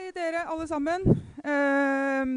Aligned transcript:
Hei, 0.00 0.14
dere 0.16 0.46
alle 0.48 0.64
sammen. 0.64 1.02
Eh, 1.44 2.30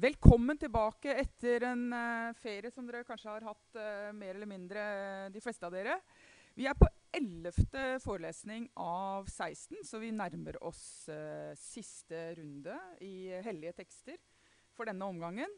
velkommen 0.00 0.56
tilbake 0.56 1.12
etter 1.20 1.66
en 1.68 1.82
eh, 1.92 2.30
ferie 2.40 2.70
som 2.72 2.86
dere 2.88 3.04
kanskje 3.04 3.28
har 3.28 3.44
hatt 3.50 3.76
eh, 3.76 4.14
mer 4.16 4.32
eller 4.32 4.48
mindre, 4.48 4.84
eh, 5.02 5.26
de 5.34 5.42
fleste 5.44 5.68
av 5.68 5.76
dere. 5.76 5.98
Vi 6.56 6.64
er 6.70 6.78
på 6.78 6.88
ellevte 7.12 7.98
forelesning 8.00 8.70
av 8.80 9.28
16, 9.28 9.82
så 9.84 10.00
vi 10.00 10.08
nærmer 10.16 10.56
oss 10.64 10.80
eh, 11.12 11.52
siste 11.60 12.30
runde 12.40 12.80
i 13.04 13.28
hellige 13.44 13.76
tekster 13.82 14.16
for 14.72 14.88
denne 14.88 15.04
omgangen. 15.04 15.52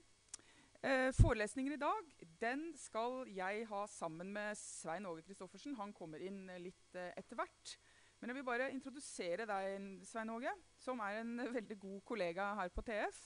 Eh, 0.83 1.13
forelesningen 1.15 1.79
i 1.79 1.83
dag 1.85 2.15
den 2.43 2.73
skal 2.83 3.29
jeg 3.31 3.69
ha 3.71 3.87
sammen 3.95 4.35
med 4.35 4.59
Svein 4.59 5.07
Åge 5.07 5.23
Christoffersen. 5.23 5.79
Han 5.79 5.95
kommer 5.95 6.19
inn 6.19 6.49
litt 6.67 7.05
etter 7.15 7.39
hvert. 7.39 7.79
Men 8.25 8.31
jeg 8.33 8.39
vil 8.39 8.47
bare 8.49 8.67
introdusere 8.73 9.45
deg, 9.45 9.83
Svein 10.09 10.31
Åge, 10.33 10.49
som 10.81 11.03
er 11.05 11.19
en 11.21 11.43
veldig 11.53 11.77
god 11.77 11.99
kollega 12.09 12.47
her 12.57 12.71
på 12.73 12.81
TF. 12.81 13.19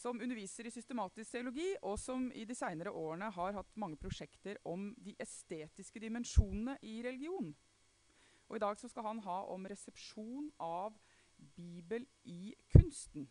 Som 0.00 0.22
underviser 0.24 0.64
i 0.64 0.72
systematisk 0.72 1.34
teologi, 1.34 1.66
og 1.84 1.98
som 2.00 2.30
i 2.32 2.46
de 2.48 2.56
seinere 2.56 2.88
årene 2.88 3.28
har 3.36 3.58
hatt 3.58 3.76
mange 3.76 4.00
prosjekter 4.00 4.56
om 4.64 4.94
de 4.96 5.12
estetiske 5.20 6.00
dimensjonene 6.00 6.78
i 6.88 7.02
religion. 7.04 7.52
Og 8.48 8.56
I 8.56 8.64
dag 8.64 8.80
skal 8.80 9.10
han 9.10 9.20
ha 9.28 9.38
om 9.52 9.68
resepsjon 9.68 10.48
av 10.56 10.96
Bibel 11.36 12.08
i 12.24 12.54
kunsten. 12.72 13.28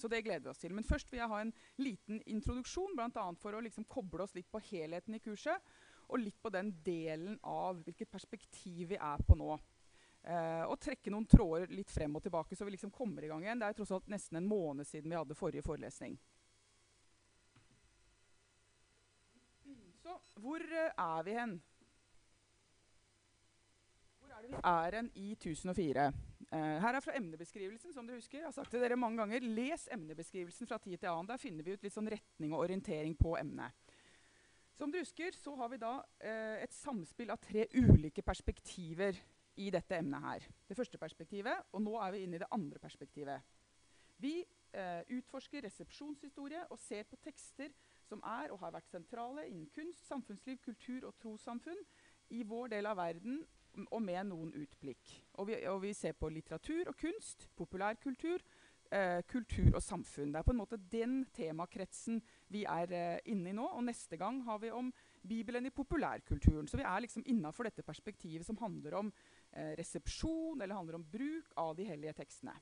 Så 0.00 0.08
det 0.08 0.24
gleder 0.24 0.48
vi 0.48 0.54
oss 0.56 0.64
til. 0.64 0.72
Men 0.72 0.88
først 0.88 1.12
vil 1.12 1.26
jeg 1.26 1.28
ha 1.28 1.44
en 1.44 1.56
liten 1.76 2.24
introduksjon, 2.24 2.96
bl.a. 2.96 3.30
for 3.36 3.52
å 3.52 3.66
liksom 3.68 3.84
koble 3.84 4.24
oss 4.24 4.32
litt 4.38 4.48
på 4.48 4.64
helheten 4.72 5.20
i 5.20 5.26
kurset, 5.28 5.60
og 6.08 6.24
litt 6.24 6.40
på 6.40 6.56
den 6.56 6.72
delen 6.80 7.36
av 7.44 7.84
hvilket 7.84 8.08
perspektiv 8.08 8.94
vi 8.94 8.96
er 8.96 9.28
på 9.28 9.36
nå. 9.36 9.58
Uh, 10.28 10.66
og 10.68 10.76
trekke 10.76 11.08
noen 11.08 11.24
tråder 11.24 11.70
litt 11.72 11.88
frem 11.88 12.18
og 12.18 12.20
tilbake, 12.20 12.52
så 12.52 12.66
vi 12.68 12.74
liksom 12.74 12.90
kommer 12.92 13.24
i 13.24 13.30
gang 13.30 13.46
igjen. 13.46 13.62
Det 13.62 13.70
er 13.70 13.76
tross 13.78 13.94
alt 13.96 14.10
nesten 14.12 14.36
en 14.36 14.48
måned 14.48 14.84
siden 14.84 15.08
vi 15.08 15.16
hadde 15.16 15.36
forrige 15.38 15.64
forelesning. 15.64 16.18
Så 20.02 20.16
hvor 20.36 20.60
uh, 20.60 20.82
er 20.92 21.22
vi 21.24 21.36
hen? 21.38 21.54
Hvor 24.18 24.34
er 24.34 24.42
det 24.44 24.50
vi 24.50 24.60
er 24.60 24.98
hen 24.98 25.08
i 25.16 25.30
1004? 25.38 26.04
Uh, 26.50 26.58
eh, 26.58 26.76
her 26.84 27.00
er 27.00 27.06
fra 27.06 27.16
emnebeskrivelsen, 27.16 27.96
som 27.96 28.04
dere 28.04 28.20
husker. 28.20 28.42
Jeg 28.42 28.50
har 28.50 28.56
sagt 28.58 28.70
til 28.76 28.84
dere 28.84 29.00
mange 29.00 29.22
ganger, 29.22 29.48
Les 29.48 29.88
emnebeskrivelsen 29.96 30.68
fra 30.68 30.76
tid 30.76 30.98
til 30.98 31.08
annen. 31.08 31.30
Der 31.32 31.40
finner 31.40 31.64
vi 31.64 31.72
ut 31.72 31.88
litt 31.88 31.96
sånn 31.96 32.12
retning 32.12 32.52
og 32.52 32.66
orientering 32.66 33.16
på 33.16 33.32
emnet. 33.40 33.96
Som 34.76 34.92
dere 34.92 35.08
husker, 35.08 35.32
så 35.40 35.56
har 35.56 35.72
vi 35.72 35.80
da 35.80 35.96
et 36.20 36.76
samspill 36.76 37.32
av 37.32 37.40
tre 37.42 37.64
ulike 37.80 38.22
perspektiver 38.22 39.16
i 39.58 39.70
dette 39.74 39.98
emnet 39.98 40.22
her. 40.22 40.46
Det 40.68 40.76
første 40.78 40.98
perspektivet, 41.00 41.66
og 41.72 41.82
nå 41.82 41.96
er 42.00 42.14
vi 42.14 42.24
inne 42.24 42.38
i 42.38 42.42
det 42.42 42.50
andre 42.54 42.78
perspektivet. 42.82 43.42
Vi 44.18 44.40
eh, 44.42 45.02
utforsker 45.18 45.62
resepsjonshistorie 45.66 46.64
og 46.70 46.78
ser 46.82 47.06
på 47.10 47.18
tekster 47.22 47.74
som 48.08 48.22
er 48.24 48.52
og 48.54 48.62
har 48.62 48.74
vært 48.74 48.90
sentrale 48.90 49.46
innen 49.48 49.68
kunst, 49.74 50.06
samfunnsliv, 50.08 50.58
kultur 50.64 51.06
og 51.10 51.16
trossamfunn 51.20 51.80
i 52.34 52.42
vår 52.46 52.72
del 52.74 52.88
av 52.88 52.98
verden, 52.98 53.42
og 53.94 54.00
med 54.02 54.24
noen 54.30 54.50
utblikk. 54.58 55.12
Og 55.38 55.50
vi, 55.50 55.58
og 55.70 55.82
vi 55.84 55.92
ser 55.94 56.16
på 56.18 56.30
litteratur 56.32 56.88
og 56.90 56.96
kunst, 56.98 57.46
populærkultur, 57.56 58.42
eh, 58.90 59.20
kultur 59.28 59.74
og 59.74 59.82
samfunn. 59.84 60.32
Det 60.32 60.40
er 60.40 60.46
på 60.46 60.54
en 60.54 60.60
måte 60.60 60.80
den 60.92 61.20
temakretsen 61.36 62.20
vi 62.52 62.64
er 62.64 62.94
eh, 62.96 63.20
inne 63.30 63.52
i 63.52 63.56
nå. 63.56 63.68
Og 63.76 63.84
neste 63.86 64.18
gang 64.20 64.40
har 64.48 64.58
vi 64.62 64.72
om 64.74 64.90
Bibelen 65.28 65.68
i 65.68 65.74
populærkulturen. 65.74 66.68
Så 66.68 66.80
vi 66.80 66.86
er 66.88 67.04
liksom 67.04 67.26
innafor 67.26 67.68
dette 67.68 67.86
perspektivet 67.86 68.46
som 68.46 68.58
handler 68.60 68.98
om 68.98 69.12
resepsjon 69.78 70.60
eller 70.60 70.74
handler 70.74 70.98
om 70.98 71.06
bruk 71.10 71.54
av 71.60 71.76
de 71.78 71.86
hellige 71.88 72.16
tekstene. 72.22 72.56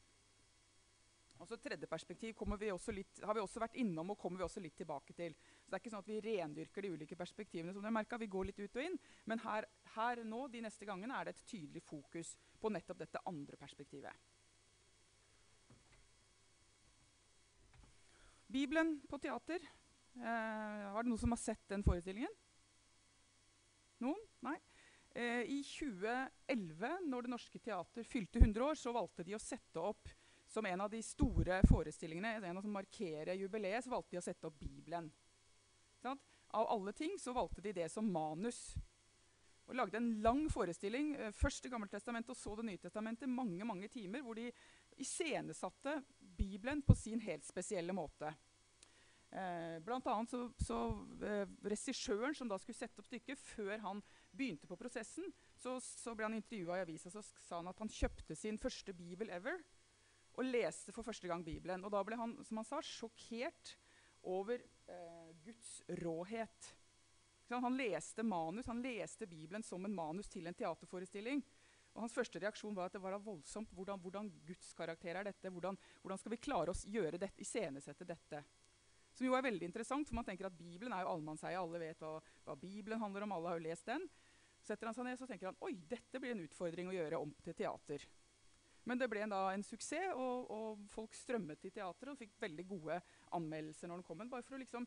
Og 1.37 1.49
så 1.49 1.59
Tredje 1.61 1.89
perspektiv 1.89 2.33
vi 2.59 2.71
litt, 2.97 3.19
har 3.23 3.35
vi 3.37 3.43
også 3.43 3.61
vært 3.61 3.77
innom 3.77 4.15
og 4.15 4.19
kommer 4.19 4.41
vi 4.41 4.47
også 4.47 4.61
litt 4.65 4.77
tilbake 4.79 5.13
til. 5.13 5.35
Så 5.61 5.69
det 5.69 5.77
er 5.77 5.83
ikke 5.83 5.93
sånn 5.93 6.05
at 6.05 6.09
Vi 6.09 6.21
rendyrker 6.25 6.83
de 6.83 6.93
ulike 6.95 7.17
perspektivene. 7.17 7.73
som 7.75 7.83
dere. 7.83 8.19
Vi 8.19 8.27
går 8.27 8.45
litt 8.47 8.59
ut 8.59 8.77
og 8.77 8.83
inn, 8.83 8.99
Men 9.27 9.39
her, 9.41 9.67
her 9.95 10.25
nå, 10.25 10.49
de 10.49 10.63
neste 10.63 10.87
gangene 10.87 11.15
er 11.15 11.25
det 11.25 11.37
et 11.37 11.47
tydelig 11.47 11.83
fokus 11.83 12.37
på 12.61 12.71
nettopp 12.71 12.99
dette 12.99 13.21
andre 13.27 13.57
perspektivet. 13.57 14.13
Bibelen 18.49 19.01
på 19.09 19.19
teater. 19.19 19.61
Eh, 20.17 20.93
har 20.93 21.03
det 21.03 21.11
noen 21.11 21.21
som 21.21 21.31
har 21.31 21.39
sett 21.43 21.69
den 21.69 21.83
forestillingen? 21.85 22.33
Noen? 24.01 24.23
Nei? 24.41 24.57
Eh, 25.17 25.43
I 25.49 25.63
2011, 25.65 26.99
når 27.09 27.23
Det 27.23 27.31
Norske 27.33 27.59
Teater 27.59 28.05
fylte 28.05 28.39
100 28.39 28.65
år, 28.65 28.75
så 28.77 28.93
valgte 28.93 29.25
de 29.25 29.33
å 29.33 29.41
sette 29.41 29.81
opp 29.81 30.11
som 30.47 30.67
en 30.69 30.83
av 30.85 30.91
de 30.93 31.01
store 31.03 31.63
forestillingene, 31.65 32.35
en 32.45 32.59
av 32.61 32.67
som 32.67 32.75
markerer 32.77 33.33
jubileet, 33.41 33.85
så 33.85 33.95
valgte 33.95 34.13
de 34.13 34.21
å 34.21 34.27
sette 34.27 34.51
opp 34.51 34.59
Bibelen. 34.61 35.09
Sånn? 36.03 36.21
Av 36.61 36.69
alle 36.75 36.93
ting 36.93 37.17
så 37.19 37.33
valgte 37.33 37.65
de 37.65 37.73
det 37.79 37.89
som 37.93 38.13
manus. 38.13 38.77
Og 39.67 39.75
lagde 39.81 39.97
en 39.97 40.11
lang 40.21 40.45
forestilling, 40.53 41.15
eh, 41.17 41.33
først 41.33 41.65
gamle 41.65 41.89
Gammeltestamentet 41.89 42.31
og 42.31 42.37
så 42.37 42.55
Det 42.57 42.67
nye 42.69 42.85
testamentet, 42.85 43.29
mange 43.29 43.65
mange 43.65 43.89
timer, 43.89 44.21
hvor 44.21 44.35
de 44.37 44.53
iscenesatte 44.99 46.05
Bibelen 46.21 46.83
på 46.83 46.95
sin 46.95 47.21
helt 47.21 47.45
spesielle 47.45 47.97
måte. 47.97 48.35
Eh, 49.33 49.81
blant 49.81 50.07
annet 50.07 50.31
så, 50.31 50.53
så 50.61 50.79
eh, 51.25 51.49
Regissøren 51.65 52.35
som 52.35 52.49
da 52.49 52.59
skulle 52.59 52.77
sette 52.77 53.01
opp 53.01 53.09
stykket, 53.09 53.39
før 53.39 53.79
han 53.81 54.03
begynte 54.37 54.69
på 54.69 54.79
prosessen, 54.79 55.27
så, 55.57 55.77
så 55.81 56.15
ble 56.15 56.29
han 56.29 56.37
intervjua 56.37 56.79
i 56.79 56.85
avisa 56.85 57.11
så 57.13 57.23
sa 57.25 57.61
han 57.61 57.71
at 57.73 57.83
han 57.83 57.93
kjøpte 57.93 58.37
sin 58.39 58.61
første 58.61 58.95
bibel 58.97 59.33
ever 59.35 59.63
og 60.37 60.45
leste 60.45 60.93
for 60.93 61.07
første 61.07 61.29
gang 61.31 61.45
Bibelen. 61.45 61.85
Og 61.85 61.93
da 61.93 62.03
ble 62.05 62.19
han 62.21 62.35
som 62.45 62.61
han 62.61 62.69
sa, 62.69 62.83
sjokkert 62.85 63.77
over 64.27 64.61
eh, 64.61 65.31
Guds 65.45 65.79
råhet. 66.03 66.75
Han 67.49 67.79
leste 67.79 68.25
manus, 68.27 68.67
han 68.67 68.83
leste 68.83 69.27
Bibelen 69.31 69.63
som 69.63 69.85
en 69.87 69.95
manus 69.95 70.29
til 70.29 70.47
en 70.47 70.57
teaterforestilling. 70.57 71.43
Og 71.97 72.03
Hans 72.05 72.13
første 72.13 72.41
reaksjon 72.43 72.75
var 72.77 72.91
at 72.91 72.97
det 72.99 73.01
var 73.01 73.17
voldsomt. 73.23 73.71
Hvordan, 73.73 74.01
hvordan 74.03 74.29
Guds 74.45 74.75
karakter 74.77 75.17
er 75.17 75.31
dette? 75.31 75.49
Hvordan, 75.49 75.79
hvordan, 76.03 76.21
skal 76.21 76.35
vi 76.35 76.43
klare 76.43 76.75
oss 76.75 76.85
gjøre 76.85 77.17
dette, 77.23 77.41
iscenesette 77.41 78.05
dette? 78.05 78.43
Som 79.17 79.31
jo 79.31 79.37
er 79.39 79.47
veldig 79.47 79.65
interessant, 79.65 80.05
for 80.05 80.19
man 80.19 80.27
tenker 80.27 80.51
at 80.51 80.59
Bibelen 80.59 80.93
er 80.93 81.07
jo 81.07 81.15
allmannseie. 81.15 81.57
Alle 81.57 81.81
vet 81.81 82.03
hva, 82.05 82.19
hva, 82.45 82.57
Bibelen 82.61 83.01
handler 83.01 83.25
om, 83.25 83.33
alle 83.33 83.49
har 83.49 83.63
jo 83.63 83.65
lest 83.71 83.89
den. 83.89 84.05
Setter 84.67 84.89
han 84.89 84.97
seg 84.97 85.07
ned, 85.07 85.19
så 85.21 85.29
tenker 85.31 85.51
han 85.51 85.59
oi, 85.63 85.77
dette 85.89 86.21
blir 86.23 86.35
en 86.35 86.43
utfordring 86.43 86.89
å 86.91 86.97
gjøre 86.97 87.21
om 87.23 87.35
til 87.45 87.55
teater. 87.55 88.07
Men 88.87 89.01
det 89.01 89.09
ble 89.11 89.25
en, 89.25 89.35
da 89.35 89.51
en 89.51 89.65
suksess, 89.67 90.13
og, 90.15 90.51
og, 90.51 90.83
folk 90.91 91.15
strømmet 91.19 91.59
til 91.63 91.73
teateret 91.75 92.13
og 92.13 92.19
fikk 92.21 92.37
veldig 92.43 92.67
gode 92.71 92.99
anmeldelser 93.35 93.91
når 93.91 94.01
den 94.01 94.07
kom. 94.07 94.23
Bare 94.31 94.47
for 94.47 94.59
å 94.59 94.61
liksom, 94.63 94.87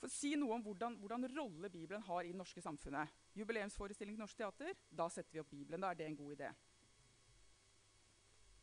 for 0.00 0.12
si 0.12 0.32
noe 0.38 0.58
om 0.58 0.64
hvordan, 0.66 0.98
hvordan 1.02 1.28
rolle 1.34 1.70
Bibelen 1.70 2.02
har 2.08 2.26
i 2.26 2.32
det 2.32 2.38
norske 2.38 2.62
samfunnet. 2.62 3.14
Jubileumsforestilling 3.38 4.16
til 4.16 4.24
Norsk 4.24 4.40
Teater, 4.40 4.74
da 4.90 5.06
setter 5.12 5.36
vi 5.36 5.42
opp 5.42 5.52
Bibelen. 5.54 5.82
Da 5.82 5.92
er 5.92 6.00
det 6.00 6.08
en 6.10 6.18
god 6.18 6.34
idé. 6.38 6.50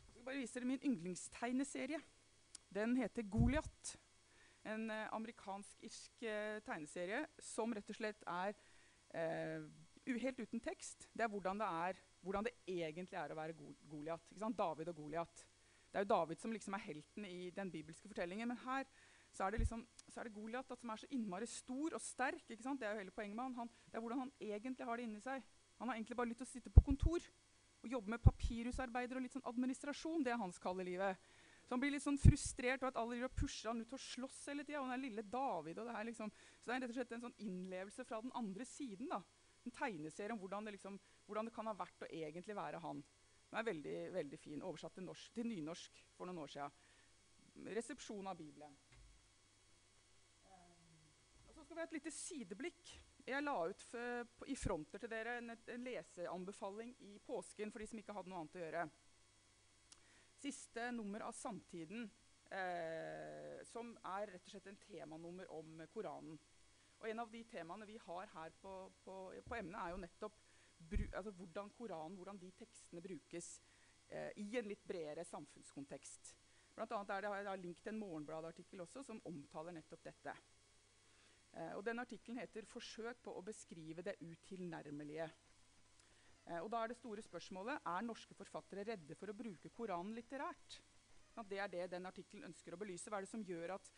Jeg 0.03 0.11
skal 0.11 0.27
bare 0.27 0.41
vise 0.41 0.59
dere 0.59 0.71
min 0.73 0.83
yndlingstegneserie. 0.91 2.03
Den 2.73 2.97
heter 2.99 3.27
Goliat 3.31 3.95
en 4.63 4.89
eh, 4.91 5.07
amerikansk-irsk 5.15 6.23
eh, 6.27 6.59
tegneserie 6.63 7.23
som 7.43 7.73
rett 7.75 7.89
og 7.91 7.97
slett 7.97 8.23
er 8.29 8.55
eh, 9.15 9.65
helt 10.05 10.39
uten 10.39 10.59
tekst. 10.59 11.07
Det 11.13 11.23
er 11.23 11.31
hvordan 11.31 11.59
det, 11.59 11.67
er, 11.67 11.99
hvordan 12.21 12.43
det 12.47 12.53
egentlig 12.67 13.17
er 13.19 13.31
å 13.31 13.37
være 13.39 13.55
Goliat. 13.89 14.29
David 14.57 14.91
og 14.91 14.95
Goliat. 14.95 15.45
Det 15.91 15.99
er 15.99 16.05
jo 16.05 16.11
David 16.11 16.41
som 16.41 16.51
liksom 16.51 16.73
er 16.73 16.85
helten 16.87 17.25
i 17.25 17.49
den 17.53 17.71
bibelske 17.71 18.07
fortellingen. 18.07 18.47
Men 18.47 18.57
her 18.65 18.87
så 19.33 19.45
er 19.45 19.51
det, 19.51 19.63
liksom, 19.63 19.87
det 20.13 20.33
Goliat 20.33 20.73
som 20.79 20.89
er 20.89 21.01
så 21.01 21.07
innmari 21.11 21.47
stor 21.49 21.93
og 21.93 22.01
sterk. 22.01 22.43
Det 22.47 22.59
er 22.59 22.91
jo 22.91 22.99
hele 22.99 23.11
poenget 23.11 23.35
med 23.35 23.43
han. 23.43 23.55
han. 23.55 23.71
Det 23.85 23.97
er 23.97 24.01
hvordan 24.01 24.19
han 24.19 24.33
egentlig 24.39 24.85
har 24.85 24.97
det 24.97 25.03
inni 25.03 25.21
seg. 25.21 25.43
Han 25.79 25.87
har 25.87 25.95
egentlig 25.95 26.17
bare 26.17 26.29
lyst 26.29 26.43
til 26.43 26.49
å 26.49 26.53
sitte 26.53 26.73
på 26.73 26.83
kontor 26.85 27.23
og 27.83 27.91
jobbe 27.91 28.13
med 28.13 28.21
papirhusarbeider 28.23 29.17
og 29.19 29.25
litt 29.25 29.33
sånn 29.35 29.47
administrasjon. 29.49 30.23
Det 30.23 30.31
er 30.31 30.39
hans 30.39 30.59
kalde 30.61 30.85
livet. 30.87 31.17
Så 31.63 31.75
han 31.75 31.81
blir 31.81 31.93
litt 31.95 32.03
sånn 32.03 32.19
frustrert 32.19 32.83
over 32.83 32.91
at 32.91 32.99
alle 32.99 33.29
pusher 33.31 33.71
han 33.71 33.81
ut 33.81 33.89
til 33.89 33.97
å 33.97 34.03
slåss 34.05 34.41
hele 34.51 34.65
tida. 34.67 34.81
Og 34.81 34.91
den 34.91 35.03
lille 35.03 35.23
David 35.23 35.79
liksom. 36.09 36.31
Så 36.31 36.69
det 36.69 36.75
er 36.75 36.83
rett 36.83 36.91
og 36.91 36.97
slett 36.99 37.15
en 37.17 37.25
sånn 37.27 37.39
innlevelse 37.43 38.05
fra 38.07 38.21
den 38.21 38.33
andre 38.35 38.65
siden. 38.67 39.09
da. 39.09 39.21
En 39.63 39.75
tegneserie 39.75 40.35
om 40.35 40.41
hvordan 40.41 40.67
det, 40.67 40.75
liksom, 40.77 40.97
hvordan 41.27 41.47
det 41.47 41.53
kan 41.55 41.69
ha 41.69 41.75
vært 41.77 42.05
å 42.05 42.09
egentlig 42.11 42.55
være 42.57 42.81
han. 42.83 43.03
Den 43.49 43.59
er 43.59 43.69
veldig, 43.69 43.97
veldig 44.15 44.39
fin. 44.41 44.65
Oversatt 44.65 44.97
til, 44.97 45.07
norsk, 45.07 45.31
til 45.35 45.47
nynorsk 45.47 46.03
for 46.17 46.27
noen 46.27 46.43
år 46.43 46.51
siden. 46.55 47.69
Resepsjon 47.77 48.27
av 48.27 48.39
Bibelen. 48.39 48.75
Um, 50.49 50.99
og 51.47 51.55
så 51.55 51.63
skal 51.63 51.77
vi 51.77 51.83
ha 51.83 51.87
et 51.87 51.97
lite 51.99 52.13
sideblikk. 52.15 52.93
Jeg 53.23 53.45
la 53.45 53.55
ut 53.69 53.97
i 54.51 54.55
fronter 54.59 54.99
til 54.99 55.11
dere 55.11 55.37
en, 55.39 55.53
en 55.53 55.85
leseanbefaling 55.85 56.91
i 57.07 57.15
påsken 57.23 57.71
for 57.71 57.79
de 57.79 57.87
som 57.87 58.01
ikke 58.01 58.15
hadde 58.17 58.33
noe 58.33 58.41
annet 58.41 58.57
å 58.59 58.63
gjøre 58.65 58.87
siste 60.43 60.91
nummer 60.91 61.23
av 61.23 61.31
Samtiden, 61.31 62.09
eh, 62.51 63.61
som 63.65 63.93
er 64.17 64.33
rett 64.33 64.47
og 64.47 64.51
slett 64.51 64.67
en 64.71 64.81
temanummer 64.81 65.51
om 65.55 65.79
Koranen. 65.93 66.39
Og 67.03 67.09
En 67.09 67.19
av 67.19 67.31
de 67.31 67.43
temaene 67.51 67.85
vi 67.85 67.97
har 67.99 68.29
her 68.31 68.53
på, 68.61 68.73
på, 69.03 69.15
på 69.43 69.55
emnet, 69.57 69.75
er 69.75 69.91
jo 69.91 69.99
nettopp 69.99 70.37
bru, 70.79 71.03
altså 71.11 71.33
hvordan 71.35 71.71
Koranen, 71.75 72.15
hvordan 72.15 72.39
de 72.39 72.51
tekstene 72.55 73.03
brukes 73.03 73.49
eh, 74.07 74.29
i 74.39 74.45
en 74.55 74.69
litt 74.71 74.85
bredere 74.87 75.25
samfunnskontekst. 75.27 76.31
Blant 76.73 76.95
annet 76.95 77.11
er 77.11 77.25
det, 77.25 77.31
jeg 77.41 77.49
har 77.49 77.59
link 77.59 77.81
til 77.83 77.91
en 77.91 77.99
Morgenbladet-artikkel 78.01 78.85
også 78.85 79.03
som 79.05 79.19
omtaler 79.29 79.75
nettopp 79.75 80.07
dette. 80.07 80.33
Eh, 81.53 81.73
og 81.75 81.83
den 81.85 81.99
Artikkelen 81.99 82.39
heter 82.39 82.65
'Forsøk 82.65 83.19
på 83.21 83.35
å 83.35 83.43
beskrive 83.45 84.01
det 84.01 84.15
utilnærmelige'. 84.23 85.29
Eh, 86.47 86.59
og 86.63 86.71
da 86.71 86.83
er 86.83 86.87
det 86.87 86.97
store 86.97 87.21
spørsmålet 87.21 87.83
er 87.85 88.01
norske 88.07 88.33
forfattere 88.33 88.87
redde 88.87 89.15
for 89.15 89.27
å 89.27 89.37
bruke 89.37 89.69
Koranen 89.69 90.15
litterært. 90.15 90.79
Det 91.49 91.59
er 91.59 91.67
det 91.67 91.91
den 91.91 92.05
artikkelen 92.05 92.45
ønsker 92.45 92.73
å 92.73 92.77
belyse. 92.77 93.09
Hva 93.09 93.17
er 93.17 93.25
det 93.25 93.29
som 93.29 93.43
gjør 93.43 93.75
at, 93.75 93.89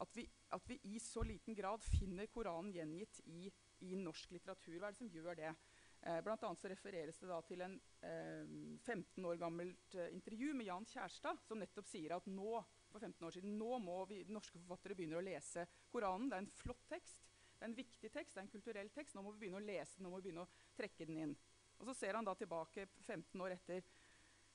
at, 0.00 0.16
vi, 0.16 0.24
at 0.56 0.68
vi, 0.68 0.78
i 0.88 1.00
så 1.02 1.22
liten 1.26 1.56
grad 1.56 1.84
finner 1.84 2.28
Koranen 2.32 2.72
gjengitt 2.74 3.20
i, 3.28 3.50
i 3.86 3.96
norsk 3.98 4.32
litteratur? 4.34 4.78
Hva 4.78 4.88
er 4.88 4.96
det 4.96 5.02
som 5.02 5.12
gjør 5.12 5.38
det? 5.38 5.52
Eh, 6.00 6.20
blant 6.24 6.44
annet 6.48 6.62
så 6.62 6.68
refereres 6.72 7.18
det 7.20 7.28
da 7.28 7.38
til 7.44 7.60
en 7.60 7.74
eh, 8.08 8.52
15 8.86 9.26
år 9.28 9.40
gammelt 9.40 9.96
eh, 10.00 10.08
intervju 10.16 10.54
med 10.56 10.70
Jan 10.70 10.88
Kjærstad, 10.88 11.42
som 11.44 11.60
nettopp 11.60 11.90
sier 11.90 12.14
at 12.16 12.28
nå 12.30 12.54
for 12.90 13.04
15 13.04 13.26
år 13.26 13.34
siden, 13.36 13.58
nå 13.60 13.76
må 13.84 13.98
vi 14.08 14.22
norske 14.32 14.58
forfattere 14.62 14.96
begynne 14.96 15.20
å 15.20 15.24
lese 15.24 15.66
Koranen. 15.92 16.30
Det 16.30 16.38
er 16.38 16.46
en 16.46 16.54
flott 16.62 16.86
tekst, 16.88 17.20
det 17.52 17.66
er 17.66 17.68
en 17.68 17.76
viktig 17.76 18.10
tekst, 18.14 18.34
det 18.34 18.40
er 18.40 18.46
en 18.46 18.54
kulturell 18.54 18.90
tekst. 18.94 19.14
Nå 19.14 19.26
må 19.26 19.34
vi 19.34 19.44
begynne 19.44 19.60
å 19.60 19.66
lese 19.68 19.98
den, 19.98 20.06
nå 20.06 20.14
må 20.14 20.22
vi 20.22 20.30
begynne 20.30 20.46
å 20.46 20.72
trekke 20.78 21.08
den 21.10 21.20
inn. 21.26 21.36
Og 21.80 21.86
Så 21.88 21.94
ser 21.96 22.16
han 22.16 22.24
da 22.24 22.34
tilbake 22.36 22.88
15 23.04 23.44
år 23.44 23.58
etter. 23.58 23.84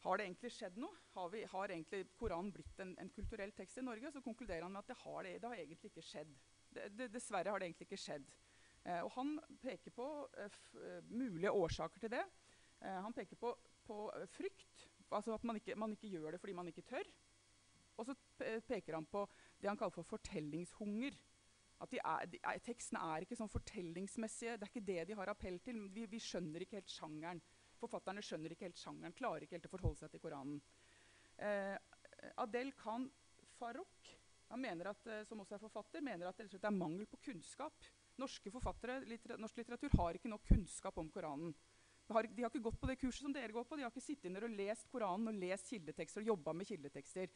Har 0.06 0.20
det 0.20 0.28
egentlig 0.28 0.52
skjedd 0.54 0.76
noe? 0.78 0.94
Har, 1.16 1.30
vi, 1.34 1.42
har 1.50 1.72
egentlig 1.74 2.04
Koranen 2.20 2.52
blitt 2.54 2.82
en, 2.84 2.92
en, 3.02 3.10
kulturell 3.10 3.54
tekst 3.58 3.80
i 3.82 3.86
Norge? 3.86 4.12
Så 4.14 4.22
konkluderer 4.22 4.62
han 4.62 4.76
med 4.76 4.84
at 4.84 4.92
det 4.92 5.00
har, 5.02 5.22
det, 5.26 5.38
det 5.42 5.50
har 5.50 5.62
egentlig 5.64 5.90
ikke 5.90 6.06
skjedd. 6.06 6.36
Det, 6.76 7.08
dessverre 7.10 7.50
har 7.50 7.62
det 7.62 7.72
egentlig 7.72 7.88
ikke 7.88 8.04
skjedd. 8.04 8.28
Eh, 8.86 9.02
og 9.02 9.10
han 9.16 9.36
peker 9.64 9.94
på 9.96 10.08
eh, 10.38 10.58
eh, 10.78 11.00
mulige 11.10 11.52
årsaker 11.52 12.06
til 12.06 12.14
det. 12.14 12.26
han 12.86 13.14
peker 13.16 13.38
på, 13.40 13.50
på 13.88 13.96
frykt, 14.30 14.82
altså 15.10 15.34
at 15.34 15.44
man 15.48 15.56
ikke, 15.58 15.76
man 15.80 15.94
ikke, 15.96 16.10
gjør 16.12 16.36
det 16.36 16.40
fordi 16.40 16.54
man 16.54 16.68
ikke 16.68 16.84
tør. 16.86 17.08
Og 17.98 18.06
så 18.06 18.14
peker 18.68 18.94
han 18.94 19.08
på 19.10 19.24
det 19.62 19.70
han 19.70 19.78
kaller 19.80 19.96
for 19.96 20.04
fortellingshunger. 20.04 21.16
At 21.82 21.92
de 21.92 22.00
er, 22.04 22.26
de 22.30 22.40
er, 22.44 22.60
Tekstene 22.64 23.00
er 23.00 23.24
ikke 23.24 23.38
sånn 23.40 23.50
fortellingsmessige. 23.50 24.58
Det 24.60 24.68
er 24.68 24.74
ikke 24.74 24.88
det 24.92 25.08
de 25.08 25.18
har 25.18 25.32
appell 25.32 25.58
til. 25.64 25.80
Vi, 25.96 26.06
vi, 26.12 26.20
skjønner 26.22 26.62
ikke 26.62 26.78
helt 26.82 26.92
sjangeren. 26.92 27.42
Forfatterne 27.80 28.24
skjønner 28.24 28.54
ikke 28.56 28.70
helt 28.70 28.80
sjangeren, 28.80 29.16
klarer 29.18 29.46
ikke 29.46 29.58
helt 29.58 29.68
å 29.70 29.74
forholde 29.74 30.04
seg 30.04 30.14
til 30.14 30.24
Koranen. 30.24 30.62
Eh, 31.36 31.76
Adel 32.42 32.72
Khan 32.80 33.10
Farouk, 33.60 34.14
han 34.50 34.62
mener 34.62 34.92
at, 34.92 35.08
som 35.28 35.42
også 35.42 35.58
er 35.58 35.64
forfatter, 35.64 36.04
mener 36.06 36.30
at 36.30 36.40
det 36.40 36.62
er 36.62 36.74
mangel 36.74 37.08
på 37.10 37.20
kunnskap 37.30 37.88
Norske 38.22 38.52
forfattere, 38.52 39.02
litter, 39.10 39.36
norsk 39.42 39.58
litteratur 39.60 39.96
har 40.00 40.16
ikke 40.16 40.32
nok 40.32 40.46
kunnskap 40.48 40.98
om 41.02 41.10
Koranen. 41.12 41.52
De 42.06 42.14
har, 42.14 42.28
de 42.30 42.44
har, 42.46 42.52
ikke 42.54 42.64
gått 42.68 42.78
på 42.80 42.88
det 42.88 42.96
kurset 43.02 43.26
som 43.26 43.34
dere 43.34 43.52
går 43.52 43.66
på. 43.68 43.76
De 43.76 43.84
har 43.84 43.92
ikke 43.92 44.04
sittet 44.06 44.30
inne 44.30 44.44
og 44.46 44.56
lest 44.56 44.88
Koranen 44.92 45.32
og 45.32 45.40
lest 45.42 45.72
kildetekster 45.72 46.24
og 46.24 46.30
jobba 46.32 46.54
med 46.56 46.70
kildetekster. 46.70 47.34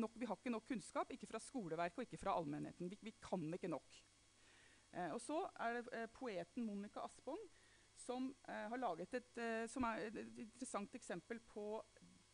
Nok, 0.00 0.16
vi 0.18 0.26
har 0.26 0.40
ikke 0.40 0.54
nok 0.54 0.66
kunnskap, 0.66 1.12
ikke 1.14 1.28
fra 1.30 1.40
skoleverket 1.44 2.00
og 2.00 2.08
ikke 2.08 2.20
fra 2.24 2.34
allmennheten. 2.40 2.90
Vi, 2.90 2.98
vi 3.04 3.14
kan 3.22 3.44
ikke 3.54 3.70
nok. 3.70 4.00
Eh, 4.96 5.12
og 5.12 5.20
så 5.22 5.44
er 5.60 5.78
det 5.78 5.84
eh, 5.94 6.08
poeten 6.18 6.66
Monica 6.66 7.04
Aspong 7.04 7.44
som 8.08 8.30
eh, 8.48 8.66
har 8.72 8.80
laget 8.80 9.18
et, 9.20 9.34
eh, 9.44 9.66
som 9.68 9.84
er 9.88 10.08
et, 10.08 10.22
interessant 10.46 10.96
eksempel 10.96 11.42
på 11.52 11.68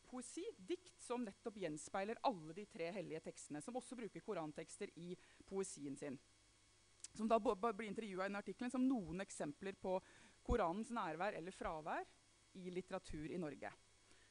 poesi, 0.07 0.45
dikt, 0.57 0.95
som 1.03 1.25
nettopp 1.27 1.59
gjenspeiler 1.59 2.23
alle 2.31 2.55
de 2.55 2.69
tre 2.71 2.93
hellige 2.95 3.25
tekstene. 3.27 3.63
Som 3.65 3.81
også 3.81 3.99
bruker 3.99 4.23
korantekster 4.23 4.93
i 5.03 5.17
poesien 5.49 5.99
sin 5.99 6.21
som 7.15 7.29
da 7.31 7.39
blir 7.39 7.87
intervjua 7.87 8.27
i 8.27 8.29
den 8.29 8.41
artikkelen 8.41 8.73
som 8.73 8.87
noen 8.87 9.23
eksempler 9.23 9.77
på 9.79 9.99
Koranens 10.45 10.91
nærvær 10.93 11.37
eller 11.39 11.55
fravær 11.55 12.07
i 12.59 12.71
litteratur 12.75 13.31
i 13.31 13.41
Norge. 13.41 13.71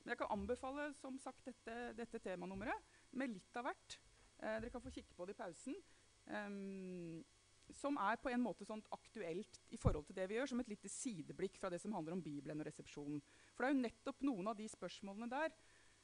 Men 0.03 0.13
jeg 0.13 0.19
kan 0.19 0.33
anbefale 0.35 0.89
som 0.99 1.17
sagt, 1.21 1.45
dette, 1.47 1.93
dette 1.97 2.19
temanummeret 2.23 2.99
med 3.17 3.31
litt 3.31 3.59
av 3.59 3.69
hvert. 3.69 3.97
Eh, 4.43 4.57
dere 4.59 4.71
kan 4.73 4.83
få 4.83 4.91
kikke 4.93 5.15
på 5.15 5.27
det 5.27 5.35
i 5.35 5.39
pausen. 5.39 5.79
Um, 6.27 7.23
som 7.71 7.98
er 7.98 8.19
på 8.21 8.30
en 8.30 8.42
måte 8.44 8.65
sånt 8.68 8.88
aktuelt 8.92 9.60
i 9.74 9.77
forhold 9.80 10.06
til 10.07 10.18
det 10.18 10.27
vi 10.30 10.36
gjør, 10.38 10.51
som 10.51 10.60
et 10.63 10.71
lite 10.71 10.92
sideblikk 10.92 11.57
fra 11.62 11.71
det 11.74 11.80
som 11.81 11.94
handler 11.95 12.18
om 12.18 12.24
Bibelen 12.24 12.60
og 12.60 12.68
resepsjonen. 12.68 13.21
For 13.54 13.63
det 13.63 13.69
er 13.69 13.75
jo 13.75 13.86
nettopp 13.86 14.27
noen 14.27 14.51
av 14.51 14.60
de 14.60 14.68
spørsmålene 14.69 15.30
der 15.31 15.56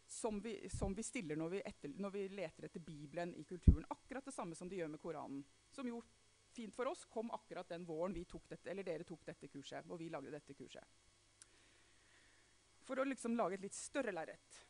som 0.10 0.40
vi, 0.42 0.70
som 0.74 0.96
vi 0.96 1.04
stiller 1.04 1.38
når 1.38 1.50
vi, 1.50 1.60
etter, 1.66 1.92
når 2.02 2.14
vi, 2.16 2.24
leter 2.34 2.66
etter 2.66 2.82
Bibelen 2.82 3.36
i 3.38 3.44
kulturen. 3.44 3.86
Akkurat 3.90 4.26
det 4.26 4.34
samme 4.34 4.58
som 4.58 4.70
de 4.70 4.80
gjør 4.80 4.90
med 4.96 5.02
Koranen. 5.04 5.44
Som 5.72 5.88
jo 5.88 6.02
fint 6.50 6.74
for 6.76 6.90
oss, 6.90 7.06
kom 7.06 7.30
akkurat 7.32 7.70
den 7.70 7.86
våren 7.86 8.18
tok 8.26 8.50
dette, 8.50 8.74
dere 8.74 9.06
tok 9.06 9.26
dette 9.26 9.48
kurset. 9.48 9.86
Og 9.90 10.00
vi 10.02 10.10
lagde 10.10 10.34
dette 10.34 10.58
kurset. 10.58 10.98
For 12.90 12.98
å 12.98 13.06
liksom 13.06 13.38
lage 13.38 13.60
et 13.60 13.68
litt 13.68 13.78
større 13.78 14.12
lerret. 14.16 14.64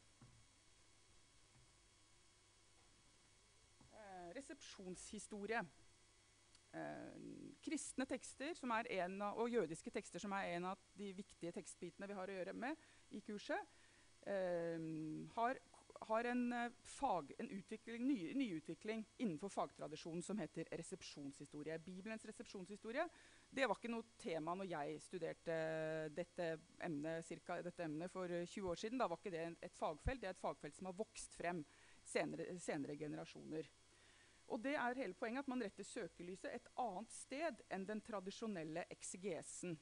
Eh, 3.96 4.28
resepsjonshistorie. 4.36 5.64
Eh, 6.70 7.56
kristne 7.66 8.06
tekster 8.06 8.54
av, 9.22 9.34
og 9.42 9.50
jødiske 9.50 9.92
tekster, 9.92 10.22
som 10.22 10.34
er 10.38 10.56
en 10.56 10.70
av 10.72 10.78
de 11.00 11.12
viktige 11.18 11.54
tekstbitene 11.56 12.08
vi 12.08 12.18
har 12.18 12.30
å 12.30 12.38
gjøre 12.38 12.54
med 12.54 12.78
i 13.18 13.22
kurset, 13.26 13.74
eh, 14.28 14.78
har 15.36 15.60
har 16.08 16.24
en, 16.24 16.54
eh, 16.54 16.72
fag, 16.84 17.32
en 17.38 17.48
ny, 18.08 18.34
nyutvikling 18.34 19.06
innenfor 19.18 19.50
fagtradisjonen 19.50 20.24
som 20.24 20.38
heter 20.38 20.68
resepsjonshistorie. 20.72 21.78
Bibelens 21.84 22.26
resepsjonshistorie 22.26 23.08
det 23.52 23.68
var 23.68 23.76
ikke 23.76 23.92
noe 23.92 24.06
tema 24.18 24.56
når 24.56 24.70
jeg 24.70 25.02
studerte 25.02 25.58
dette 26.16 26.50
emnet, 26.86 27.26
cirka, 27.26 27.62
dette 27.66 27.84
emnet 27.84 28.12
for 28.12 28.28
20 28.28 28.70
år 28.70 28.80
siden. 28.80 29.00
Da 29.02 29.08
var 29.08 29.18
ikke 29.18 29.34
det 29.34 29.46
et 29.62 29.76
fagfelt. 29.76 30.22
Det 30.22 30.30
er 30.30 30.38
et 30.38 30.44
fagfelt 30.44 30.76
som 30.76 30.90
har 30.90 30.98
vokst 30.98 31.36
frem 31.36 31.64
senere, 32.06 32.60
senere 32.60 32.98
generasjoner. 32.98 33.68
Og 34.50 34.62
det 34.64 34.74
er 34.76 34.98
hele 34.98 35.18
poenget 35.18 35.46
at 35.46 35.52
man 35.52 35.62
retter 35.64 35.86
søkelyset 35.86 36.50
et 36.52 36.68
annet 36.82 37.14
sted 37.14 37.64
enn 37.70 37.86
den 37.88 38.02
tradisjonelle 38.06 38.86
eksegesen. 38.94 39.78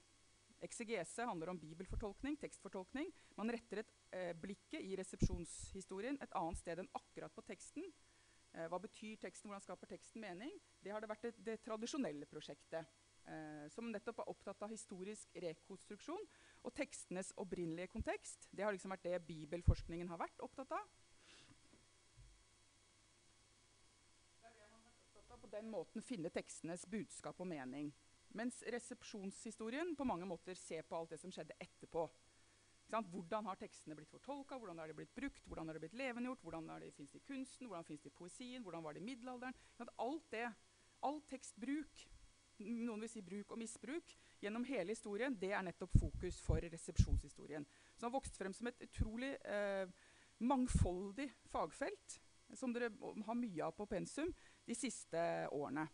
Eksegese 0.66 1.26
handler 1.30 1.52
om 1.54 1.60
bibelfortolkning, 1.62 2.38
tekstfortolkning. 2.42 3.12
Man 3.38 3.52
retter 3.54 3.84
et, 3.84 3.92
eh, 4.12 4.34
blikket 4.34 4.82
i 4.82 4.96
resepsjonshistorien 4.98 6.18
et 6.22 6.34
annet 6.34 6.58
sted 6.58 6.80
enn 6.80 6.90
akkurat 6.98 7.34
på 7.34 7.46
teksten. 7.46 7.84
Eh, 8.54 8.68
hva 8.68 8.80
betyr 8.82 9.20
teksten, 9.22 9.50
hvordan 9.50 9.62
skaper 9.62 9.88
teksten 9.88 10.22
mening? 10.22 10.52
Det 10.82 10.92
har 10.92 11.00
det 11.00 11.10
vært 11.10 11.22
det, 11.22 11.34
det 11.44 11.64
tradisjonelle 11.64 12.26
prosjektet. 12.26 12.88
Eh, 13.28 13.68
som 13.70 13.90
nettopp 13.92 14.22
er 14.24 14.30
opptatt 14.32 14.62
av 14.64 14.72
historisk 14.72 15.34
rekonstruksjon 15.44 16.28
og 16.64 16.74
tekstenes 16.74 17.34
opprinnelige 17.36 17.92
kontekst. 17.92 18.48
Det 18.56 18.64
har 18.64 18.72
liksom 18.72 18.94
vært 18.96 19.04
det 19.04 19.20
bibelforskningen 19.28 20.08
har 20.08 20.22
vært 20.22 20.40
opptatt 20.40 20.72
av. 20.72 20.86
Det 24.40 24.48
er 24.48 24.56
det 24.56 24.70
man 24.72 24.80
har 24.80 24.88
vært 24.88 25.04
opptatt 25.04 25.36
av 25.36 25.37
på 25.48 25.56
den 25.56 25.70
måten 25.72 26.04
finne 26.04 26.30
tekstenes 26.34 26.84
budskap 26.92 27.40
og 27.40 27.48
mening. 27.48 27.92
Mens 28.36 28.60
resepsjonshistorien 28.68 29.96
på 29.96 30.06
mange 30.08 30.28
måter 30.28 30.58
ser 30.60 30.84
på 30.84 30.98
alt 30.98 31.14
det 31.14 31.22
som 31.22 31.32
skjedde 31.32 31.56
etterpå. 31.64 32.04
Hvordan 32.88 33.48
har 33.48 33.60
tekstene 33.60 33.96
blitt 33.96 34.12
fortolka, 34.12 34.58
hvordan 34.60 34.80
har 34.80 34.92
de 34.92 34.96
blitt 34.96 35.16
brukt, 35.16 35.48
hvordan 35.48 35.68
har 35.68 35.76
de 35.76 35.84
blitt 35.84 35.96
levendegjort, 36.00 36.44
hvordan 36.44 36.70
fins 36.96 37.12
de 37.12 37.20
i 37.20 37.26
kunsten, 37.28 37.68
hvordan 37.68 37.88
fins 37.88 38.04
de 38.04 38.12
i 38.12 38.16
poesien, 38.20 38.64
hvordan 38.64 38.84
var 38.84 38.96
det 38.96 39.02
i 39.02 39.08
middelalderen? 39.08 39.56
Alt 40.04 40.30
det, 40.32 40.46
all 41.04 41.20
tekstbruk, 41.28 42.06
noen 42.60 43.04
vil 43.04 43.12
si 43.12 43.24
bruk 43.24 43.52
og 43.52 43.60
misbruk, 43.60 44.14
gjennom 44.44 44.68
hele 44.68 44.96
historien, 44.96 45.36
det 45.36 45.52
er 45.52 45.66
nettopp 45.68 45.98
fokus 46.00 46.40
for 46.44 46.64
resepsjonshistorien. 46.64 47.68
Som 47.96 48.08
har 48.08 48.16
vokst 48.16 48.40
frem 48.40 48.56
som 48.56 48.72
et 48.72 48.88
utrolig 48.88 49.36
eh, 49.48 49.88
mangfoldig 50.40 51.28
fagfelt, 51.52 52.22
som 52.56 52.72
dere 52.72 52.94
har 53.28 53.36
mye 53.36 53.66
av 53.66 53.76
på 53.76 53.88
pensum 53.92 54.32
de 54.68 54.76
siste 54.76 55.22
årene. 55.56 55.88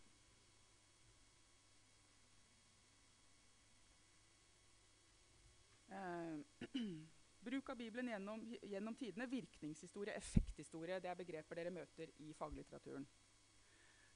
Bruk 7.44 7.68
av 7.70 7.76
Bibelen 7.76 8.08
gjennom, 8.08 8.42
gjennom, 8.62 8.94
tidene. 8.98 9.26
Virkningshistorie, 9.30 10.14
effekthistorie. 10.18 10.98
Det 11.00 11.10
er 11.10 11.18
begreper 11.18 11.60
dere 11.60 11.70
møter 11.74 12.10
i 12.24 12.32
faglitteraturen. 12.34 13.06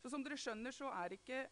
Så 0.02 0.10
som 0.10 0.24
dere 0.24 0.38
skjønner, 0.38 0.74
så 0.74 0.90
er 0.94 1.14
ikke, 1.18 1.42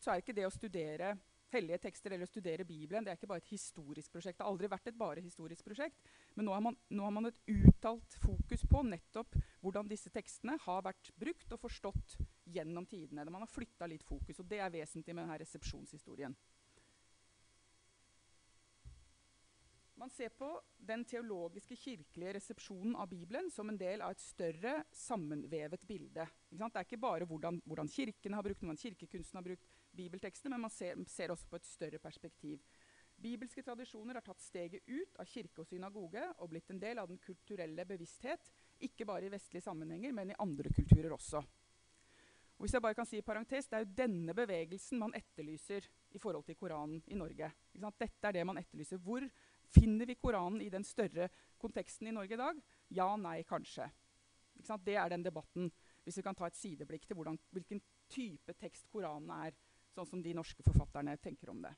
så 0.00 0.12
er 0.12 0.22
ikke 0.22 0.36
det 0.36 0.46
å 0.46 0.54
studere 0.54 1.16
hellige 1.52 1.78
tekster 1.86 2.14
eller 2.14 2.28
studere 2.28 2.66
Bibelen 2.66 3.04
det 3.04 3.12
er 3.12 3.18
ikke 3.18 3.30
bare 3.30 3.42
et 3.44 3.52
historisk 3.52 4.12
prosjekt. 4.16 4.38
Det 4.38 4.44
har 4.44 4.52
aldri 4.52 4.70
vært 4.70 4.90
et 4.90 4.98
bare 4.98 5.22
historisk 5.24 5.66
prosjekt. 5.66 6.02
Men 6.34 6.48
nå 6.48 6.56
har, 6.56 6.64
man, 6.64 6.78
nå 6.90 7.06
har 7.06 7.14
man 7.14 7.30
et 7.30 7.40
uttalt 7.52 8.18
fokus 8.22 8.66
på 8.70 8.82
nettopp 8.88 9.38
hvordan 9.62 9.90
disse 9.90 10.12
tekstene 10.14 10.58
har 10.66 10.84
vært 10.86 11.12
brukt 11.18 11.54
og 11.54 11.62
forstått 11.62 12.18
gjennom 12.56 12.86
tidene. 12.90 13.28
Man 13.30 13.44
har 13.44 13.50
flytta 13.50 13.88
litt 13.90 14.06
fokus, 14.06 14.40
og 14.42 14.50
det 14.50 14.60
er 14.62 14.74
vesentlig 14.74 15.14
med 15.14 15.26
denne 15.26 15.40
resepsjonshistorien. 15.42 16.36
Man 19.96 20.10
ser 20.12 20.28
på 20.36 20.50
den 20.76 21.06
teologiske, 21.08 21.76
kirkelige 21.80 22.34
resepsjonen 22.36 22.98
av 23.00 23.08
Bibelen 23.08 23.48
som 23.50 23.70
en 23.72 23.78
del 23.80 24.02
av 24.04 24.12
et 24.12 24.20
større, 24.20 24.74
sammenvevet 24.92 25.86
bilde. 25.88 26.26
Det 26.50 26.66
er 26.68 26.84
ikke 26.84 27.00
bare 27.00 27.24
hvordan, 27.24 27.62
hvordan 27.64 27.88
kirkene 27.88 28.36
har 28.36 28.44
brukt, 28.44 28.60
hvordan 28.60 28.82
kirkekunsten 28.82 29.40
har 29.40 29.46
brukt 29.46 29.64
bibeltekstene, 29.96 30.54
men 30.54 30.66
man 30.66 30.72
ser, 30.74 30.98
ser, 31.10 31.32
også 31.32 31.48
på 31.50 31.58
et 31.60 31.68
større 31.68 32.00
perspektiv. 32.02 32.62
Bibelske 33.16 33.62
tradisjoner 33.64 34.18
har 34.18 34.24
tatt 34.24 34.42
steget 34.44 34.84
ut 34.86 35.16
av 35.16 35.28
kirke 35.28 35.62
og 35.62 35.68
synagoge 35.68 36.24
og 36.36 36.50
blitt 36.52 36.72
en 36.72 36.80
del 36.82 37.00
av 37.00 37.08
den 37.08 37.20
kulturelle 37.22 37.86
bevissthet 37.88 38.50
Ikke 38.84 39.06
bare 39.08 39.24
i 39.24 39.32
vestlige 39.32 39.64
sammenhenger, 39.64 40.12
men 40.12 40.30
i 40.34 40.36
andre 40.44 40.68
kulturer 40.68 41.14
også. 41.16 41.40
Og 42.56 42.64
hvis 42.64 42.72
jeg 42.76 42.84
bare 42.84 42.96
kan 42.96 43.08
si 43.08 43.18
i 43.20 43.24
parentes, 43.24 43.68
Det 43.68 43.76
er 43.76 43.84
jo 43.84 43.96
denne 43.96 44.34
bevegelsen 44.34 44.98
man 44.98 45.14
etterlyser 45.14 45.88
i 46.12 46.18
forhold 46.18 46.44
til 46.44 46.56
Koranen 46.56 47.02
i 47.06 47.14
Norge. 47.14 47.52
Dette 47.72 48.28
er 48.28 48.32
det 48.32 48.46
man 48.46 48.58
etterlyser. 48.58 48.96
Hvor 48.98 49.24
finner 49.68 50.06
vi 50.06 50.14
Koranen 50.14 50.60
i 50.60 50.68
den 50.68 50.84
større 50.84 51.28
konteksten 51.58 52.08
i 52.08 52.14
Norge 52.16 52.34
i 52.34 52.40
dag? 52.40 52.60
Ja, 52.88 53.16
nei, 53.16 53.42
kanskje. 53.44 53.90
Det 54.56 54.96
er 54.96 55.08
den 55.08 55.24
debatten, 55.24 55.70
hvis 56.04 56.16
vi 56.16 56.22
kan 56.22 56.34
ta 56.34 56.46
et 56.46 56.56
sideblikk 56.56 57.04
til 57.06 57.16
hvordan, 57.16 57.38
hvilken 57.50 57.82
type 58.08 58.54
tekst 58.56 58.88
Koranen 58.88 59.30
er, 59.30 59.52
sånn 59.96 60.08
som 60.10 60.22
de 60.22 60.34
norske 60.36 60.64
forfatterne 60.66 61.16
tenker 61.22 61.50
om 61.52 61.62
det. 61.64 61.72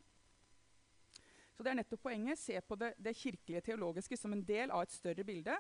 Så 1.59 1.65
det 1.67 1.73
er 1.73 1.79
nettopp 1.81 2.05
poenget. 2.05 2.39
Se 2.39 2.61
på 2.63 2.77
det, 2.79 2.93
det 3.03 3.17
kirkelige 3.19 3.65
teologiske 3.71 4.17
som 4.19 4.35
en 4.35 4.45
del 4.47 4.71
av 4.71 4.85
et 4.85 4.95
større 4.95 5.25
bilde. 5.27 5.57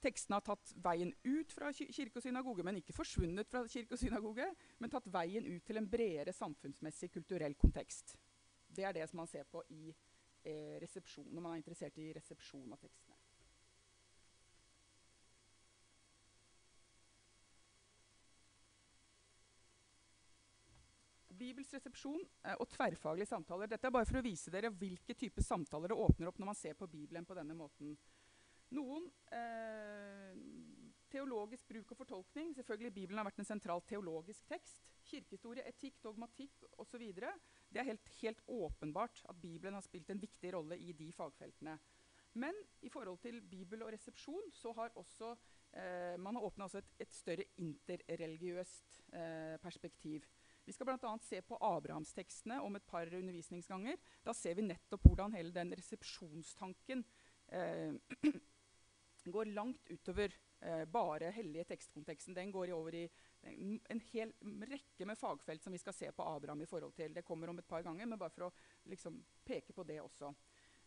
Tekstene 0.00 0.36
har 0.38 0.44
tatt 0.44 0.72
veien 0.80 1.12
ut 1.24 1.52
fra 1.52 1.70
kirke 1.76 2.20
og 2.20 2.24
synagoge, 2.24 2.64
men 2.64 2.80
ikke 2.80 2.96
forsvunnet 2.96 3.48
fra 3.48 3.62
kirke 3.68 3.96
og 3.96 4.00
synagoge, 4.00 4.46
men 4.80 4.92
tatt 4.92 5.08
veien 5.12 5.48
ut 5.48 5.64
til 5.64 5.80
en 5.80 5.88
bredere 5.88 6.32
samfunnsmessig, 6.36 7.10
kulturell 7.12 7.56
kontekst. 7.60 8.16
Det 8.68 8.84
er 8.86 8.96
det 8.96 9.08
som 9.10 9.20
man 9.20 9.28
ser 9.28 9.48
på 9.48 9.64
i 9.76 9.90
eh, 10.44 10.80
når 10.80 11.40
man 11.40 11.52
er 11.52 11.60
interessert 11.60 11.98
i 12.00 12.12
resepsjon 12.16 12.72
av 12.72 12.80
tekstene. 12.80 13.09
Bibels 21.40 21.72
resepsjon 21.74 22.20
eh, 22.20 22.56
og 22.56 22.68
tverrfaglige 22.74 23.30
samtaler. 23.30 23.70
Dette 23.70 23.88
er 23.88 23.94
bare 23.94 24.08
for 24.08 24.20
å 24.20 24.24
vise 24.24 24.52
dere 24.52 24.72
hvilke 24.72 25.16
typer 25.16 25.44
samtaler 25.44 25.92
det 25.92 26.00
åpner 26.00 26.30
opp 26.30 26.40
når 26.40 26.52
man 26.52 26.58
ser 26.58 26.76
på 26.78 26.88
Bibelen 26.90 27.28
på 27.28 27.36
denne 27.38 27.56
måten. 27.56 27.96
Noen 28.76 29.08
eh, 29.34 30.36
teologisk 31.10 31.68
bruk 31.68 31.94
og 31.94 32.00
fortolkning. 32.04 32.52
Selvfølgelig 32.54 32.94
Bibelen 32.94 33.20
har 33.20 33.26
vært 33.26 33.40
en 33.42 33.48
sentral 33.48 33.82
teologisk 33.88 34.46
tekst. 34.50 34.84
Kirkehistorie, 35.10 35.64
etikk, 35.66 35.98
dogmatikk 36.04 36.66
osv. 36.78 37.02
Det 37.10 37.80
er 37.82 37.88
helt, 37.88 38.12
helt, 38.20 38.44
åpenbart 38.46 39.24
at 39.30 39.40
Bibelen 39.42 39.74
har 39.74 39.86
spilt 39.86 40.10
en 40.12 40.22
viktig 40.22 40.52
rolle 40.54 40.78
i 40.78 40.94
de 40.96 41.10
fagfeltene. 41.16 41.78
Men 42.38 42.54
i 42.86 42.90
forhold 42.92 43.18
til 43.24 43.40
Bibel 43.42 43.82
og 43.82 43.90
resepsjon 43.90 44.52
så 44.54 44.70
har 44.76 44.94
også 44.94 45.32
eh, 45.74 46.14
man 46.22 46.38
har 46.38 46.46
åpna 46.46 46.68
et, 46.78 46.92
et, 47.02 47.10
større 47.12 47.48
interreligiøst 47.58 49.00
eh, 49.10 49.56
perspektiv. 49.62 50.28
Vi 50.70 50.74
skal 50.74 50.86
bl.a. 50.86 51.18
se 51.18 51.40
på 51.42 51.56
Abrahamstekstene 51.66 52.60
om 52.62 52.76
et 52.78 52.84
par 52.86 53.08
undervisningsganger. 53.18 53.96
Da 54.22 54.30
ser 54.38 54.54
vi 54.54 54.68
nettopp 54.68 55.02
hvordan 55.08 55.34
hele 55.34 55.50
den 55.50 55.74
resepsjonstanken 55.74 57.02
eh, 57.58 57.96
går 59.34 59.50
langt 59.50 59.90
utover 59.90 60.30
eh, 60.60 60.84
bare 60.86 61.32
hellige 61.34 61.64
tekstkonteksten. 61.72 62.38
Den 62.38 62.54
går 62.54 62.70
over 62.76 63.00
i 63.00 63.02
en, 63.50 63.80
en 63.90 64.04
hel 64.12 64.30
rekke 64.70 65.10
med 65.10 65.18
fagfelt 65.18 65.66
som 65.66 65.74
vi 65.74 65.82
skal 65.82 65.96
se 65.96 66.12
på 66.14 66.28
Abraham 66.36 66.62
i 66.62 66.70
forhold 66.70 66.94
til. 66.94 67.18
Det 67.18 67.26
kommer 67.26 67.50
om 67.50 67.58
et 67.58 67.66
par 67.66 67.82
ganger, 67.82 68.06
men 68.06 68.22
bare 68.22 68.36
for 68.36 68.46
å 68.46 68.54
liksom, 68.94 69.18
peke 69.42 69.74
på 69.74 69.88
det 69.90 69.98
også. 70.04 70.30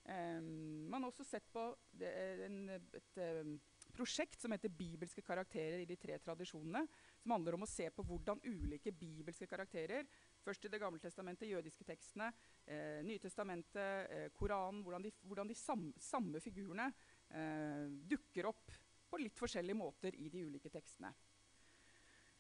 Um, 0.04 0.88
man 0.92 1.04
har 1.04 1.12
også 1.12 1.28
sett 1.28 1.46
på 1.52 1.70
det, 1.96 2.10
en, 2.48 2.64
et 2.76 2.98
et, 3.00 3.54
prosjekt 3.94 4.42
som 4.42 4.52
heter 4.52 4.72
'Bibelske 4.74 5.22
karakterer 5.22 5.84
i 5.84 5.86
de 5.88 5.96
tre 5.96 6.18
tradisjonene'. 6.18 6.88
Som 7.24 7.32
handler 7.38 7.56
om 7.56 7.64
å 7.64 7.70
se 7.70 7.88
på 7.96 8.04
hvordan 8.04 8.42
ulike 8.44 8.92
bibelske 8.92 9.48
karakterer 9.48 10.08
Først 10.44 10.66
i 10.68 10.72
Det 10.72 10.80
gamle 10.82 11.00
testamentet, 11.00 11.48
jødiske 11.48 11.88
tekstene, 11.88 12.32
eh, 12.68 13.00
Nytestamentet, 13.08 14.10
eh, 14.12 14.30
Koranen 14.36 14.84
Hvordan 14.84 15.06
de, 15.06 15.12
hvordan 15.24 15.48
de 15.48 15.56
sam, 15.56 15.94
samme 15.98 16.42
figurene 16.44 16.90
eh, 17.32 17.88
dukker 18.12 18.52
opp 18.52 18.74
på 19.14 19.22
litt 19.22 19.38
forskjellige 19.38 19.78
måter 19.78 20.16
i 20.18 20.28
de 20.34 20.42
ulike 20.44 20.72
tekstene. 20.74 21.14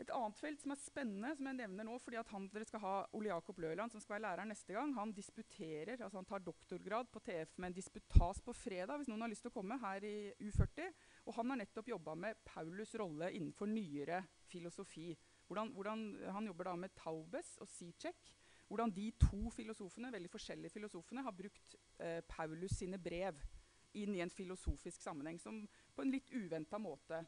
Et 0.02 0.10
annet 0.10 0.40
felt 0.40 0.64
som 0.64 0.74
er 0.74 0.80
spennende, 0.82 1.36
som 1.38 1.48
jeg 1.48 1.58
nevner 1.60 1.86
nå, 1.86 2.00
fordi 2.02 2.18
han, 2.18 2.48
dere 2.50 2.66
skal 2.66 2.82
ha 2.82 2.94
Ole 3.14 3.30
Jakob 3.30 3.60
Løland, 3.62 3.94
som 3.94 4.02
skal 4.02 4.16
være 4.16 4.26
lærer 4.26 4.50
neste 4.50 4.74
gang, 4.74 4.94
han 4.98 5.14
disputerer, 5.14 6.02
altså 6.02 6.18
han 6.18 6.30
tar 6.30 6.42
doktorgrad 6.42 7.12
på 7.14 7.22
TF 7.28 7.54
med 7.60 7.70
en 7.70 7.78
disputas 7.78 8.42
på 8.42 8.56
fredag, 8.58 8.98
hvis 8.98 9.12
noen 9.12 9.22
har 9.28 9.32
lyst 9.32 9.46
til 9.46 9.54
å 9.54 9.58
komme, 9.60 9.78
her 9.84 10.08
i 10.10 10.34
U40. 10.42 10.90
Og 11.26 11.36
han 11.38 11.54
har 11.54 11.62
nettopp 11.62 11.88
jobba 11.88 12.16
med 12.20 12.40
Paulus' 12.48 12.96
rolle 13.00 13.32
innenfor 13.32 13.70
nyere 13.72 14.24
filosofi. 14.50 15.14
Hvordan, 15.48 15.72
hvordan, 15.76 16.06
han 16.36 16.48
jobber 16.50 16.70
da 16.70 16.76
med 16.76 16.96
Taubes 16.96 17.58
og 17.62 17.68
Sicek. 17.68 18.34
Hvordan 18.68 18.92
de 18.92 19.12
to 19.22 19.50
filosofene, 19.54 20.12
veldig 20.12 20.32
forskjellige 20.32 20.74
filosofene 20.74 21.24
har 21.24 21.36
brukt 21.36 21.76
eh, 22.00 22.22
Paulus 22.28 22.80
sine 22.80 23.00
brev 23.00 23.40
inn 23.94 24.16
i 24.16 24.24
en 24.24 24.34
filosofisk 24.34 25.02
sammenheng 25.02 25.40
som 25.40 25.62
på 25.94 26.02
en 26.04 26.12
litt 26.12 26.32
uventa 26.34 26.80
måte. 26.82 27.22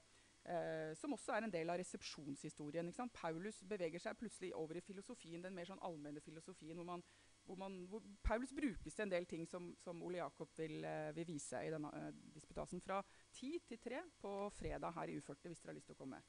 Eh, 0.46 0.92
som 0.94 1.14
også 1.16 1.34
er 1.34 1.46
en 1.46 1.54
del 1.54 1.72
av 1.74 1.80
resepsjonshistorien. 1.82 2.92
Paulus 3.14 3.64
beveger 3.66 4.02
seg 4.02 4.18
plutselig 4.20 4.52
over 4.54 4.78
i 4.78 4.84
filosofien, 4.86 5.42
den 5.42 5.56
mer 5.58 5.66
sånn 5.66 5.82
allmenne 5.82 6.22
filosofien, 6.22 6.78
hvor, 6.78 6.86
man, 6.86 7.02
hvor, 7.48 7.58
man, 7.58 7.80
hvor, 7.90 8.04
Paulus 8.22 8.54
brukes 8.54 8.94
til 8.94 9.08
en 9.08 9.14
del 9.16 9.26
ting 9.26 9.48
som, 9.50 9.72
som 9.82 10.04
Ole 10.06 10.20
Jakob 10.20 10.52
vil, 10.60 10.84
eh, 10.86 11.10
vil, 11.18 11.26
vise 11.32 11.64
i 11.66 11.72
denne 11.74 11.90
eh, 11.98 12.12
disputasen. 12.36 12.84
Fra 12.86 13.02
ti 13.36 13.52
til 13.68 13.80
tre 13.84 14.02
på 14.22 14.32
fredag 14.56 14.96
her 14.96 15.12
i 15.12 15.20
U40, 15.20 15.52
hvis 15.52 15.62
dere 15.62 15.74
har 15.74 15.78
lyst 15.78 15.92
til 15.92 15.98
å 15.98 16.00
komme. 16.00 16.22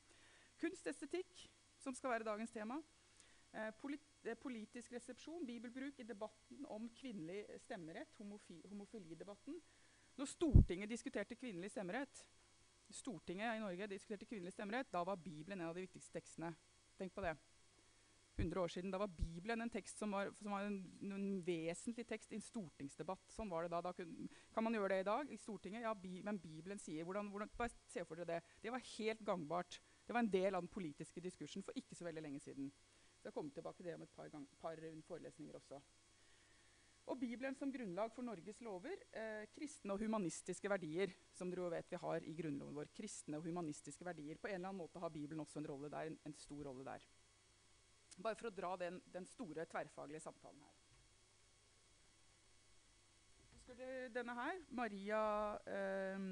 Kunstestetikk, 0.60 1.46
som 1.78 1.94
skal 1.94 2.16
være 2.16 2.28
dagens 2.28 2.54
tema. 2.54 2.80
Eh, 3.56 3.72
polit, 3.80 4.04
eh, 4.25 4.36
politisk 4.36 4.92
resepsjon, 4.92 5.46
bibelbruk 5.46 6.00
i 6.00 6.08
debatten 6.08 6.66
om 6.68 6.88
kvinnelig 6.90 7.44
stemmerett, 7.62 8.16
homofilidebatten. 8.18 9.60
Når 10.16 10.26
Stortinget 10.32 10.90
diskuterte 10.90 11.36
kvinnelig 11.36 11.70
stemmerett, 11.70 12.25
Stortinget 12.90 13.56
i 13.56 13.60
Norge 13.60 13.86
diskuterte 13.90 14.26
kvinnelig 14.26 14.52
stemmerett, 14.52 14.92
da 14.92 15.04
var 15.04 15.16
Bibelen 15.16 15.60
en 15.60 15.68
av 15.68 15.75
de 15.75 15.86
viktigste 15.86 16.12
tekstene. 16.18 16.54
Tenk 16.98 17.12
på 17.14 17.25
det. 17.25 17.36
100 18.37 18.61
år 18.61 18.69
siden, 18.69 18.90
Da 18.93 18.99
var 18.99 19.09
Bibelen 19.09 19.61
en 19.64 19.71
tekst 19.73 19.99
som 19.99 20.12
var, 20.12 20.31
som 20.37 20.50
var 20.52 20.66
en, 20.66 20.78
en, 21.02 21.26
vesentlig 21.47 22.07
tekst 22.07 22.33
i 22.33 22.38
en 22.38 22.45
stortingsdebatt. 22.45 23.25
Sånn 23.33 23.50
var 23.50 23.64
det 23.64 23.73
da. 23.73 23.81
da 23.85 23.93
kun, 23.97 24.28
kan 24.55 24.66
man 24.66 24.76
gjøre 24.76 24.93
det 24.93 25.00
i 25.05 25.09
dag 25.09 25.33
i 25.33 25.40
Stortinget? 25.40 25.85
Ja, 25.87 25.95
bi, 25.95 26.21
men 26.26 26.40
Bibelen 26.43 26.81
sier 26.83 27.07
hvordan, 27.09 27.31
hvordan, 27.33 27.52
Bare 27.57 27.73
se 27.88 28.05
for 28.05 28.21
dere 28.21 28.37
det. 28.37 28.57
Det 28.62 28.75
var 28.75 28.85
helt 28.97 29.23
gangbart. 29.25 29.81
Det 30.07 30.14
var 30.14 30.25
en 30.25 30.33
del 30.33 30.55
av 30.55 30.62
den 30.62 30.73
politiske 30.73 31.23
diskursen 31.25 31.64
for 31.64 31.76
ikke 31.78 31.97
så 31.97 32.07
veldig 32.07 32.26
lenge 32.28 32.43
siden. 32.45 32.69
Så 33.16 33.31
jeg 33.31 33.35
kommer 33.35 33.55
tilbake 33.55 33.81
til 33.81 33.88
det 33.88 33.97
om 33.97 34.05
et 34.05 34.16
par, 34.16 34.28
gang, 34.28 34.45
par 34.61 34.83
forelesninger 35.09 35.57
også. 35.57 35.81
Og 37.07 37.19
Bibelen 37.21 37.55
som 37.55 37.71
grunnlag 37.71 38.11
for 38.14 38.26
Norges 38.26 38.59
lover. 38.66 38.99
Eh, 39.14 39.45
kristne 39.55 39.95
og 39.95 40.02
humanistiske 40.02 40.71
verdier, 40.71 41.12
som 41.35 41.50
dere 41.52 41.71
vet 41.76 41.93
vi 41.93 42.00
har 42.02 42.26
i 42.26 42.35
grunnloven 42.35 42.75
vår. 42.81 42.90
Kristne 42.99 43.38
og 43.38 43.47
humanistiske 43.47 44.07
verdier. 44.07 44.40
På 44.43 44.50
en 44.50 44.59
eller 44.59 44.73
annen 44.73 44.83
måte 44.83 45.02
har 45.02 45.14
Bibelen 45.14 45.45
også 45.45 45.62
en 45.62 45.69
rolle 45.71 45.90
der, 45.93 46.11
en, 46.11 46.19
en 46.26 46.35
stor 46.35 46.66
rolle 46.66 46.87
der. 46.87 47.07
Bare 48.23 48.38
for 48.38 48.49
å 48.49 48.54
dra 48.54 48.73
den, 48.80 49.00
den 49.12 49.26
store 49.28 49.66
tverrfaglige 49.68 50.25
samtalen 50.25 50.62
her. 50.64 50.78
Husker 53.52 53.76
du 53.76 54.14
denne 54.14 54.35
her? 54.38 54.62
Maria 54.78 55.20
eh, 55.66 56.25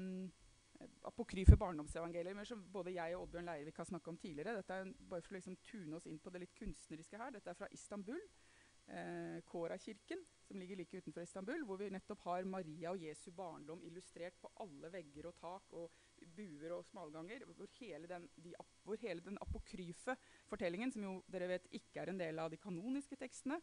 apokryfe 1.05 1.57
barndomsevangelier, 1.59 2.43
som 2.47 2.63
både 2.73 2.95
jeg 2.95 3.15
og 3.15 3.25
Oddbjørn 3.25 3.49
Leirvik 3.49 3.77
har 3.81 3.87
snakka 3.89 4.11
om 4.11 4.17
tidligere. 4.17 4.57
Dette 4.59 4.79
er 4.81 4.91
bare 5.09 5.23
for 5.25 5.35
å 5.35 5.37
liksom 5.37 5.57
tune 5.67 5.97
oss 5.97 6.07
inn 6.09 6.19
på 6.19 6.33
det 6.33 6.43
litt 6.45 6.55
kunstneriske 6.57 7.21
her. 7.21 7.33
Dette 7.35 7.51
er 7.51 7.59
fra 7.59 7.69
Istanbul 7.75 8.21
eh, 8.21 9.39
Kora-kirken, 9.47 10.25
som 10.47 10.59
ligger 10.59 10.79
like 10.81 10.97
utenfor 10.97 11.25
Istanbul, 11.25 11.63
hvor 11.65 11.79
vi 11.81 11.91
nettopp 11.93 12.25
har 12.27 12.49
Maria 12.49 12.91
og 12.91 13.03
Jesu 13.03 13.29
barndom 13.35 13.83
illustrert 13.87 14.37
på 14.41 14.51
alle 14.65 14.91
vegger 14.93 15.29
og 15.31 15.37
tak 15.39 15.73
og 15.79 15.91
buer 16.35 16.77
og 16.77 16.85
smalganger. 16.87 17.45
Hvor 17.57 17.69
hele 17.79 18.09
den, 18.09 18.29
de, 18.43 18.53
hvor 18.83 18.99
hele 19.01 19.23
den 19.25 19.37
apokryfe 19.41 20.17
fortellingen, 20.49 20.91
som 20.91 21.03
jo 21.07 21.17
dere 21.31 21.49
vet 21.55 21.69
ikke 21.75 22.03
er 22.03 22.13
en 22.13 22.21
del 22.21 22.39
av 22.39 22.51
de 22.53 22.61
kanoniske 22.61 23.17
tekstene, 23.19 23.59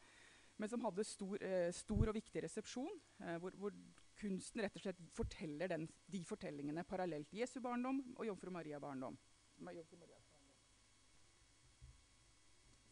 men 0.61 0.69
som 0.69 0.85
hadde 0.85 1.05
stor, 1.05 1.43
eh, 1.43 1.71
stor 1.75 2.11
og 2.13 2.15
viktig 2.15 2.43
resepsjon, 2.45 3.01
eh, 3.25 3.37
hvor, 3.43 3.57
hvor, 3.59 3.77
kunsten 4.23 4.61
rett 4.63 4.77
og 4.77 4.83
slett 4.85 4.99
forteller 5.17 5.71
den, 5.73 5.87
de 6.07 6.21
fortellingene 6.29 6.85
parallelt. 6.87 7.33
Jesu 7.35 7.57
barndom 7.65 8.03
og 8.13 8.27
Jomfru 8.29 8.53
Maria 8.55 8.79
barndom. 8.79 9.17
Jomfru 9.59 9.97
Maria 9.99 10.15
barndom. 10.21 10.53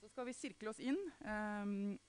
Så 0.01 0.09
skal 0.09 0.27
vi 0.27 0.35
sirkle 0.35 0.73
oss 0.73 0.81
inn. 0.83 0.99
Um, 1.23 2.01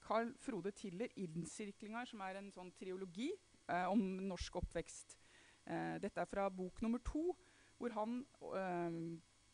Carl 0.00 0.32
Frode 0.40 0.72
Tiller 0.72 1.12
Innsirklinger, 1.20 2.08
som 2.08 2.22
er 2.24 2.38
en 2.40 2.48
sånn 2.54 2.72
triologi 2.78 3.28
eh, 3.68 3.86
om 3.90 4.00
norsk 4.30 4.62
oppvekst. 4.62 5.19
Eh, 5.66 5.96
dette 6.02 6.22
er 6.22 6.30
fra 6.30 6.48
bok 6.52 6.80
nummer 6.84 7.02
to, 7.04 7.34
hvor 7.80 7.96
han 7.96 8.20
eh, 8.56 9.00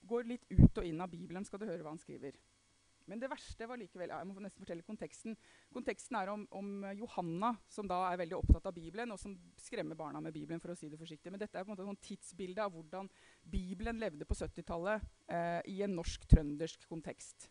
går 0.06 0.28
litt 0.28 0.46
ut 0.52 0.82
og 0.82 0.86
inn 0.86 1.00
av 1.02 1.10
Bibelen. 1.12 1.44
skal 1.44 1.62
du 1.62 1.66
høre 1.66 1.82
hva 1.82 1.94
han 1.94 2.02
skriver. 2.02 2.38
Men 3.06 3.20
det 3.22 3.28
verste 3.30 3.68
var 3.70 3.78
likevel 3.78 4.10
ja, 4.10 4.18
Jeg 4.18 4.26
må 4.26 4.42
nesten 4.42 4.64
fortelle 4.64 4.82
konteksten. 4.82 5.36
Konteksten 5.74 6.16
er 6.18 6.32
om, 6.32 6.42
om, 6.50 6.70
Johanna, 6.98 7.52
som 7.70 7.86
da 7.86 8.00
er 8.08 8.18
veldig 8.18 8.34
opptatt 8.40 8.66
av 8.66 8.74
Bibelen, 8.74 9.14
og 9.14 9.20
som 9.22 9.36
skremmer 9.62 9.98
barna 9.98 10.20
med 10.20 10.34
Bibelen. 10.34 10.60
for 10.60 10.74
å 10.74 10.78
si 10.78 10.90
det 10.90 10.98
forsiktig. 10.98 11.30
Men 11.30 11.42
dette 11.42 11.58
er 11.58 11.66
på 11.66 11.70
en 11.70 11.78
måte 11.78 11.86
et 11.94 12.08
tidsbilde 12.08 12.64
av 12.64 12.74
hvordan 12.74 13.10
Bibelen 13.44 14.02
levde 14.02 14.26
på 14.26 14.34
70-tallet 14.34 15.06
eh, 15.30 15.60
i 15.70 15.82
en 15.86 15.94
norsk-trøndersk 15.94 16.88
kontekst 16.90 17.46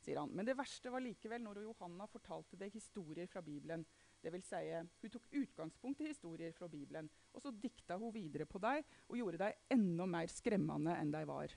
sier 0.00 0.20
han. 0.20 0.32
Men 0.34 0.48
det 0.48 0.56
verste 0.58 0.92
var 0.92 1.02
likevel 1.04 1.42
når 1.44 1.62
Johanna 1.66 2.06
fortalte 2.10 2.58
det 2.60 2.70
historier 2.74 3.28
fra 3.30 3.42
Bibelen. 3.44 3.84
Vil 4.20 4.42
si, 4.44 4.60
hun 4.76 5.12
tok 5.12 5.30
utgangspunkt 5.32 6.02
i 6.04 6.10
historier 6.10 6.52
fra 6.52 6.68
Bibelen, 6.68 7.08
og 7.32 7.42
så 7.42 7.50
dikta 7.50 7.96
hun 7.96 8.12
videre 8.12 8.44
på 8.46 8.60
dem 8.60 8.84
og 9.08 9.16
gjorde 9.16 9.40
dem 9.40 9.78
enda 9.78 10.06
mer 10.06 10.28
skremmende 10.28 10.96
enn 11.00 11.12
de 11.14 11.24
var. 11.28 11.54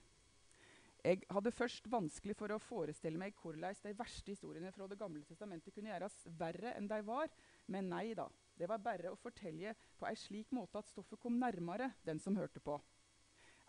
Jeg 1.03 1.19
hadde 1.35 1.51
først 1.51 1.89
vanskelig 1.91 2.37
for 2.39 2.53
å 2.55 2.61
forestille 2.63 3.19
meg 3.19 3.35
hvordan 3.35 3.75
de 3.83 3.91
verste 3.99 4.31
historiene 4.31 4.71
fra 4.71 4.87
Det 4.87 4.95
gamle 5.01 5.25
testamentet 5.27 5.75
kunne 5.75 5.91
gjøres 5.91 6.15
verre 6.39 6.71
enn 6.77 6.87
de 6.87 7.01
var, 7.03 7.27
men 7.67 7.89
nei 7.91 8.13
da. 8.15 8.29
Det 8.55 8.69
var 8.71 8.79
bare 8.79 9.11
å 9.11 9.19
fortelle 9.19 9.73
på 9.99 10.07
en 10.07 10.19
slik 10.19 10.53
måte 10.55 10.79
at 10.79 10.87
stoffet 10.87 11.19
kom 11.19 11.35
nærmere 11.41 11.91
den 12.07 12.23
som 12.23 12.37
hørte 12.39 12.63
på. 12.63 12.77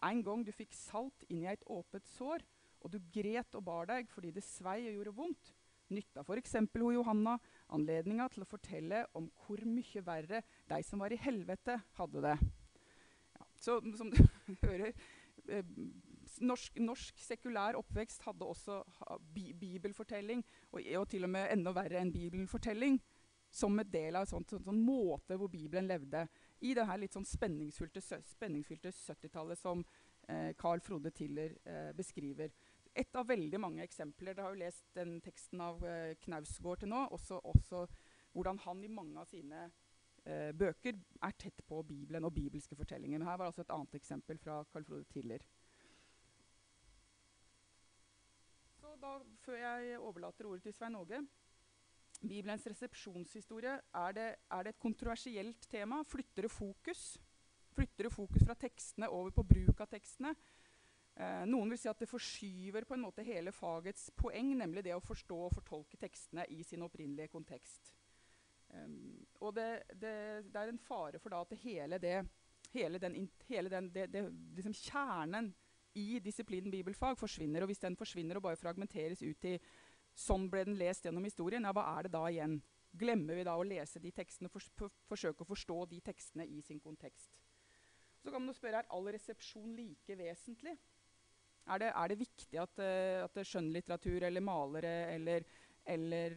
En 0.06 0.22
gang 0.22 0.44
du 0.46 0.52
fikk 0.54 0.76
salt 0.78 1.26
inn 1.26 1.42
i 1.42 1.50
et 1.50 1.66
åpent 1.66 2.06
sår, 2.14 2.44
og 2.84 2.92
du 2.92 3.00
gret 3.10 3.58
og 3.58 3.66
bar 3.66 3.90
deg 3.90 4.06
fordi 4.12 4.30
det 4.36 4.44
svei 4.46 4.84
og 4.84 4.98
gjorde 5.00 5.16
vondt, 5.18 5.52
nytta 5.90 6.22
f.eks. 6.22 6.54
Johanna 6.76 7.38
anledninga 7.74 8.28
til 8.32 8.44
å 8.44 8.48
fortelle 8.48 9.04
om 9.18 9.28
hvor 9.44 9.62
mye 9.68 10.02
verre 10.06 10.42
de 10.70 10.80
som 10.86 11.02
var 11.02 11.14
i 11.14 11.20
helvete, 11.20 11.78
hadde 11.98 12.24
det. 12.24 12.36
Ja, 13.34 13.46
så 13.66 13.78
som 13.98 14.12
du 14.14 14.20
hører 14.64 14.92
eh, 15.48 15.74
norsk, 16.40 16.78
norsk, 16.80 17.18
sekulær 17.20 17.78
oppvekst 17.78 18.24
hadde 18.26 18.46
også 18.46 18.80
bi 19.34 19.52
bibelfortelling, 19.58 20.44
og, 20.72 20.80
og, 20.80 21.08
til 21.10 21.26
og 21.26 21.34
med 21.34 21.50
enda 21.52 21.74
verre 21.76 22.00
enn 22.00 22.14
bibelfortelling, 22.14 23.00
som 23.54 23.78
en 23.78 23.90
del 23.90 24.16
av 24.16 24.24
en 24.24 24.30
sånn, 24.32 24.46
sånn, 24.50 24.64
sånn 24.66 24.80
måte 24.82 25.36
hvor 25.38 25.50
Bibelen 25.52 25.86
levde. 25.86 26.24
I 26.66 26.72
det 26.74 26.86
her 26.88 26.98
litt 26.98 27.14
sånn 27.14 27.26
spenningsfylte 27.28 28.02
70-tallet 28.02 29.60
som 29.60 29.84
eh, 30.26 30.50
Carl 30.58 30.82
Frode 30.82 31.12
Tiller 31.14 31.54
eh, 31.62 31.92
beskriver 31.94 32.50
ett 32.94 33.16
av 33.16 33.26
veldig 33.28 33.60
mange 33.60 33.84
eksempler. 33.84 34.34
Dere 34.34 34.46
har 34.46 34.54
jo 34.54 34.62
lest 34.62 34.86
den 34.96 35.16
teksten 35.24 35.62
av 35.64 35.82
uh, 35.84 36.14
Knausgård 36.24 36.84
til 36.84 36.92
nå. 36.92 37.04
Også, 37.16 37.40
også, 37.44 37.84
hvordan 38.32 38.60
han 38.64 38.84
i 38.84 38.90
mange 38.92 39.20
av 39.20 39.28
sine 39.30 39.66
uh, 39.68 40.50
bøker 40.54 40.98
er 41.26 41.38
tett 41.38 41.64
på 41.66 41.82
Bibelen 41.88 42.26
og 42.28 42.34
bibelske 42.36 42.78
fortellinger. 42.78 43.18
Men 43.18 43.28
her 43.28 43.40
var 43.40 43.50
altså 43.50 43.64
et 43.66 43.74
annet 43.74 43.98
eksempel 43.98 44.40
fra 44.42 44.62
Carl 44.72 44.86
Frode 44.86 45.08
Tiller. 45.12 45.46
Så 48.78 48.94
da, 49.02 49.18
Før 49.44 49.58
jeg 49.58 49.98
overlater 49.98 50.46
ordet 50.50 50.68
til 50.68 50.76
Svein 50.76 50.96
Åge 51.00 51.24
Bibelens 52.24 52.66
resepsjonshistorie, 52.70 53.74
er 53.94 54.12
det, 54.16 54.28
er 54.50 54.62
det 54.62 54.74
et 54.74 54.80
kontroversielt 54.80 55.66
tema? 55.70 56.02
Flytter 56.08 56.46
det 56.46 56.50
fokus? 56.50 57.16
Flytter 57.74 58.06
det 58.06 58.12
fokus 58.14 58.44
fra 58.46 58.54
tekstene 58.54 59.10
over 59.10 59.34
på 59.34 59.44
bruk 59.50 59.80
av 59.82 59.90
tekstene? 59.90 60.34
Eh, 61.14 61.44
noen 61.46 61.70
vil 61.70 61.78
si 61.78 61.90
at 61.90 62.00
det 62.02 62.10
forskyver 62.10 62.86
på 62.88 62.96
en 62.96 63.04
måte 63.04 63.22
hele 63.26 63.52
fagets 63.54 64.08
poeng, 64.18 64.54
nemlig 64.58 64.82
det 64.86 64.96
å 64.96 65.02
forstå 65.04 65.36
og 65.46 65.52
fortolke 65.54 65.98
tekstene 66.00 66.46
i 66.50 66.62
sin 66.66 66.82
opprinnelige 66.82 67.30
kontekst. 67.30 67.92
Um, 68.74 69.20
og 69.44 69.52
det, 69.54 69.84
det, 69.92 70.14
det, 70.48 70.58
er 70.58 70.72
en 70.72 70.80
fare 70.82 71.20
for 71.22 71.30
da 71.30 71.44
at 71.44 71.52
hele, 71.62 72.00
det, 72.02 72.16
hele 72.72 72.98
den, 72.98 73.28
hele 73.46 73.70
den 73.70 73.92
liksom 74.56 74.74
kjernen 74.74 75.52
i 75.94 76.18
disiplinen 76.18 76.72
bibelfag 76.72 77.18
forsvinner. 77.20 77.62
Og 77.62 77.70
hvis 77.70 77.84
den 77.84 77.94
forsvinner 77.96 78.40
og 78.40 78.48
bare 78.48 78.58
fragmenteres 78.58 79.22
ut 79.22 79.46
i 79.46 79.54
sånn 80.18 80.48
ble 80.50 80.64
den 80.66 80.78
lest 80.78 81.06
gjennom 81.06 81.26
historien, 81.26 81.62
ja, 81.62 81.74
hva 81.74 81.86
er 81.94 82.08
det 82.08 82.14
da 82.16 82.24
igjen? 82.30 82.58
Glemmer 82.94 83.38
vi 83.38 83.46
da 83.46 83.54
å 83.58 83.66
lese 83.66 84.02
de 84.02 84.10
tekstene, 84.14 84.50
for, 84.50 84.66
for, 84.78 84.90
forsøke 85.10 85.42
å 85.42 85.48
forstå 85.48 85.78
de 85.90 86.00
tekstene 86.06 86.46
i 86.46 86.60
sin 86.62 86.82
kontekst? 86.82 87.38
Så 88.22 88.32
kan 88.32 88.40
man 88.42 88.50
jo 88.50 88.58
spørre 88.58 88.82
er 88.82 88.90
all 88.94 89.06
resepsjon 89.14 89.74
like 89.76 90.18
vesentlig. 90.18 90.74
Er 91.64 91.80
det, 91.80 91.92
er 91.96 92.10
det 92.12 92.20
viktig 92.20 92.60
at, 92.60 92.82
uh, 92.82 93.24
at 93.24 93.38
skjønnlitteratur 93.48 94.26
eller 94.28 94.44
malere 94.44 94.92
eller, 95.14 95.46
eller 95.88 96.36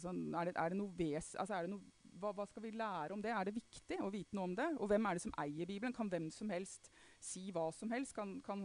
sånn, 0.00 0.22
er, 0.32 0.50
det, 0.50 0.56
er, 0.56 0.72
det, 0.72 0.78
noe 0.80 0.96
ves, 0.96 1.34
altså 1.36 1.58
er 1.58 1.66
det 1.66 1.74
noe, 1.74 1.96
hva, 2.20 2.32
hva, 2.32 2.46
skal 2.48 2.64
vi 2.64 2.72
lære 2.76 3.12
om 3.12 3.22
det? 3.22 3.32
Er 3.32 3.48
det 3.48 3.56
viktig 3.56 3.98
å 4.00 4.10
vite 4.12 4.36
noe 4.36 4.48
om 4.48 4.56
det? 4.56 4.68
Og 4.80 4.88
hvem 4.90 5.08
er 5.08 5.18
det 5.18 5.24
som 5.26 5.34
eier 5.42 5.68
Bibelen? 5.68 5.94
Kan 5.96 6.10
hvem 6.12 6.30
som 6.32 6.50
helst 6.52 6.90
si 7.22 7.50
hva 7.52 7.66
som 7.76 7.92
helst? 7.92 8.14
Kan, 8.16 8.38
kan 8.46 8.62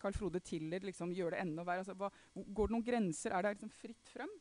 Carl 0.00 0.16
Frode 0.16 0.40
Tiller 0.44 0.84
liksom 0.84 1.12
gjøre 1.16 1.36
det 1.36 1.42
enda 1.44 1.66
verre? 1.68 1.84
Altså, 1.84 1.96
hva, 1.98 2.08
går 2.32 2.70
det 2.70 2.76
noen 2.76 2.86
grenser? 2.86 3.34
Er 3.34 3.44
det 3.44 3.58
liksom 3.58 3.74
fritt 3.74 4.12
frem? 4.14 4.32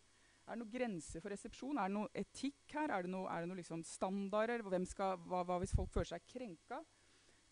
Er 0.47 0.55
det 0.55 0.61
noen 0.61 0.71
grenser 0.71 1.23
for 1.23 1.33
resepsjon? 1.33 1.79
Er 1.81 1.89
det 1.89 1.97
noe 1.97 2.13
etikk 2.15 2.77
her? 2.77 2.93
Er 2.95 3.03
det 3.03 3.11
noen 3.11 3.51
noe 3.51 3.59
liksom 3.59 3.83
standarder? 3.87 4.63
Skal, 4.87 5.19
hva, 5.27 5.43
hva, 5.43 5.59
hvis 5.63 5.75
folk 5.75 5.91
føler 5.91 6.13
seg 6.13 6.27
krenka? 6.31 6.79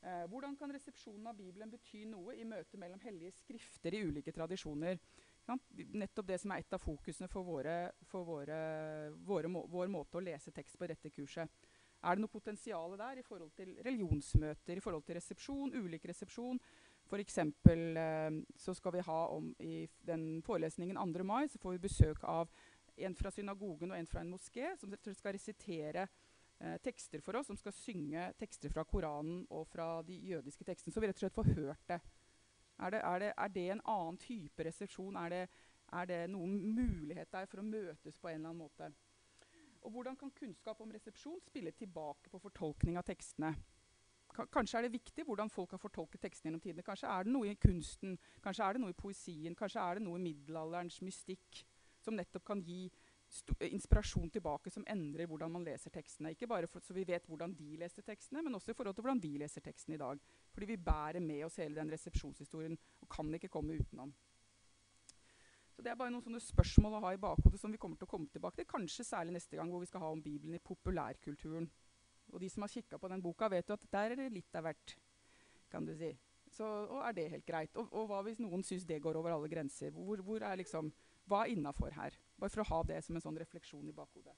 Eh, 0.05 0.25
hvordan 0.29 0.53
kan 0.55 0.69
resepsjonen 0.69 1.27
av 1.31 1.37
Bibelen 1.37 1.71
bety 1.71 2.03
noe 2.05 2.35
i 2.37 2.43
møtet 2.45 2.77
mellom 2.77 2.99
hellige 3.01 3.33
skrifter 3.39 3.95
i 3.97 4.03
ulike 4.05 4.33
tradisjoner? 4.35 4.99
Ja, 5.47 5.55
nettopp 5.97 6.27
det 6.29 6.37
som 6.41 6.53
er 6.53 6.61
et 6.61 6.75
av 6.77 6.81
fokusene 6.81 7.29
for, 7.29 7.45
våre, 7.47 7.77
for 8.09 8.27
våre, 8.27 8.59
våre 9.25 9.49
må, 9.49 9.63
vår 9.69 9.89
måte 9.89 10.19
å 10.19 10.23
lese 10.25 10.53
tekst 10.53 10.77
på 10.77 10.89
dette 10.89 11.09
kurset. 11.13 11.49
Er 12.05 12.17
det 12.17 12.21
noe 12.21 12.29
potensial 12.29 12.93
der 12.99 13.17
i 13.17 13.25
forhold 13.25 13.55
til 13.57 13.71
religionsmøter, 13.85 14.77
i 14.77 14.83
forhold 14.83 15.07
til 15.07 15.17
resepsjon, 15.17 15.73
ulik 15.73 16.05
resepsjon? 16.11 16.61
F.eks. 17.09 17.41
Eh, 17.41 18.39
så 18.61 18.77
skal 18.77 18.93
vi 18.97 19.05
ha 19.09 19.19
om 19.33 19.51
i 19.57 19.87
den 20.05 20.43
forelesningen 20.45 21.01
2. 21.01 21.25
mai 21.25 21.47
så 21.49 21.61
får 21.61 21.79
vi 21.79 21.85
besøk 21.87 22.21
av 22.29 22.53
en 22.95 23.17
fra 23.17 23.33
synagogen 23.33 23.91
og 23.91 23.97
en 23.97 24.07
fra 24.07 24.21
en 24.21 24.31
moské 24.35 24.75
som 24.77 24.93
skal 24.93 25.33
resitere 25.33 26.05
eh, 26.59 26.77
tekster 26.83 27.23
for 27.23 27.39
oss, 27.39 27.47
som 27.47 27.57
skal 27.59 27.75
synge 27.75 28.27
tekster 28.39 28.73
fra 28.73 28.85
Koranen 28.87 29.45
og 29.49 29.67
fra 29.67 30.01
de 30.07 30.17
jødiske 30.31 30.67
tekstene. 30.67 30.93
Så 30.93 31.03
vi 31.03 31.09
rett 31.09 31.19
og 31.19 31.25
slett 31.25 31.37
får 31.39 31.53
hørt 31.57 31.87
det. 31.91 31.99
Er 32.75 32.91
det, 32.91 33.01
er 33.07 33.19
det, 33.19 33.33
er 33.37 33.53
det 33.55 33.65
en 33.71 33.85
annen 33.87 34.17
type 34.19 34.67
resepsjon? 34.67 35.15
Er 35.15 35.31
det, 35.31 35.43
er 35.95 36.09
det 36.09 36.21
noen 36.31 36.57
mulighet 36.75 37.31
der 37.31 37.47
for 37.47 37.61
å 37.61 37.67
møtes 37.67 38.17
på 38.19 38.31
en 38.31 38.41
eller 38.41 38.51
annen 38.51 38.65
måte? 38.65 38.91
Og 39.85 39.93
hvordan 39.93 40.17
kan 40.17 40.33
kunnskap 40.33 40.81
om 40.81 40.91
resepsjon 40.91 41.39
spille 41.45 41.71
tilbake 41.77 42.31
på 42.33 42.41
fortolkning 42.41 42.97
av 42.97 43.05
tekstene? 43.07 43.53
Kanskje 44.51 44.79
er 44.79 44.87
det 44.87 44.95
viktig 44.97 45.23
hvordan 45.23 45.51
folk 45.51 45.71
har 45.71 45.79
fortolket 45.79 46.25
tekstene 46.25 46.49
gjennom 46.49 46.63
tidene. 46.63 46.83
Kanskje 46.83 47.07
er 47.07 47.23
det 47.23 47.31
noe 47.31 47.51
i 47.51 47.59
kunsten, 47.61 48.17
kanskje 48.43 48.65
er 48.65 48.75
det 48.75 48.81
noe 48.83 48.91
i 48.91 48.97
poesien, 48.97 49.55
kanskje 49.55 49.83
er 49.83 49.99
det 49.99 50.03
noe 50.03 50.19
i 50.19 50.25
middelalderens 50.25 50.97
mystikk 51.05 51.61
som 52.03 52.17
nettopp 52.17 52.43
kan 52.49 52.63
gi 52.65 52.89
inspirasjon 53.67 54.29
tilbake 54.31 54.71
som 54.71 54.85
endrer 54.89 55.27
hvordan 55.29 55.51
man 55.51 55.65
leser 55.65 55.93
tekstene. 55.93 56.31
Ikke 56.35 56.47
bare 56.47 56.69
for, 56.71 56.83
så 56.83 56.93
vi 56.95 57.05
vet 57.07 57.25
hvordan 57.27 57.55
de 57.57 57.77
leser 57.81 58.05
tekstene, 58.05 58.43
men 58.45 58.55
også 58.55 58.71
i 58.71 58.77
forhold 58.77 58.95
til 58.95 59.05
hvordan 59.05 59.23
vi 59.23 59.33
leser 59.41 59.63
tekstene 59.65 59.97
i 59.97 60.01
dag. 60.01 60.21
Fordi 60.53 60.69
vi 60.69 60.77
bærer 60.77 61.23
med 61.23 61.43
oss 61.47 61.59
hele 61.61 61.79
den 61.79 61.91
resepsjonshistorien 61.91 62.77
og 63.01 63.09
kan 63.11 63.33
ikke 63.35 63.51
komme 63.51 63.77
utenom. 63.79 64.13
Så 65.75 65.83
Det 65.83 65.91
er 65.91 65.97
bare 65.99 66.13
noen 66.13 66.23
sånne 66.23 66.39
spørsmål 66.39 66.93
å 66.95 67.01
ha 67.03 67.09
i 67.13 67.19
bakhodet 67.19 67.59
som 67.59 67.73
vi 67.73 67.79
kommer 67.81 67.99
til 67.99 68.07
å 68.07 68.11
komme 68.13 68.31
tilbake 68.31 68.61
til. 68.61 68.69
Kanskje 68.69 69.03
særlig 69.03 69.35
neste 69.35 69.57
gang 69.59 69.71
hvor 69.73 69.83
vi 69.83 69.89
skal 69.89 70.05
ha 70.05 70.11
om 70.13 70.21
Bibelen 70.23 70.55
i 70.55 70.63
populærkulturen. 70.63 71.67
Og 72.31 72.39
de 72.41 72.47
som 72.49 72.63
har 72.63 72.71
kikka 72.71 72.97
på 72.97 73.09
den 73.11 73.21
boka, 73.21 73.49
vet 73.51 73.67
jo 73.67 73.75
at 73.75 73.89
der 73.91 74.15
er 74.15 74.21
det 74.21 74.31
litt 74.33 74.55
av 74.55 74.69
hvert. 74.69 74.95
kan 75.69 75.85
du 75.85 75.91
si. 75.97 76.13
Så, 76.47 76.63
og 76.63 77.01
er 77.03 77.11
det 77.11 77.29
helt 77.29 77.45
greit? 77.45 77.75
Og, 77.75 77.89
og 77.91 78.07
hva 78.07 78.21
hvis 78.23 78.39
noen 78.39 78.63
syns 78.63 78.85
det 78.87 79.01
går 79.03 79.17
over 79.19 79.33
alle 79.33 79.49
grenser? 79.51 79.91
Hvor, 79.91 80.21
hvor 80.23 80.43
er 80.45 80.55
liksom, 80.61 80.93
hva 81.27 81.43
er 81.43 81.51
innafor 81.51 81.91
her? 81.97 82.15
Bare 82.39 82.51
for 82.51 82.65
å 82.65 82.69
ha 82.73 82.81
det 82.91 82.99
som 83.05 83.15
en 83.15 83.23
sånn 83.23 83.39
refleksjon 83.39 83.87
i 83.87 83.95
bakhodet. 83.95 84.35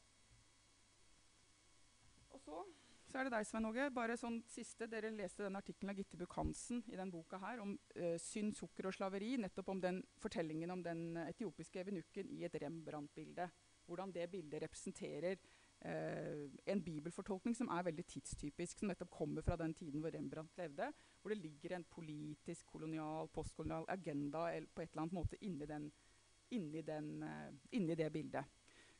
Og 2.35 2.41
så, 2.43 2.61
så 3.09 3.17
er 3.17 3.27
det 3.27 3.33
deg, 3.33 3.47
Svein 3.49 3.65
Åge. 3.65 3.87
Bare 3.95 4.17
sånn 4.19 4.37
siste, 4.51 4.87
Dere 4.91 5.09
leste 5.13 5.47
den 5.47 5.57
artikkelen 5.57 5.93
av 5.93 6.01
Gitte 6.01 6.19
Buch-Hansen 6.19 6.83
i 6.91 6.99
den 6.99 7.13
boka 7.13 7.39
her 7.41 7.63
om 7.63 7.73
uh, 7.97 8.15
synd, 8.21 8.53
sukker 8.57 8.89
og 8.89 8.97
slaveri. 8.97 9.33
Nettopp 9.41 9.71
om 9.73 9.81
den 9.81 10.03
fortellingen 10.21 10.75
om 10.75 10.83
den 10.85 11.07
etiopiske 11.25 11.81
evenukken 11.81 12.29
i 12.35 12.43
et 12.45 12.57
Rembrandt-bilde. 12.61 13.49
Hvordan 13.87 14.11
det 14.13 14.27
bildet 14.29 14.61
representerer 14.61 15.39
uh, 15.39 16.45
en 16.69 16.83
bibelfortolkning 16.85 17.57
som 17.57 17.71
er 17.73 17.87
veldig 17.89 18.05
tidstypisk. 18.13 18.83
Som 18.83 18.91
nettopp 18.93 19.09
kommer 19.23 19.45
fra 19.45 19.57
den 19.57 19.73
tiden 19.73 20.03
hvor 20.03 20.13
Rembrandt 20.13 20.61
levde. 20.61 20.91
Hvor 21.23 21.33
det 21.33 21.41
ligger 21.41 21.79
en 21.79 21.87
politisk, 21.89 22.69
kolonial, 22.69 23.31
postkolonial 23.33 23.89
agenda 23.89 24.51
på 24.69 24.85
et 24.85 24.91
eller 24.91 25.07
annet 25.07 25.17
måte 25.17 25.41
inni 25.41 25.65
den 25.65 25.89
inni, 26.51 26.81
den, 26.81 27.23
uh, 27.23 27.51
inni 27.71 27.95
det 27.95 28.11
bildet. 28.13 28.45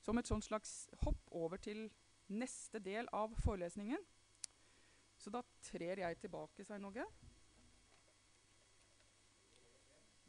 Som 0.01 0.17
et 0.17 0.27
sånt 0.27 0.45
slags 0.45 0.87
hopp 1.03 1.31
over 1.31 1.57
til 1.57 1.87
neste 2.27 2.79
del 2.83 3.07
av 3.15 3.33
forelesningen. 3.43 4.03
Så 5.17 5.31
da 5.33 5.41
trer 5.65 6.03
jeg 6.03 6.19
tilbake, 6.21 6.63
Svein 6.65 6.85
Åge. 6.85 7.05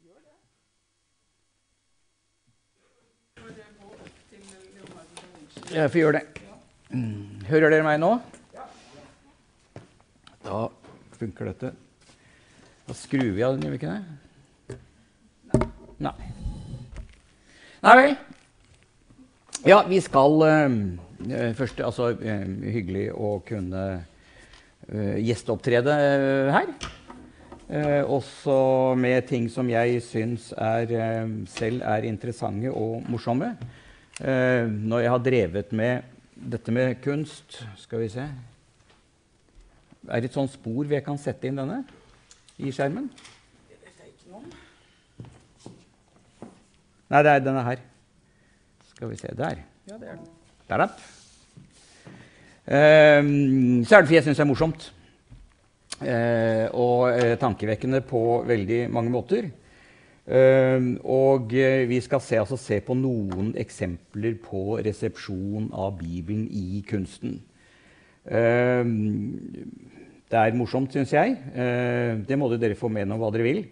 Gjør 0.03 0.19
det. 0.25 0.35
Jeg 5.69 5.91
får 5.91 5.99
gjøre 5.99 6.19
det. 6.19 6.41
Mm. 6.89 7.45
Hører 7.49 7.69
dere 7.75 7.85
meg 7.85 7.99
nå? 8.01 8.15
Da 10.43 10.65
funker 11.19 11.51
dette. 11.51 11.73
Da 12.87 12.97
skrur 12.97 13.31
vi 13.35 13.45
av 13.45 13.53
den, 13.53 13.67
gjør 13.67 13.75
vi 13.75 13.81
ikke 13.83 13.93
det? 13.93 14.79
Nei. 15.99 16.38
Nei 17.79 17.95
vel. 17.95 18.15
Ja, 19.63 19.77
vi 19.87 20.01
skal 20.03 20.33
uh, 20.43 20.71
først 21.55 21.79
Altså, 21.79 22.09
uh, 22.11 22.47
hyggelig 22.75 23.05
å 23.15 23.37
kunne 23.47 23.83
uh, 24.03 25.17
gjesteopptrede 25.23 25.95
her. 26.55 26.73
også 28.09 28.95
med 28.97 29.27
ting 29.29 29.45
som 29.53 29.67
jeg 29.69 29.99
syns 30.01 30.47
er, 30.57 30.89
selv 31.45 31.83
er 31.85 32.07
interessante 32.09 32.71
og 32.71 33.03
morsomme. 33.05 33.51
når 34.19 34.99
jeg 34.99 35.09
har 35.09 35.19
drevet 35.19 35.71
med 35.71 36.01
dette 36.33 36.71
med 36.71 36.97
kunst 37.03 37.61
Skal 37.77 37.99
vi 37.99 38.09
se 38.09 38.25
Er 40.09 40.19
det 40.19 40.31
et 40.31 40.33
sånt 40.33 40.51
spor 40.51 40.83
vi 40.83 40.99
kan 41.05 41.17
sette 41.17 41.47
inn 41.47 41.61
denne 41.61 41.83
i 42.57 42.71
skjermen? 42.71 43.11
Det 43.69 43.77
vet 43.83 44.01
jeg 44.01 44.09
ikke 44.15 44.31
noe 44.31 44.41
om. 44.41 44.68
Nei, 47.09 47.23
det 47.25 47.31
er 47.31 47.41
denne 47.41 47.63
her. 47.65 47.79
Skal 48.91 49.09
vi 49.09 49.17
se 49.17 49.31
Der. 49.33 49.63
Ja, 49.89 49.97
det 49.97 50.11
er 50.11 50.17
den. 50.19 50.27
Der, 50.69 50.77
da. 50.77 50.87
Ehm, 52.69 53.81
så 53.83 53.95
er 53.95 54.03
det 54.03 54.09
fordi 54.09 54.17
jeg 54.19 54.25
syns 54.27 54.37
det 54.37 54.45
er 54.45 54.49
morsomt. 54.49 54.89
Uh, 55.99 56.67
og 56.79 57.09
uh, 57.11 57.33
tankevekkende 57.41 57.99
på 58.07 58.43
veldig 58.47 58.83
mange 58.93 59.11
måter. 59.11 59.49
Uh, 60.29 60.93
og 61.01 61.55
eh, 61.57 61.89
vi 61.89 61.97
skal 62.05 62.21
se, 62.21 62.37
altså, 62.37 62.55
se 62.61 62.77
på 62.85 62.93
noen 62.93 63.49
eksempler 63.57 64.37
på 64.43 64.77
resepsjon 64.85 65.71
av 65.73 65.97
Bibelen 65.97 66.45
i 66.53 66.83
kunsten. 66.87 67.39
Ehm, 68.29 69.33
det 70.29 70.37
er 70.37 70.53
morsomt, 70.53 70.93
syns 70.93 71.15
jeg. 71.15 71.33
Det 72.29 72.37
må 72.37 72.51
dere 72.53 72.77
få 72.77 72.91
med 72.93 73.09
om 73.09 73.17
hva 73.17 73.31
dere 73.33 73.47
vil. 73.47 73.63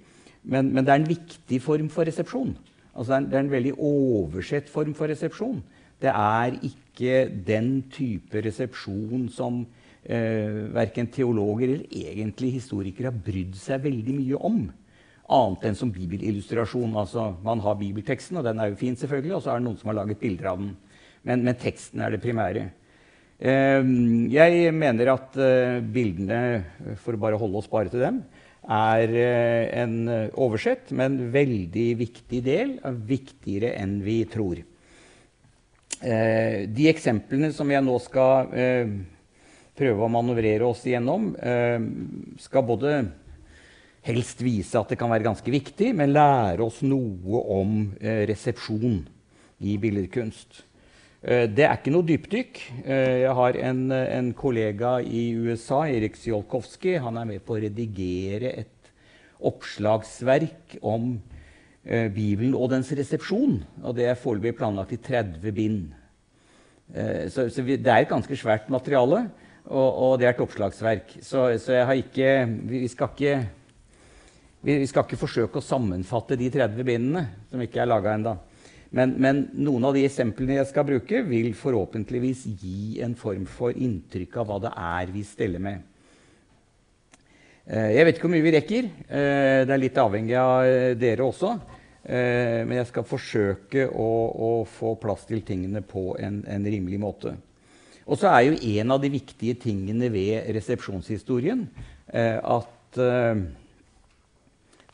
Men, 0.42 0.72
men, 0.74 0.82
det 0.82 0.90
er 0.90 1.04
en 1.04 1.12
viktig 1.12 1.60
form 1.62 1.92
for 1.94 2.10
resepsjon. 2.10 2.56
Altså, 2.98 3.14
det, 3.14 3.16
er 3.16 3.22
en, 3.22 3.28
det 3.30 3.38
er 3.38 3.44
en 3.46 3.52
veldig 3.52 3.74
oversett 3.78 4.70
form 4.74 4.96
for 4.98 5.12
resepsjon. 5.12 5.60
Det 6.02 6.10
er 6.10 6.58
ikke 6.66 7.28
den 7.46 7.70
type 7.94 8.42
resepsjon 8.42 9.28
som 9.34 9.62
eh, 10.04 10.66
verken 10.74 11.10
teologer 11.14 11.70
eller 11.70 11.86
egentlig 11.94 12.56
historikere 12.58 13.12
har 13.12 13.24
brydd 13.26 13.56
seg 13.58 13.86
veldig 13.86 14.18
mye 14.18 14.42
om. 14.50 14.60
Annet 15.38 15.68
enn 15.68 15.78
som 15.78 15.94
bibelillustrasjon. 15.94 16.96
Altså, 16.98 17.30
man 17.46 17.62
har 17.62 17.78
bibelteksten, 17.80 18.40
og 18.40 18.46
den 18.48 18.62
er 18.64 18.72
jo 18.72 18.80
fin, 18.80 18.98
selvfølgelig, 18.98 19.36
og 19.38 19.46
så 19.46 19.54
er 19.54 19.62
det 19.62 19.68
noen 19.68 19.80
som 19.80 19.92
har 19.92 20.00
laget 20.02 20.22
bilder 20.22 20.52
av 20.54 20.62
den. 20.62 20.74
Men, 21.28 21.44
men 21.46 21.58
teksten 21.60 22.02
er 22.02 22.14
det 22.14 22.24
primære. 22.24 22.70
Eh, 23.38 23.94
jeg 24.34 24.74
mener 24.74 25.14
at 25.14 25.38
eh, 25.38 25.80
bildene, 25.82 26.96
for 27.04 27.14
å 27.14 27.22
bare 27.22 27.42
holde 27.42 27.62
oss 27.62 27.70
bare 27.70 27.94
til 27.94 28.06
dem, 28.06 28.24
er 28.68 29.14
eh, 29.16 29.82
en 29.82 29.96
eh, 30.12 30.32
oversett, 30.36 30.92
men 30.92 31.20
veldig 31.34 31.88
viktig 32.00 32.42
del, 32.46 32.74
viktigere 33.08 33.74
enn 33.80 34.02
vi 34.06 34.24
tror. 34.30 34.64
De 35.98 36.84
eksemplene 36.92 37.48
som 37.56 37.72
jeg 37.74 37.82
nå 37.82 37.94
skal 38.06 38.52
prøve 39.74 40.04
å 40.06 40.10
manøvrere 40.14 40.68
oss 40.68 40.84
igjennom, 40.86 41.32
skal 42.38 42.66
både 42.68 42.92
helst 44.06 44.44
vise 44.46 44.78
at 44.78 44.94
det 44.94 45.00
kan 45.02 45.10
være 45.10 45.26
ganske 45.26 45.50
viktig, 45.50 45.96
men 45.98 46.14
lære 46.14 46.62
oss 46.62 46.84
noe 46.86 47.42
om 47.50 47.80
resepsjon 47.98 49.00
i 49.66 49.74
billedkunst. 49.82 50.67
Eh, 51.26 51.48
det 51.50 51.66
er 51.66 51.80
ikke 51.80 51.94
noe 51.94 52.06
dypdykk. 52.06 52.60
Eh, 52.86 53.16
jeg 53.24 53.34
har 53.40 53.58
en, 53.70 53.88
en 53.92 54.34
kollega 54.38 54.98
i 55.02 55.32
USA, 55.34 55.86
Erik 55.90 56.18
Sjolkowski. 56.20 56.98
Han 57.02 57.18
er 57.18 57.30
med 57.32 57.46
på 57.46 57.56
å 57.56 57.62
redigere 57.64 58.54
et 58.62 58.92
oppslagsverk 59.38 60.78
om 60.86 61.16
eh, 61.84 62.06
Bibelen 62.14 62.54
og 62.58 62.70
dens 62.76 62.94
resepsjon. 62.94 63.64
Og 63.82 63.98
det 63.98 64.12
er 64.12 64.20
foreløpig 64.22 64.60
planlagt 64.62 64.94
i 64.94 65.02
30 65.02 65.58
bind. 65.58 65.88
Så, 66.88 67.50
så 67.52 67.64
vi, 67.68 67.76
det 67.84 67.92
er 67.92 68.06
et 68.06 68.08
ganske 68.14 68.32
svært 68.40 68.70
materiale, 68.72 69.26
og, 69.68 69.88
og 69.92 70.12
det 70.22 70.30
er 70.30 70.38
et 70.38 70.40
oppslagsverk. 70.40 71.18
Så, 71.20 71.42
så 71.60 71.82
ikke 72.00 72.30
vi, 72.48 72.86
vi, 72.86 72.88
skal 72.88 73.12
ikke 73.12 73.34
vi 74.64 74.78
skal 74.88 75.04
ikke 75.04 75.20
forsøke 75.20 75.60
å 75.60 75.66
sammenfatte 75.66 76.38
de 76.40 76.48
30 76.54 76.88
bindene, 76.88 77.26
som 77.52 77.60
ikke 77.60 77.82
er 77.84 77.92
laga 77.92 78.16
ennå. 78.16 78.38
Men, 78.96 79.16
men, 79.20 79.44
noen 79.60 79.84
av 79.90 79.96
de 79.98 80.06
eksemplene 80.08 80.62
jeg 80.62 80.70
skal 80.70 80.86
bruke, 80.88 81.22
vil 81.28 81.52
forhåpentligvis 81.58 82.46
gi 82.62 83.02
en 83.04 83.18
form 83.20 83.46
for 83.50 83.76
inntrykk 83.76 84.38
av 84.40 84.48
hva 84.48 84.60
det 84.64 84.72
er 84.72 85.12
vi 85.12 85.24
steller 85.28 85.64
med. 85.64 85.82
Eh, 87.68 87.90
jeg 87.98 88.08
vet 88.08 88.16
ikke 88.16 88.30
hvor 88.30 88.36
mye 88.38 88.46
vi 88.46 88.54
rekker. 88.56 88.88
Eh, 89.08 89.66
det 89.68 89.76
er 89.76 89.82
litt 89.82 90.00
avhengig 90.00 90.38
av 90.40 90.68
eh, 90.68 90.94
dere 91.00 91.28
også. 91.28 91.58
Men 92.08 92.72
jeg 92.72 92.88
skal 92.88 93.04
forsøke 93.04 93.82
å, 93.92 94.12
å 94.32 94.50
få 94.64 94.94
plass 94.96 95.26
til 95.28 95.42
tingene 95.44 95.82
på 95.84 96.14
en, 96.24 96.38
en 96.48 96.64
rimelig 96.64 97.02
måte. 97.04 97.34
Og 98.08 98.16
så 98.16 98.30
er 98.32 98.46
jo 98.46 98.78
en 98.78 98.94
av 98.96 99.02
de 99.04 99.10
viktige 99.12 99.58
tingene 99.60 100.08
ved 100.14 100.48
resepsjonshistorien 100.56 101.66
at 102.08 103.02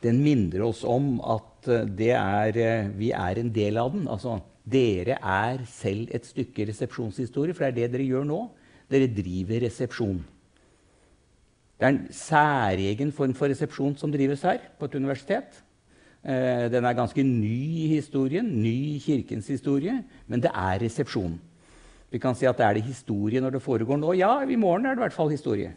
den 0.01 0.23
minner 0.25 0.65
oss 0.65 0.81
om 0.89 1.19
at 1.21 1.52
Eh, 1.67 2.09
er, 2.09 2.57
eh, 2.57 2.89
vi 2.97 3.11
er 3.11 3.39
en 3.39 3.51
del 3.53 3.77
av 3.77 3.91
den. 3.91 4.07
Altså, 4.07 4.41
dere 4.65 5.17
er 5.21 5.65
selv 5.65 6.07
et 6.11 6.25
stykke 6.25 6.67
resepsjonshistorie, 6.67 7.53
for 7.53 7.65
det 7.65 7.71
er 7.71 7.87
det 7.87 7.91
dere 7.93 8.07
gjør 8.07 8.25
nå. 8.25 8.49
Dere 8.89 9.07
driver 9.07 9.61
resepsjon. 9.63 10.23
Det 11.79 11.85
er 11.85 11.93
en 11.93 12.07
særegen 12.11 13.11
form 13.11 13.33
for 13.33 13.47
resepsjon 13.47 13.97
som 13.97 14.11
drives 14.11 14.41
her 14.41 14.59
på 14.79 14.85
et 14.85 14.95
universitet. 14.95 15.63
Eh, 16.23 16.69
den 16.71 16.85
er 16.85 16.93
ganske 16.93 17.23
ny 17.23 17.83
i 17.83 17.87
historien, 17.95 18.45
ny 18.45 18.95
i 18.95 18.99
Kirkens 18.99 19.47
historie, 19.47 20.03
men 20.27 20.39
det 20.39 20.51
er 20.53 20.79
resepsjon. 20.79 21.39
Vi 22.11 22.19
kan 22.19 22.35
si 22.35 22.45
at 22.45 22.57
det 22.57 22.65
er 22.65 22.73
det 22.73 22.83
historie 22.83 23.41
når 23.41 23.57
det 23.57 23.61
foregår 23.61 23.97
nå. 23.97 24.13
Ja, 24.13 24.41
i 24.45 24.55
morgen 24.55 24.85
er 24.85 24.93
det 24.93 25.01
i 25.01 25.05
hvert 25.07 25.13
fall 25.13 25.31
historie. 25.31 25.73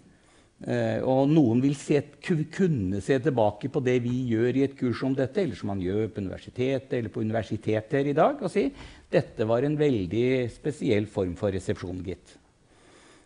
Eh, 0.65 1.03
og 1.05 1.29
noen 1.29 1.61
vil 1.61 1.75
se, 1.77 1.99
kunne 2.25 3.03
se 3.05 3.19
tilbake 3.21 3.69
på 3.69 3.83
det 3.85 3.99
vi 4.07 4.15
gjør 4.31 4.57
i 4.57 4.65
et 4.65 4.77
kurs 4.79 5.03
om 5.05 5.13
dette, 5.17 5.43
eller 5.43 5.59
som 5.59 5.69
man 5.69 5.83
gjør 5.85 6.09
på 6.09 6.23
universitetet 6.25 6.97
eller 6.97 7.13
på 7.13 7.21
universiteter 7.21 8.09
i 8.09 8.17
dag, 8.17 8.41
og 8.41 8.53
si 8.53 8.71
dette 9.13 9.45
var 9.49 9.67
en 9.67 9.77
veldig 9.77 10.49
spesiell 10.55 11.09
form 11.13 11.37
for 11.37 11.53
resepsjon, 11.53 12.01
gitt. 12.07 12.39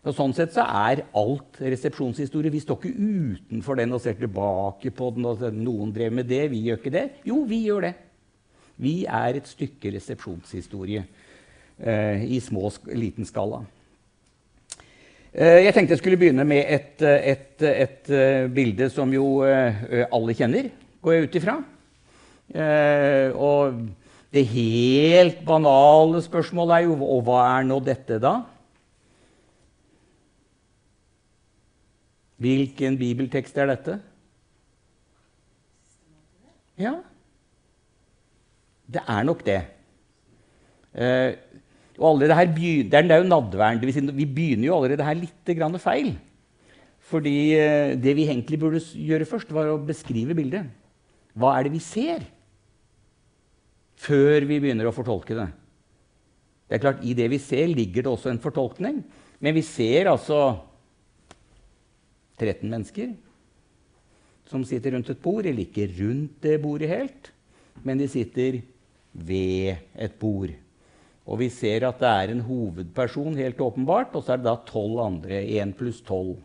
Og 0.01 0.15
sånn 0.17 0.33
sett 0.33 0.51
så 0.55 0.65
er 0.65 1.03
alt 1.17 1.59
resepsjonshistorie. 1.61 2.51
Vi 2.51 2.63
står 2.63 2.79
ikke 2.79 2.93
utenfor 2.99 3.77
den 3.77 3.93
og 3.93 4.01
ser 4.01 4.15
tilbake 4.17 4.89
på 4.97 5.11
den. 5.13 5.27
og 5.29 5.43
Noen 5.53 5.91
drev 5.93 6.15
med 6.17 6.25
det, 6.25 6.47
vi 6.49 6.63
gjør 6.65 6.79
ikke 6.81 6.93
det. 6.95 7.03
Jo, 7.29 7.43
vi 7.45 7.59
gjør 7.67 7.85
det. 7.85 7.91
Vi 8.81 8.95
er 9.05 9.37
et 9.37 9.49
stykke 9.49 9.91
resepsjonshistorie 9.93 11.03
eh, 11.05 12.25
i 12.25 12.41
små, 12.41 12.71
liten 12.97 13.29
skala. 13.29 13.61
Eh, 15.31 15.61
jeg 15.63 15.71
tenkte 15.71 15.95
jeg 15.95 16.01
skulle 16.01 16.19
begynne 16.19 16.43
med 16.43 16.65
et, 16.67 17.01
eh, 17.07 17.29
et, 17.31 17.43
et, 17.63 17.69
et 17.71 18.09
eh, 18.11 18.47
bilde 18.51 18.89
som 18.91 19.11
jo 19.15 19.39
alle 19.47 20.35
kjenner, 20.35 20.67
går 20.99 21.13
jeg 21.15 21.27
ut 21.27 21.37
ifra. 21.39 21.53
Og 23.39 23.77
det 24.35 24.43
helt 24.51 25.37
banale 25.47 26.19
spørsmålet 26.23 26.73
er 26.75 26.83
jo 26.83 26.97
Og 26.99 27.21
hva 27.23 27.45
er 27.45 27.63
nå 27.63 27.77
dette, 27.79 28.17
da? 28.19 28.41
Hvilken 32.43 32.97
bibeltekst 32.99 33.55
er 33.55 33.71
dette? 33.71 33.97
Ja, 36.81 36.97
det 38.91 39.03
er 39.07 39.23
nok 39.23 39.45
det. 39.47 39.61
Og 42.01 42.07
allerede 42.15 42.35
her 42.39 42.49
begynner, 42.49 42.89
Det 42.89 43.13
er 43.13 43.21
jo 43.21 43.29
nadværen. 43.29 44.17
Vi 44.17 44.25
begynner 44.25 44.67
jo 44.67 44.75
allerede 44.75 45.05
her 45.05 45.13
litt 45.13 45.79
feil. 45.79 46.15
Fordi 47.11 47.53
eh, 47.53 47.95
det 47.99 48.15
vi 48.15 48.25
egentlig 48.25 48.59
burde 48.59 48.79
gjøre 48.79 49.27
først, 49.27 49.51
var 49.53 49.69
å 49.69 49.77
beskrive 49.77 50.33
bildet. 50.33 50.69
Hva 51.35 51.57
er 51.57 51.67
det 51.67 51.73
vi 51.75 51.81
ser? 51.83 52.23
Før 54.01 54.47
vi 54.47 54.59
begynner 54.59 54.87
å 54.87 54.95
fortolke 54.95 55.35
det. 55.37 55.49
Det 56.67 56.77
er 56.77 56.83
klart, 56.85 57.03
I 57.03 57.13
det 57.13 57.27
vi 57.29 57.37
ser, 57.37 57.67
ligger 57.67 58.05
det 58.05 58.11
også 58.11 58.31
en 58.31 58.41
fortolkning. 58.41 59.03
Men 59.43 59.57
vi 59.57 59.63
ser 59.65 60.09
altså 60.09 60.39
13 62.39 62.69
mennesker 62.69 63.11
som 64.49 64.63
sitter 64.67 64.95
rundt 64.95 65.11
et 65.11 65.21
bord. 65.21 65.45
Eller 65.45 65.67
ikke 65.67 65.89
rundt 65.99 66.39
det 66.43 66.61
bordet 66.63 66.89
helt, 66.89 67.31
men 67.83 67.99
de 68.01 68.07
sitter 68.09 68.61
ved 69.11 69.75
et 69.99 70.15
bord. 70.19 70.55
Og 71.29 71.37
vi 71.43 71.49
ser 71.53 71.85
at 71.85 71.99
det 72.01 72.09
er 72.09 72.31
en 72.33 72.45
hovedperson, 72.45 73.37
helt 73.37 73.59
åpenbart, 73.61 74.15
og 74.17 74.25
så 74.25 74.33
er 74.33 74.41
det 74.41 74.49
da 74.49 74.55
tolv 74.67 75.03
andre. 75.03 75.43
Én 75.61 75.73
pluss 75.77 76.01
tolv. 76.05 76.39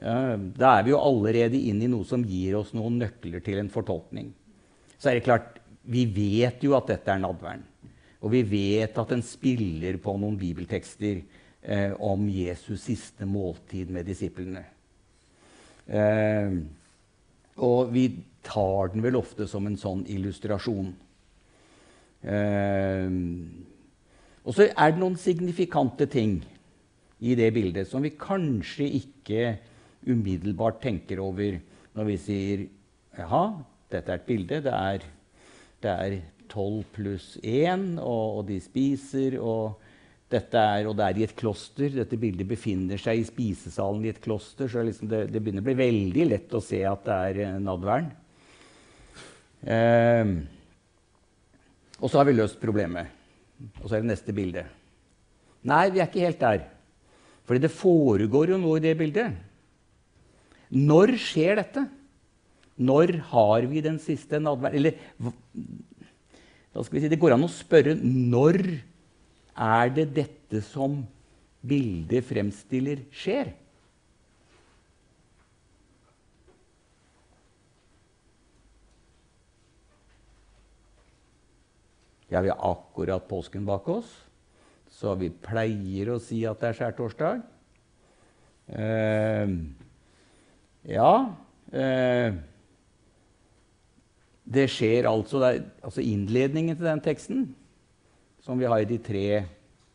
Da 0.00 0.76
er 0.76 0.84
vi 0.86 0.92
jo 0.92 1.00
allerede 1.02 1.58
inn 1.58 1.82
i 1.82 1.90
noe 1.90 2.06
som 2.08 2.22
gir 2.24 2.54
oss 2.60 2.70
noen 2.76 3.00
nøkler 3.02 3.42
til 3.44 3.58
en 3.60 3.72
fortolkning. 3.72 4.30
Så 5.00 5.10
er 5.10 5.18
det 5.18 5.26
klart, 5.26 5.58
vi 5.82 6.04
vet 6.06 6.62
jo 6.64 6.76
at 6.78 6.88
dette 6.92 7.10
er 7.10 7.20
nadværen. 7.20 7.66
Og 8.20 8.34
vi 8.34 8.42
vet 8.44 8.98
at 9.00 9.12
den 9.14 9.22
spiller 9.24 9.96
på 10.00 10.14
noen 10.20 10.36
bibeltekster 10.38 11.22
eh, 11.62 11.92
om 11.96 12.26
Jesus' 12.28 12.84
siste 12.84 13.26
måltid 13.26 13.90
med 13.92 14.06
disiplene. 14.08 14.62
Eh, 15.88 16.58
og 17.64 17.92
vi 17.92 18.04
tar 18.46 18.92
den 18.92 19.04
vel 19.04 19.18
ofte 19.20 19.48
som 19.48 19.66
en 19.66 19.78
sånn 19.80 20.04
illustrasjon. 20.12 20.92
Eh, 22.20 23.08
og 24.44 24.56
så 24.56 24.70
er 24.70 24.92
det 24.92 25.02
noen 25.02 25.18
signifikante 25.20 26.06
ting 26.10 26.38
i 27.20 27.36
det 27.36 27.50
bildet 27.52 27.88
som 27.88 28.04
vi 28.04 28.14
kanskje 28.16 28.86
ikke 29.00 29.56
umiddelbart 30.08 30.80
tenker 30.80 31.20
over 31.20 31.58
når 31.96 32.08
vi 32.08 32.16
sier 32.20 32.68
Jaha, 33.18 33.44
dette 33.90 34.12
er 34.12 34.20
et 34.20 34.28
bilde. 34.28 34.60
Det 34.64 34.72
er, 34.72 35.04
det 35.82 35.90
er 35.90 36.16
12 36.48 36.84
pluss 36.94 37.26
1, 37.42 37.98
og, 37.98 38.38
og, 38.38 38.44
de 38.48 38.60
spiser. 38.62 39.36
Og 39.42 39.74
dette 40.30 40.62
er, 40.62 40.86
og 40.86 40.96
det 40.96 41.08
er 41.08 41.18
i 41.18 41.26
et 41.26 41.36
kloster. 41.36 41.90
Dette 41.98 42.18
bildet 42.20 42.48
befinner 42.48 43.00
seg 43.02 43.20
i 43.20 43.26
spisesalen 43.26 44.06
i 44.06 44.12
et 44.14 44.22
kloster. 44.22 44.70
Så 44.70 44.86
liksom 44.86 45.10
det, 45.10 45.24
det, 45.34 45.42
begynner 45.42 45.66
å 45.66 45.68
bli 45.68 45.78
veldig 45.82 46.28
lett 46.30 46.56
å 46.56 46.62
se 46.64 46.84
at 46.86 47.04
det 47.08 47.20
er 47.34 47.60
nadvern. 47.60 48.12
Eh, 49.60 50.34
og 52.00 52.06
så 52.08 52.22
har 52.22 52.30
vi 52.30 52.38
løst 52.38 52.62
problemet. 52.62 53.19
Og 53.80 53.86
så 53.88 53.96
er 53.96 54.04
det 54.04 54.12
neste 54.12 54.34
bilde. 54.36 54.64
Nei, 55.68 55.86
vi 55.92 56.00
er 56.00 56.08
ikke 56.08 56.24
helt 56.24 56.40
der. 56.40 56.66
Fordi 57.48 57.62
det 57.64 57.72
foregår 57.74 58.54
jo 58.54 58.60
noe 58.62 58.78
i 58.78 58.84
det 58.84 58.94
bildet. 58.98 59.34
Når 60.70 61.16
skjer 61.20 61.58
dette? 61.58 61.84
Når 62.80 63.16
har 63.32 63.66
vi 63.68 63.82
den 63.84 63.98
siste 64.00 64.40
nadverden? 64.40 64.78
Eller 64.78 64.94
da 66.70 66.84
skal 66.84 66.96
vi 66.96 67.02
si, 67.02 67.10
det 67.10 67.20
går 67.20 67.34
an 67.34 67.44
å 67.44 67.50
spørre 67.52 67.96
når 67.98 68.62
er 69.60 69.90
det 69.92 70.06
dette 70.16 70.62
som 70.64 71.00
bildet 71.60 72.24
fremstiller, 72.24 73.02
skjer? 73.12 73.50
Ja, 82.30 82.40
vi 82.40 82.50
har 82.52 82.62
akkurat 82.62 83.26
påsken 83.28 83.64
bak 83.66 83.88
oss, 83.90 84.10
så 84.90 85.16
vi 85.18 85.32
pleier 85.34 86.12
å 86.14 86.20
si 86.22 86.44
at 86.46 86.60
det 86.62 86.70
er 86.70 86.78
skjærtorsdag. 86.78 87.40
Eh, 88.70 89.54
ja 90.86 91.10
eh, 91.74 92.36
Det 94.46 94.66
skjer 94.70 95.08
altså, 95.10 95.40
det 95.42 95.64
altså 95.82 96.04
Innledningen 96.06 96.78
til 96.78 96.86
den 96.86 97.02
teksten 97.02 97.48
som 98.44 98.62
vi 98.62 98.68
har 98.70 98.78
i 98.78 98.86
de 98.88 99.00
tre 99.02 99.24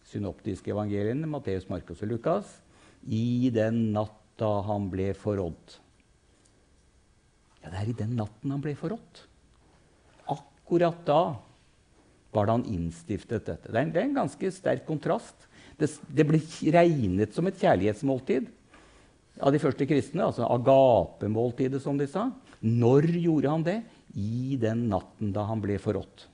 synoptiske 0.05 0.69
evangeliene, 0.69 1.27
Matteus, 1.27 1.69
Markus 1.71 2.03
og 2.03 2.11
Lukas, 2.11 2.51
i 3.07 3.49
den 3.53 3.93
natta 3.95 4.51
han 4.67 4.85
ble 4.91 5.13
forrådt. 5.17 5.79
Ja, 7.63 7.71
det 7.71 7.79
er 7.79 7.89
i 7.89 7.97
den 7.97 8.13
natten 8.19 8.53
han 8.53 8.61
ble 8.61 8.75
forrådt. 8.77 9.23
Akkurat 10.29 11.01
da 11.07 11.21
var 12.35 12.47
det 12.47 12.57
han 12.57 12.67
innstiftet 12.67 13.47
dette. 13.47 13.71
Det 13.71 13.75
er 13.75 13.81
en, 13.85 13.93
det 13.95 14.01
er 14.01 14.09
en 14.09 14.19
ganske 14.19 14.51
sterk 14.53 14.85
kontrast. 14.87 15.47
Det, 15.79 15.89
det, 16.11 16.27
ble 16.27 16.39
regnet 16.75 17.35
som 17.35 17.47
et 17.47 17.59
kjærlighetsmåltid 17.59 18.47
av 19.39 19.55
de 19.55 19.61
første 19.63 19.87
kristne. 19.87 20.27
Altså 20.27 20.47
agapemåltidet, 20.47 21.81
som 21.83 21.99
de 21.99 22.07
sa. 22.11 22.29
Når 22.59 23.09
gjorde 23.15 23.51
han 23.51 23.65
det? 23.65 23.79
I 24.15 24.55
den 24.59 24.85
natten 24.91 25.33
da 25.35 25.43
han 25.47 25.63
ble 25.63 25.75
forrådt. 25.81 26.29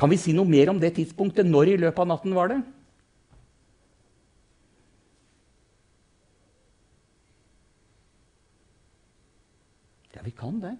Kan 0.00 0.12
vi 0.12 0.18
si 0.20 0.32
noe 0.36 0.48
mer 0.48 0.72
om 0.72 0.80
det 0.80 0.94
tidspunktet? 0.96 1.48
Når 1.48 1.74
i 1.74 1.80
løpet 1.80 2.04
av 2.04 2.08
natten 2.08 2.36
var 2.36 2.52
det? 2.52 2.60
Ja, 10.16 10.24
vi 10.24 10.32
kan 10.36 10.60
det. 10.60 10.76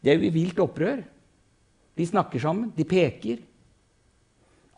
Det 0.00 0.12
er 0.12 0.18
jo 0.18 0.28
i 0.28 0.34
vilt 0.34 0.60
opprør. 0.62 1.02
De 1.96 2.06
snakker 2.08 2.40
sammen, 2.40 2.72
de 2.76 2.86
peker. 2.88 3.42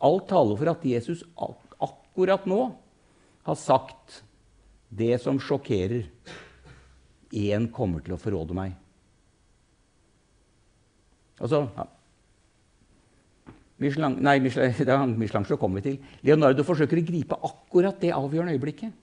Alt 0.03 0.27
taler 0.31 0.59
for 0.59 0.71
at 0.73 0.85
Jesus 0.87 1.23
ak 1.39 1.59
akkurat 1.83 2.45
nå 2.47 2.61
har 3.43 3.57
sagt 3.59 4.21
det 4.93 5.17
som 5.23 5.39
sjokkerer. 5.41 6.05
Én 7.33 7.65
kommer 7.73 8.03
til 8.03 8.13
å 8.13 8.21
forråde 8.21 8.53
meg. 8.53 8.75
Altså, 11.41 11.63
ja. 11.73 11.87
Michelin, 13.81 14.19
nei, 14.21 14.37
Michelin, 14.43 14.75
det 14.87 14.93
er 14.93 15.07
Michelangelo 15.09 15.57
kommer 15.59 15.81
vi 15.81 15.89
til. 15.89 16.13
Leonardo 16.27 16.63
forsøker 16.67 17.01
å 17.01 17.07
gripe 17.07 17.39
akkurat 17.49 17.97
det 18.03 18.13
avgjørende 18.15 18.53
øyeblikket. 18.55 18.93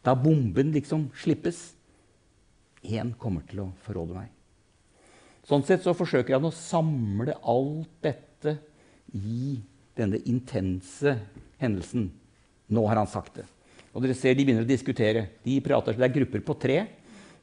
Da 0.00 0.16
bomben 0.16 0.72
liksom 0.72 1.10
slippes. 1.20 1.74
Én 2.80 3.12
kommer 3.20 3.44
til 3.46 3.66
å 3.66 3.72
forråde 3.84 4.16
meg. 4.16 4.32
Sånn 5.48 5.64
sett 5.66 5.84
så 5.84 5.94
forsøker 5.96 6.36
han 6.36 6.48
å 6.48 6.54
samle 6.54 7.34
alt 7.48 7.90
dette 8.04 8.56
i 9.16 9.56
denne 9.98 10.20
intense 10.28 11.16
hendelsen. 11.60 12.08
Nå 12.70 12.84
har 12.86 13.00
han 13.00 13.10
sagt 13.10 13.40
det. 13.40 13.46
Og 13.90 14.04
dere 14.04 14.14
ser 14.14 14.36
De 14.38 14.44
begynner 14.46 14.66
å 14.66 14.68
diskutere. 14.68 15.26
De 15.42 15.58
prater, 15.64 15.96
Det 15.98 16.06
er 16.06 16.18
grupper 16.20 16.44
på 16.46 16.54
tre. 16.54 16.78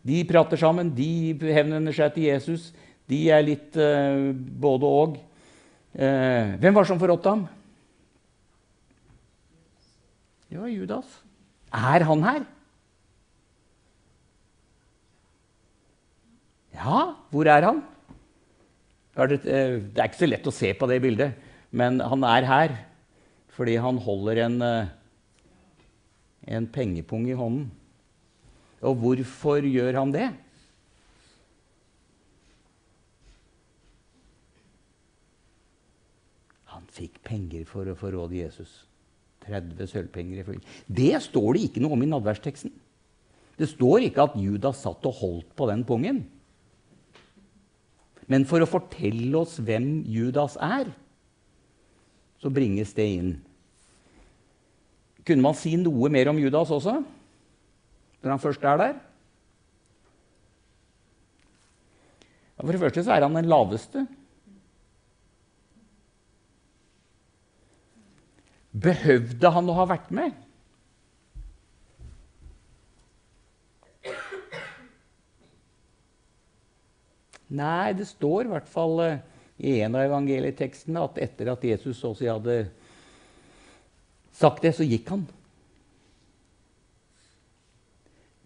De 0.01 0.23
prater 0.23 0.57
sammen. 0.57 0.93
De 0.95 1.35
hevner 1.51 1.91
seg 1.91 2.13
til 2.15 2.29
Jesus. 2.29 2.71
De 3.07 3.27
er 3.31 3.43
litt 3.43 3.75
uh, 3.75 4.31
både 4.33 4.87
og. 4.87 5.17
Uh, 5.97 6.55
hvem 6.59 6.73
var 6.75 6.83
det 6.83 6.91
som 6.91 6.99
forrådte 7.01 7.33
ham? 7.33 7.47
Det 10.47 10.59
var 10.59 10.71
Judas. 10.71 11.17
Er 11.75 12.05
han 12.07 12.23
her? 12.23 12.45
Ja, 16.77 17.15
hvor 17.33 17.49
er 17.49 17.65
han? 17.65 17.81
Det 19.17 19.41
er 19.49 20.05
ikke 20.05 20.19
så 20.19 20.29
lett 20.29 20.45
å 20.45 20.53
se 20.53 20.69
på 20.77 20.87
det 20.89 20.99
bildet, 21.01 21.37
men 21.73 21.97
han 21.99 22.25
er 22.27 22.45
her 22.45 22.75
fordi 23.57 23.73
han 23.81 23.97
holder 23.97 24.43
en, 24.43 24.61
eh, 24.61 24.89
en 26.53 26.67
pengepung 26.69 27.25
i 27.25 27.33
hånden. 27.33 27.71
Og 28.85 28.99
hvorfor 29.01 29.65
gjør 29.65 29.97
han 29.97 30.11
det? 30.13 30.27
Han 36.69 36.85
fikk 36.93 37.17
penger 37.25 37.65
for 37.65 37.89
å 37.89 37.97
forråde 37.97 38.37
Jesus. 38.37 38.83
30 39.47 39.89
sølvpenger. 39.89 40.61
Det 40.85 41.15
står 41.23 41.55
det 41.55 41.65
ikke 41.65 41.81
noe 41.81 41.97
om 41.97 42.05
i 42.05 42.11
nadværsteksten. 42.13 42.69
Det 43.57 43.65
står 43.73 44.05
ikke 44.05 44.27
at 44.27 44.37
Judas 44.37 44.83
satt 44.85 45.05
og 45.09 45.17
holdt 45.17 45.55
på 45.57 45.65
den 45.71 45.81
pungen. 45.87 46.27
Men 48.27 48.45
for 48.47 48.63
å 48.63 48.69
fortelle 48.69 49.31
oss 49.39 49.55
hvem 49.63 50.01
Judas 50.11 50.57
er, 50.59 50.89
så 52.37 52.51
bringes 52.53 52.91
det 52.97 53.07
inn. 53.15 53.35
Kunne 55.27 55.43
man 55.43 55.55
si 55.57 55.73
noe 55.79 56.11
mer 56.11 56.29
om 56.31 56.39
Judas 56.39 56.71
også, 56.71 56.99
når 58.21 58.33
han 58.33 58.43
først 58.43 58.63
er 58.67 58.81
der? 58.81 58.97
For 62.57 62.73
det 62.73 62.81
første 62.81 63.03
så 63.05 63.13
er 63.13 63.23
han 63.23 63.37
den 63.37 63.49
laveste. 63.51 64.03
Behøvde 68.77 69.51
han 69.53 69.69
å 69.69 69.75
ha 69.77 69.85
vært 69.89 70.09
med? 70.13 70.33
Nei, 77.47 77.93
det 77.95 78.09
står 78.09 78.47
i 78.47 78.51
hvert 78.51 78.69
fall 78.69 78.99
uh, 78.99 79.19
i 79.57 79.79
en 79.85 79.95
av 79.95 80.05
evangelietekstene 80.09 81.03
at 81.07 81.19
etter 81.23 81.53
at 81.53 81.63
Jesus 81.63 82.03
også 82.05 82.27
hadde 82.27 82.57
sagt 84.35 84.65
det, 84.65 84.73
så 84.75 84.85
gikk 84.85 85.13
han. 85.13 85.23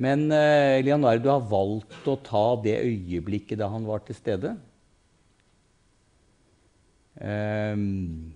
Men 0.02 0.28
uh, 0.30 0.78
Leonardo 0.86 1.34
har 1.34 1.50
valgt 1.50 2.08
å 2.10 2.20
ta 2.26 2.46
det 2.62 2.78
øyeblikket 2.86 3.60
da 3.62 3.72
han 3.74 3.88
var 3.90 4.06
til 4.06 4.18
stede. 4.18 4.54
Um, 7.22 8.32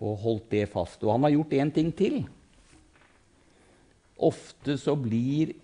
og 0.00 0.20
holdt 0.22 0.52
det 0.52 0.68
fast. 0.70 1.02
Og 1.04 1.14
han 1.14 1.26
har 1.26 1.34
gjort 1.34 1.56
én 1.58 1.72
ting 1.74 1.90
til. 1.96 2.22
Ofte 4.20 4.76
så 4.80 4.94
blir 4.98 5.54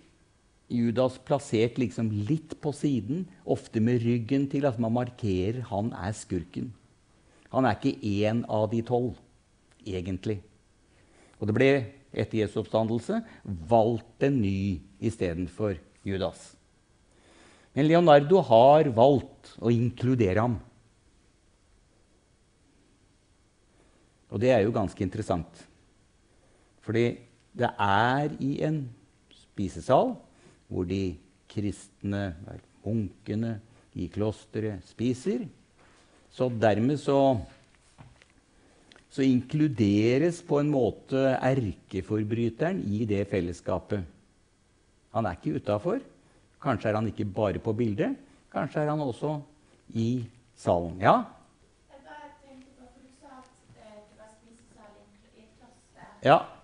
Judas 0.67 1.15
plassert 1.23 1.77
liksom 1.79 2.09
litt 2.27 2.57
på 2.59 2.73
siden, 2.75 3.23
ofte 3.47 3.79
med 3.83 4.01
ryggen 4.03 4.49
til 4.51 4.67
at 4.67 4.79
man 4.83 4.95
markerer 4.97 5.61
han 5.69 5.93
er 5.95 6.15
skurken. 6.15 6.73
Han 7.53 7.65
er 7.65 7.77
ikke 7.77 7.95
én 8.03 8.43
av 8.51 8.67
de 8.73 8.81
tolv, 8.83 9.15
egentlig. 9.87 10.41
Og 11.39 11.47
det 11.47 11.55
ble 11.55 11.71
etter 12.11 12.41
Jesu 12.41 12.59
oppstandelse 12.59 13.21
valgt 13.69 14.27
en 14.27 14.41
ny 14.41 14.81
istedenfor 14.99 15.77
Judas. 16.07 16.57
Men 17.77 17.87
Leonardo 17.87 18.41
har 18.43 18.89
valgt 18.91 19.53
å 19.61 19.71
inkludere 19.71 20.43
ham. 20.43 20.57
Og 24.27 24.41
det 24.43 24.51
er 24.51 24.65
jo 24.65 24.75
ganske 24.75 25.03
interessant. 25.05 25.63
Fordi 26.83 27.05
det 27.57 27.69
er 27.79 28.33
i 28.43 28.57
en 28.67 28.81
spisesal 29.31 30.17
hvor 30.67 30.87
de 30.87 31.15
kristne 31.51 32.35
munkene 32.85 33.57
i 33.97 34.07
klosteret 34.11 34.83
spiser. 34.87 35.45
Så 36.31 36.49
dermed 36.53 36.99
så, 37.01 37.37
så 39.09 39.25
inkluderes 39.25 40.41
på 40.45 40.59
en 40.61 40.69
måte 40.71 41.23
erkeforbryteren 41.35 42.83
i 42.85 43.05
det 43.09 43.23
fellesskapet. 43.31 44.03
Han 45.15 45.25
er 45.25 45.39
ikke 45.39 45.57
utafor. 45.57 46.03
Kanskje 46.61 46.91
er 46.91 46.99
han 46.99 47.07
ikke 47.09 47.25
bare 47.25 47.61
på 47.63 47.73
bildet. 47.73 48.17
Kanskje 48.53 48.83
er 48.83 48.91
han 48.91 49.01
også 49.01 49.39
i 49.95 50.27
salen. 50.57 50.99
Ja? 51.01 51.15
Jeg 51.93 52.03
tenkte 52.43 52.85
at 52.85 52.93
du 52.97 53.09
sa 53.21 53.39
at 53.39 53.49
eh, 53.79 53.97
det 54.03 54.19
var 54.19 54.29
et 54.29 54.37
spisesal 54.43 54.93
i 55.41 56.27
Ja. 56.27 56.56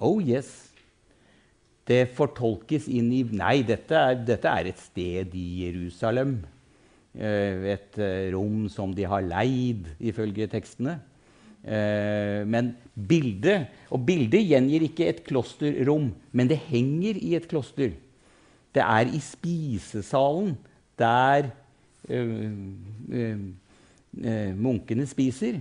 Oh 0.00 0.20
yes. 0.22 0.68
Det 1.88 2.04
fortolkes 2.16 2.86
inn 2.92 3.08
i 3.16 3.22
Nei, 3.32 3.62
dette 3.66 3.96
er, 3.96 4.18
dette 4.28 4.50
er 4.50 4.70
et 4.70 4.80
sted 4.80 5.34
i 5.36 5.46
Jerusalem. 5.64 6.38
Eh, 7.16 7.64
et 7.74 7.96
eh, 7.98 8.28
rom 8.34 8.66
som 8.70 8.92
de 8.94 9.06
har 9.08 9.24
leid, 9.24 9.88
ifølge 9.98 10.46
tekstene. 10.52 10.98
Eh, 11.64 12.44
men 12.46 12.70
bildet 12.94 13.66
Og 13.90 14.04
bildet 14.06 14.44
gjengir 14.46 14.84
ikke 14.86 15.08
et 15.08 15.24
klosterrom, 15.26 16.12
men 16.32 16.48
det 16.48 16.60
henger 16.68 17.18
i 17.18 17.34
et 17.34 17.48
kloster. 17.48 17.96
Det 18.74 18.84
er 18.84 19.08
i 19.10 19.18
spisesalen 19.18 20.52
der 20.98 21.48
øh, 22.08 22.52
øh, 23.08 23.38
øh, 24.18 24.58
munkene 24.58 25.06
spiser. 25.06 25.60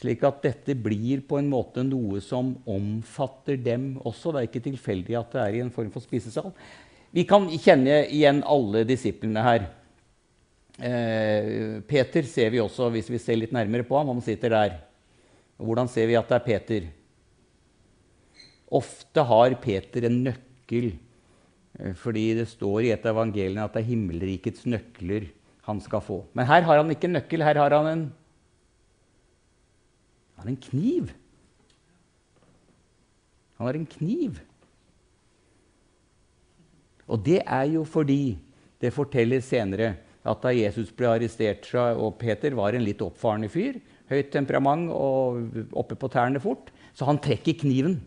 Slik 0.00 0.22
at 0.24 0.38
dette 0.46 0.76
blir 0.80 1.20
på 1.28 1.36
en 1.36 1.48
måte 1.50 1.82
noe 1.84 2.22
som 2.24 2.54
omfatter 2.64 3.58
dem 3.60 3.98
også. 4.00 4.32
Det 4.32 4.40
er 4.40 4.48
ikke 4.48 4.62
tilfeldig 4.70 5.18
at 5.18 5.34
det 5.34 5.42
er 5.42 5.58
i 5.58 5.64
en 5.64 5.72
form 5.74 5.90
for 5.92 6.04
spisesal. 6.04 6.54
Vi 7.12 7.26
kan 7.28 7.48
kjenne 7.52 8.06
igjen 8.08 8.40
alle 8.48 8.86
disiplene 8.88 9.42
her. 9.44 9.66
Eh, 10.80 11.82
Peter 11.84 12.24
ser 12.24 12.48
vi 12.54 12.62
også 12.62 12.88
hvis 12.94 13.10
vi 13.12 13.20
ser 13.20 13.36
litt 13.36 13.52
nærmere 13.52 13.84
på 13.84 13.98
ham. 13.98 14.14
Han 14.14 14.24
sitter 14.24 14.54
der. 14.54 14.78
Hvordan 15.60 15.90
ser 15.92 16.08
vi 16.08 16.16
at 16.16 16.30
det 16.30 16.38
er 16.38 16.46
Peter? 16.46 16.88
Ofte 18.80 19.24
har 19.26 19.56
Peter 19.60 20.06
en 20.06 20.20
nøkkel, 20.30 20.94
eh, 21.76 21.92
fordi 21.98 22.30
det 22.38 22.48
står 22.48 22.86
i 22.86 22.94
et 22.94 23.04
av 23.04 23.18
evangeliene 23.18 23.66
at 23.66 23.76
det 23.76 23.82
er 23.82 23.90
himmelrikets 23.90 24.64
nøkler 24.70 25.28
han 25.66 25.82
skal 25.84 26.00
få. 26.00 26.22
Men 26.32 26.48
her 26.48 26.64
har 26.64 26.80
han 26.80 26.94
ikke 26.94 27.10
en 27.10 27.18
nøkkel, 27.18 27.44
her 27.44 27.60
har 27.60 27.76
han 27.76 27.90
en, 27.90 28.06
han 30.40 30.46
har 30.46 30.54
en 30.54 30.62
kniv. 30.64 31.10
Han 33.58 33.66
har 33.66 33.76
en 33.76 33.88
kniv. 33.92 34.38
Og 37.10 37.20
det 37.26 37.42
er 37.44 37.66
jo 37.74 37.82
fordi 37.84 38.38
det 38.80 38.94
fortelles 38.96 39.44
senere 39.52 39.98
at 40.24 40.40
da 40.40 40.52
Jesus 40.54 40.94
ble 40.96 41.10
arrestert, 41.10 41.68
og 41.76 42.16
Peter 42.20 42.56
var 42.56 42.72
en 42.72 42.86
litt 42.86 43.04
oppfarende 43.04 43.52
fyr, 43.52 43.76
høyt 44.08 44.32
temperament 44.32 44.88
og 44.92 45.76
oppe 45.76 45.98
på 46.00 46.08
tærne 46.12 46.40
fort, 46.40 46.72
så 46.96 47.08
han 47.08 47.20
trekker 47.20 47.58
kniven 47.60 47.98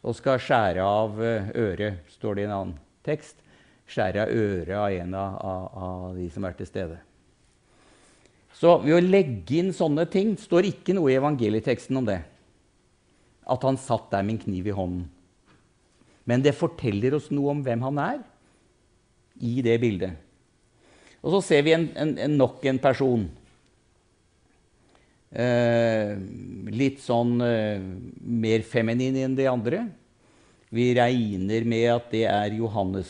og 0.00 0.14
skal 0.16 0.38
skjære 0.40 0.86
av 0.86 1.18
eh, 1.20 1.50
øret, 1.58 2.06
står 2.14 2.38
det 2.38 2.46
i 2.46 2.48
en 2.48 2.54
annen 2.56 2.78
tekst. 3.04 3.42
Skjære 3.90 4.22
av 4.22 4.30
øret 4.32 4.76
av 4.78 4.94
en 4.94 5.14
av, 5.18 5.34
av, 5.44 5.64
av 5.90 6.16
de 6.16 6.30
som 6.32 6.46
er 6.46 6.54
til 6.56 6.70
stede. 6.70 7.00
Så 8.60 8.74
ved 8.82 8.98
å 8.98 9.00
legge 9.00 9.56
inn 9.56 9.70
sånne 9.72 10.04
ting 10.12 10.34
står 10.36 10.68
ikke 10.68 10.92
noe 10.96 11.08
i 11.12 11.16
evangelieteksten 11.16 11.96
om 11.96 12.08
det. 12.08 12.18
At 13.48 13.64
han 13.64 13.80
satt 13.80 14.10
der 14.12 14.26
med 14.26 14.36
en 14.36 14.42
kniv 14.42 14.68
i 14.68 14.74
hånden. 14.76 15.06
Men 16.28 16.44
det 16.44 16.58
forteller 16.58 17.16
oss 17.16 17.30
noe 17.32 17.54
om 17.54 17.62
hvem 17.64 17.80
han 17.88 18.00
er 18.04 18.18
i 19.40 19.64
det 19.64 19.78
bildet. 19.80 20.12
Og 21.24 21.32
så 21.34 21.40
ser 21.44 21.64
vi 21.64 21.72
en, 21.74 21.88
en, 21.96 22.12
en 22.20 22.36
nok 22.36 22.64
en 22.68 22.80
person. 22.80 23.24
Eh, 25.30 26.12
litt 26.74 27.00
sånn 27.00 27.36
eh, 27.44 27.80
mer 28.20 28.64
feminin 28.68 29.18
enn 29.24 29.36
de 29.38 29.48
andre. 29.48 29.84
Vi 30.70 30.92
regner 30.96 31.66
med 31.66 31.86
at 31.96 32.12
det 32.12 32.26
er 32.28 32.56
Johannes. 32.60 33.08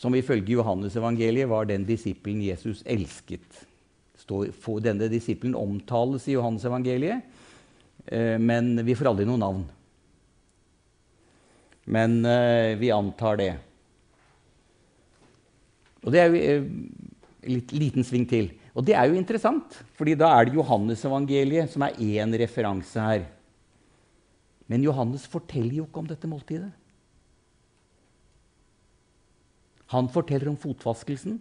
Som 0.00 0.16
ifølge 0.16 0.56
Johannes-evangeliet 0.56 1.48
var 1.50 1.66
den 1.68 1.84
disippelen 1.84 2.40
Jesus 2.46 2.80
elsket. 2.88 3.66
Denne 4.80 5.08
disippelen 5.10 5.56
omtales 5.58 6.24
i 6.28 6.36
Johannes-evangeliet, 6.36 7.26
eh, 8.06 8.38
men 8.40 8.78
vi 8.86 8.94
får 8.96 9.10
aldri 9.10 9.26
noe 9.28 9.40
navn. 9.40 9.66
Men 11.90 12.20
eh, 12.24 12.78
vi 12.80 12.92
antar 12.94 13.40
det. 13.40 13.50
Og 16.00 16.14
det 16.14 16.22
er 16.22 16.30
jo 16.30 16.40
eh, 16.40 17.62
liten 17.74 18.06
sving 18.06 18.24
til. 18.30 18.52
Og 18.72 18.86
det 18.86 18.96
er 18.96 19.10
jo 19.10 19.18
interessant, 19.18 19.82
fordi 19.98 20.16
da 20.16 20.30
er 20.32 20.48
det 20.48 20.56
Johannes-evangeliet 20.56 21.72
som 21.72 21.84
er 21.84 21.98
én 22.00 22.36
referanse 22.40 23.04
her. 23.04 23.26
Men 24.70 24.86
Johannes 24.86 25.26
forteller 25.28 25.82
jo 25.82 25.88
ikke 25.88 26.04
om 26.04 26.08
dette 26.08 26.30
måltidet. 26.30 26.70
Han 29.90 30.10
forteller 30.12 30.52
om 30.52 30.58
fotvaskelsen. 30.60 31.38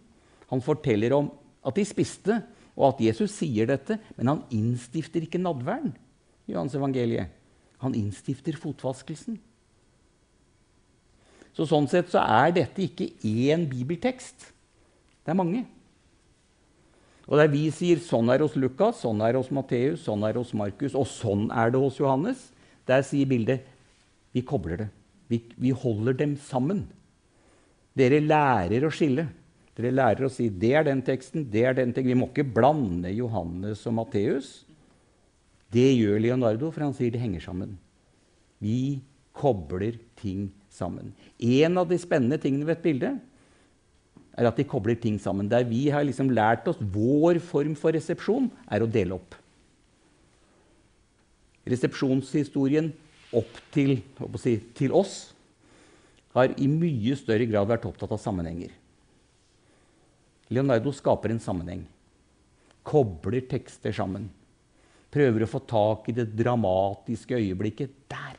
Han 0.49 0.63
forteller 0.65 1.13
om 1.17 1.29
at 1.65 1.77
de 1.77 1.85
spiste, 1.85 2.39
og 2.79 2.93
at 2.93 3.03
Jesus 3.09 3.33
sier 3.35 3.69
dette. 3.69 3.99
Men 4.17 4.33
han 4.33 4.45
innstifter 4.55 5.25
ikke 5.25 5.41
nadværen 5.41 5.93
Johans 6.49 6.75
evangeliet. 6.77 7.29
Han 7.83 7.95
innstifter 7.95 8.57
fotvaskelsen. 8.59 9.38
Så 11.55 11.67
sånn 11.67 11.89
sett 11.91 12.12
så 12.12 12.21
er 12.23 12.53
dette 12.55 12.85
ikke 12.85 13.09
én 13.25 13.65
bibeltekst. 13.69 14.49
Det 15.23 15.33
er 15.33 15.38
mange. 15.38 15.65
Og 17.29 17.38
der 17.38 17.51
vi 17.51 17.67
sier 17.73 17.99
sånn 18.01 18.31
er 18.33 18.41
hos 18.41 18.55
Lukas, 18.57 19.03
sånn 19.03 19.19
er 19.21 19.38
hos 19.38 19.51
Matteus, 19.53 20.01
sånn 20.07 20.23
er 20.25 20.39
hos 20.39 20.53
Markus, 20.57 20.95
og 20.97 21.05
sånn 21.05 21.49
er 21.53 21.69
det 21.73 21.81
hos 21.81 21.99
Johannes, 22.01 22.47
der 22.89 23.03
sier 23.05 23.29
bildet 23.29 23.67
vi 24.33 24.41
kobler 24.45 24.85
det. 24.85 24.88
Vi, 25.29 25.43
vi 25.62 25.73
holder 25.75 26.17
dem 26.17 26.33
sammen. 26.41 26.88
Dere 27.97 28.21
lærer 28.23 28.86
å 28.86 28.93
skille. 28.93 29.25
Dere 29.78 29.93
lærer 29.95 30.28
å 30.28 30.32
si 30.32 30.49
det 30.52 30.73
er 30.75 30.88
den 30.89 31.02
teksten, 31.06 31.45
det 31.52 31.63
er 31.65 31.78
den 31.78 31.93
teksten. 31.93 32.12
Vi 32.12 32.19
må 32.19 32.30
ikke 32.30 32.47
blande 32.58 33.12
Johannes 33.15 33.86
og 33.88 33.95
Matteus. 34.02 34.49
Det 35.71 35.88
gjør 35.93 36.19
Leonardo, 36.23 36.71
for 36.73 36.84
han 36.84 36.95
sier 36.97 37.13
det 37.13 37.21
henger 37.21 37.45
sammen. 37.45 37.78
Vi 38.60 38.99
kobler 39.39 39.95
ting 40.19 40.49
sammen. 40.73 41.13
En 41.39 41.80
av 41.80 41.88
de 41.89 41.99
spennende 42.02 42.39
tingene 42.41 42.67
ved 42.67 42.80
et 42.80 42.86
bilde 42.86 43.13
er 44.39 44.47
at 44.47 44.60
de 44.60 44.67
kobler 44.67 44.97
ting 44.99 45.19
sammen. 45.21 45.49
Der 45.52 45.67
vi 45.67 45.88
har 45.93 46.06
liksom 46.08 46.32
lært 46.34 46.67
oss 46.71 46.80
vår 46.80 47.39
form 47.43 47.75
for 47.80 47.95
resepsjon, 47.95 48.49
er 48.67 48.84
å 48.84 48.89
dele 48.89 49.15
opp. 49.15 49.38
Resepsjonshistorien 51.69 52.91
opp 53.36 53.60
til, 53.73 53.99
si, 54.41 54.58
til 54.75 54.95
oss 54.95 55.30
har 56.36 56.54
i 56.62 56.68
mye 56.70 57.15
større 57.18 57.48
grad 57.50 57.70
vært 57.70 57.88
opptatt 57.89 58.12
av 58.13 58.22
sammenhenger. 58.22 58.74
Leonardo 60.50 60.94
skaper 60.96 61.34
en 61.34 61.42
sammenheng. 61.42 61.86
Kobler 62.86 63.46
tekster 63.50 63.94
sammen. 63.94 64.30
Prøver 65.13 65.46
å 65.46 65.50
få 65.50 65.62
tak 65.65 66.10
i 66.10 66.15
det 66.18 66.28
dramatiske 66.38 67.38
øyeblikket. 67.38 67.94
Der 68.10 68.38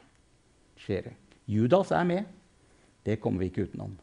skjer 0.78 1.10
det. 1.10 1.16
Judas 1.50 1.90
er 1.94 2.06
med. 2.06 2.30
Det 3.06 3.18
kommer 3.22 3.42
vi 3.42 3.50
ikke 3.50 3.66
utenom. 3.70 3.96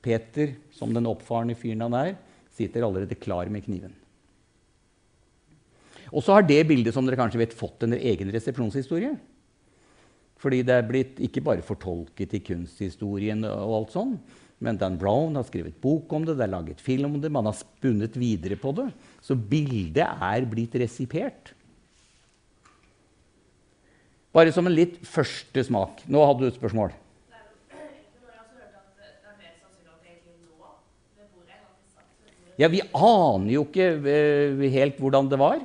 Peter, 0.00 0.54
som 0.72 0.92
den 0.96 1.08
oppfarende 1.08 1.56
fyren 1.58 1.84
han 1.84 1.96
er, 1.96 2.14
sitter 2.56 2.86
allerede 2.86 3.18
klar 3.20 3.50
med 3.52 3.64
kniven. 3.66 3.92
Og 6.10 6.24
så 6.24 6.34
har 6.34 6.46
det 6.46 6.62
bildet 6.66 6.94
som 6.96 7.06
dere 7.06 7.18
kanskje 7.20 7.42
vet, 7.42 7.56
fått 7.56 7.84
en 7.86 7.94
egen 7.94 8.32
resepsjonshistorie. 8.34 9.12
Fordi 10.40 10.62
det 10.64 10.76
er 10.76 10.86
blitt 10.88 11.18
ikke 11.20 11.42
bare 11.44 11.64
fortolket 11.64 12.38
i 12.38 12.42
kunsthistorien, 12.44 13.44
og 13.44 13.74
alt 13.76 13.94
sånn, 13.96 14.14
men 14.60 14.76
Dan 14.80 14.98
Brown 15.00 15.36
har 15.36 15.46
skrevet 15.48 15.76
bok 15.80 16.12
om 16.16 16.24
det, 16.24 16.36
det 16.36 16.44
er 16.44 16.52
laget 16.52 16.80
film 16.84 17.16
om 17.16 17.20
det, 17.20 17.32
man 17.32 17.48
har 17.48 17.56
spunnet 17.56 18.16
videre 18.20 18.58
på 18.60 18.72
det. 18.76 18.90
Så 19.24 19.36
bildet 19.36 20.04
er 20.04 20.48
blitt 20.48 20.76
resipert. 20.80 21.54
Bare 24.36 24.52
som 24.54 24.68
en 24.68 24.76
litt 24.76 25.00
første 25.08 25.64
smak. 25.66 26.04
Nå 26.06 26.20
hadde 26.22 26.44
du 26.44 26.50
et 26.50 26.60
spørsmål. 26.60 26.92
Ja, 32.60 32.68
Vi 32.68 32.82
aner 32.84 33.54
jo 33.54 33.64
ikke 33.64 33.86
uh, 34.04 34.64
helt 34.68 34.98
hvordan 35.00 35.30
det 35.32 35.38
var. 35.40 35.62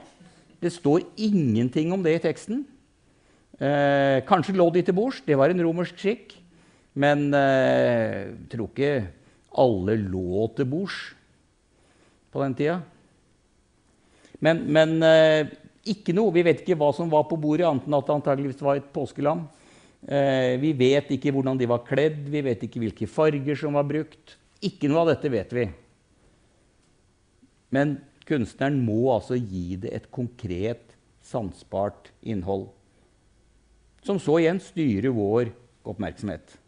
Det 0.64 0.72
står 0.72 1.04
ingenting 1.20 1.92
om 1.92 2.04
det 2.04 2.16
i 2.16 2.24
teksten. 2.24 2.64
Uh, 3.56 4.20
kanskje 4.28 4.58
lå 4.58 4.68
de 4.76 4.84
til 4.84 4.96
bords. 4.96 5.22
Det 5.24 5.38
var 5.40 5.52
en 5.52 5.64
romersk 5.64 6.00
skikk. 6.00 6.36
Men 6.96 7.28
jeg 7.36 8.32
uh, 8.32 8.40
tror 8.52 8.72
ikke 8.72 8.92
alle 9.56 9.96
lå 10.00 10.48
til 10.56 10.68
bords 10.68 10.98
på 12.32 12.44
den 12.44 12.56
tida. 12.58 12.80
Men, 14.44 14.66
men 14.68 15.00
ikke 15.88 16.12
noe. 16.14 16.34
Vi 16.36 16.44
vet 16.44 16.60
ikke 16.60 16.76
hva 16.76 16.90
som 16.94 17.08
var 17.10 17.24
på 17.30 17.38
bordet, 17.40 17.64
annet 17.64 17.88
enn 17.88 17.96
at 17.96 18.10
det 18.10 18.16
antageligvis 18.18 18.60
var 18.66 18.82
et 18.82 18.90
påskelam. 18.92 19.46
vi 20.60 20.74
vet 20.76 21.08
ikke 21.16 21.32
hvordan 21.32 21.58
de 21.58 21.70
var 21.72 21.86
kledd, 21.88 22.28
vi 22.30 22.42
vet 22.44 22.66
ikke 22.68 22.82
hvilke 22.84 23.08
farger 23.08 23.56
som 23.56 23.80
var 23.80 23.88
brukt. 23.88 24.36
Ikke 24.60 24.92
noe 24.92 25.06
av 25.06 25.14
dette 25.14 25.32
vet 25.32 25.56
vi. 25.56 25.66
Men 27.72 27.96
kunstneren 28.28 28.82
må 28.84 29.14
altså 29.14 29.40
gi 29.40 29.80
det 29.82 29.94
et 29.96 30.12
konkret, 30.14 30.96
sansbart 31.26 32.12
innhold. 32.22 32.68
Som 34.06 34.20
så 34.22 34.38
igjen 34.38 34.62
styrer 34.62 35.10
vår 35.14 35.50
oppmerksomhet. 35.86 36.60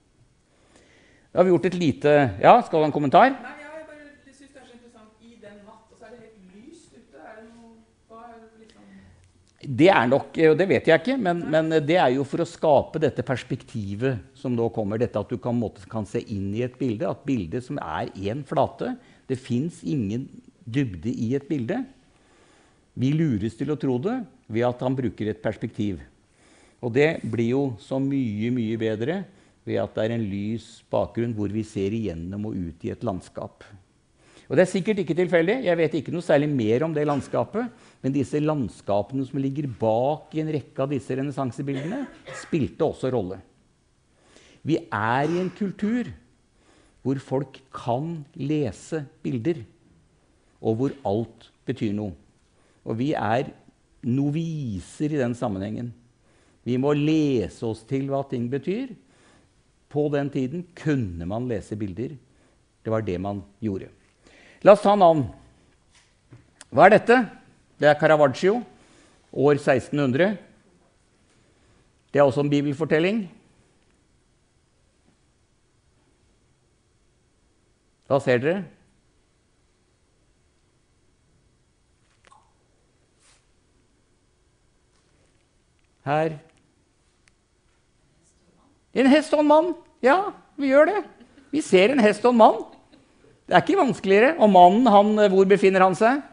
Da 1.29 1.39
har 1.39 1.45
vi 1.45 1.51
gjort 1.53 1.67
et 1.69 1.77
lite 1.77 2.13
Ja, 2.41 2.55
skal 2.65 2.79
du 2.79 2.81
ha 2.81 2.87
en 2.89 2.95
kommentar? 2.95 3.29
Nei, 3.29 3.51
jeg 3.61 3.83
bare 3.85 4.07
syns 4.25 4.39
det 4.39 4.61
er 4.61 4.65
så 4.65 4.73
interessant 4.73 5.21
i 5.21 5.35
den 5.37 5.59
natt, 5.67 5.83
og 5.91 5.99
så 5.99 6.07
er 6.07 6.15
det 6.15 6.23
helt 6.23 6.55
lyst 6.55 6.95
ute. 6.95 7.21
Er 7.21 7.35
det 7.37 7.45
noe 7.51 7.75
Hva 8.09 8.23
er 8.23 8.39
det 8.39 8.63
liksom 8.63 9.69
Det 9.83 9.91
er 9.93 10.09
nok, 10.09 10.41
og 10.49 10.57
det 10.57 10.69
vet 10.73 10.89
jeg 10.89 11.03
ikke, 11.03 11.19
men, 11.27 11.45
men 11.53 11.77
det 11.85 11.99
er 12.01 12.15
jo 12.15 12.25
for 12.25 12.41
å 12.41 12.49
skape 12.49 13.03
dette 13.05 13.27
perspektivet 13.27 14.25
som 14.33 14.57
nå 14.57 14.71
kommer. 14.73 14.97
Dette 14.97 15.21
at 15.21 15.29
du 15.29 15.37
kan, 15.37 15.53
måte, 15.61 15.85
kan 15.91 16.09
se 16.09 16.23
inn 16.25 16.49
i 16.57 16.65
et 16.65 16.81
bilde. 16.81 17.05
At 17.05 17.21
bildet 17.27 17.69
som 17.69 17.77
er 17.83 18.09
én 18.17 18.41
flate 18.49 18.95
Det 19.29 19.37
fins 19.37 19.83
ingen 19.85 20.25
dybde 20.65 21.13
i 21.13 21.35
et 21.37 21.45
bilde. 21.45 21.83
Vi 22.97 23.13
lures 23.13 23.53
til 23.59 23.69
å 23.69 23.77
tro 23.77 24.01
det 24.01 24.23
ved 24.49 24.65
at 24.65 24.81
han 24.81 24.97
bruker 24.97 25.29
et 25.29 25.43
perspektiv. 25.43 26.01
Og 26.83 26.93
det 26.93 27.23
blir 27.25 27.51
jo 27.55 27.63
så 27.81 27.97
mye, 28.01 28.51
mye 28.53 28.77
bedre 28.79 29.21
ved 29.67 29.81
at 29.81 29.97
det 29.97 30.05
er 30.05 30.15
en 30.15 30.29
lys 30.29 30.67
bakgrunn 30.91 31.33
hvor 31.35 31.51
vi 31.51 31.65
ser 31.67 31.95
igjennom 31.95 32.47
og 32.49 32.55
ut 32.55 32.85
i 32.87 32.93
et 32.93 33.03
landskap. 33.05 33.65
Og 34.47 34.55
Det 34.55 34.63
er 34.63 34.71
sikkert 34.71 35.01
ikke 35.01 35.17
tilfeldig. 35.17 35.57
Jeg 35.65 35.75
vet 35.75 35.95
ikke 35.99 36.13
noe 36.15 36.23
særlig 36.23 36.47
mer 36.47 36.85
om 36.85 36.93
det 36.95 37.03
landskapet. 37.03 37.67
Men 37.99 38.15
disse 38.15 38.39
landskapene 38.39 39.25
som 39.27 39.41
ligger 39.43 39.67
bak 39.67 40.31
i 40.31 40.39
en 40.39 40.51
rekke 40.53 40.85
av 40.85 40.93
disse 40.93 41.17
renessansebildene, 41.19 42.05
spilte 42.45 42.87
også 42.87 43.11
rolle. 43.11 43.41
Vi 44.63 44.79
er 44.79 45.27
i 45.27 45.41
en 45.41 45.51
kultur 45.51 46.07
hvor 47.03 47.19
folk 47.23 47.59
kan 47.71 48.17
lese 48.35 49.03
bilder, 49.23 49.61
og 50.59 50.79
hvor 50.79 50.95
alt 51.07 51.51
betyr 51.67 51.93
noe. 51.95 52.15
Og 52.87 52.97
vi 52.99 53.13
er 53.15 53.51
noviser 54.07 55.11
i 55.11 55.19
den 55.19 55.35
sammenhengen. 55.35 55.91
Vi 56.67 56.75
må 56.75 56.91
lese 56.97 57.63
oss 57.63 57.85
til 57.87 58.09
hva 58.11 58.25
ting 58.27 58.49
betyr. 58.51 58.91
På 59.87 60.09
den 60.11 60.27
tiden 60.33 60.65
kunne 60.75 61.23
man 61.29 61.47
lese 61.47 61.77
bilder. 61.79 62.17
Det 62.83 62.91
var 62.91 63.05
det 63.07 63.15
man 63.23 63.39
gjorde. 63.63 63.87
La 64.67 64.73
oss 64.75 64.83
ta 64.83 64.95
navn. 64.99 65.29
Hva 66.67 66.87
er 66.87 66.97
dette? 66.97 67.21
Det 67.79 67.87
er 67.87 67.99
Caravaggio, 67.99 68.57
år 69.31 69.55
1600. 69.55 70.35
Det 72.11 72.19
er 72.19 72.25
også 72.25 72.43
en 72.43 72.51
bibelfortelling. 72.51 73.21
Hva 78.07 78.19
ser 78.23 78.43
dere? 78.43 78.65
Her 86.07 86.37
En 88.97 89.09
hest 89.11 89.33
og 89.35 89.43
en 89.43 89.51
mann. 89.51 89.69
Ja, 90.03 90.17
vi 90.57 90.71
gjør 90.71 90.89
det. 90.89 91.03
Vi 91.53 91.61
ser 91.65 91.93
en 91.93 92.01
hest 92.03 92.25
og 92.25 92.33
en 92.33 92.41
mann. 92.41 92.57
Det 93.47 93.55
er 93.55 93.63
ikke 93.63 93.79
vanskeligere. 93.79 94.33
Og 94.41 94.49
mannen, 94.51 94.89
han, 94.91 95.13
hvor 95.33 95.47
befinner 95.49 95.85
han 95.85 95.95
seg? 95.97 96.23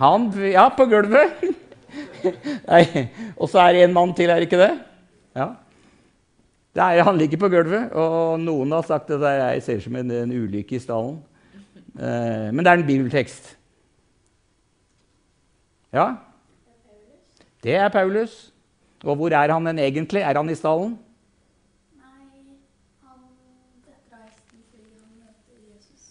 Han 0.00 0.30
Ja, 0.52 0.68
på 0.72 0.86
gulvet. 0.88 1.40
Nei, 2.70 2.84
Og 3.36 3.50
så 3.50 3.64
er 3.64 3.74
det 3.74 3.82
en 3.84 3.96
mann 3.96 4.14
til, 4.14 4.30
er 4.30 4.40
det 4.40 4.48
ikke 4.48 4.60
det? 4.60 4.72
Ja. 5.36 5.48
Det 6.74 6.82
er, 6.82 7.02
han 7.02 7.18
ligger 7.18 7.40
på 7.42 7.48
gulvet, 7.50 7.90
og 7.98 8.38
noen 8.38 8.70
har 8.76 8.84
sagt 8.86 9.10
at 9.10 9.18
det 9.18 9.64
ser 9.66 9.80
som 9.82 9.96
en, 9.98 10.10
en 10.14 10.32
ulykke 10.32 10.76
i 10.76 10.82
stallen. 10.82 11.16
Eh, 11.98 12.46
men 12.54 12.62
det 12.62 12.70
er 12.70 12.78
en 12.78 12.86
bibeltekst. 12.86 13.56
Ja? 15.92 16.06
Det 17.64 17.74
er 17.74 17.88
Paulus. 17.88 18.52
Og 19.04 19.16
hvor 19.16 19.34
er 19.34 19.52
han 19.52 19.78
egentlig? 19.78 20.20
Er 20.20 20.36
han 20.38 20.50
i 20.50 20.54
stallen? 20.54 20.98
Nei, 21.98 22.44
han 23.02 23.18
detter 23.82 24.14
av 24.14 24.22
hesten 24.28 24.62
fordi 24.70 24.94
han 24.94 25.10
møter 25.18 25.58
Jesus 25.74 26.06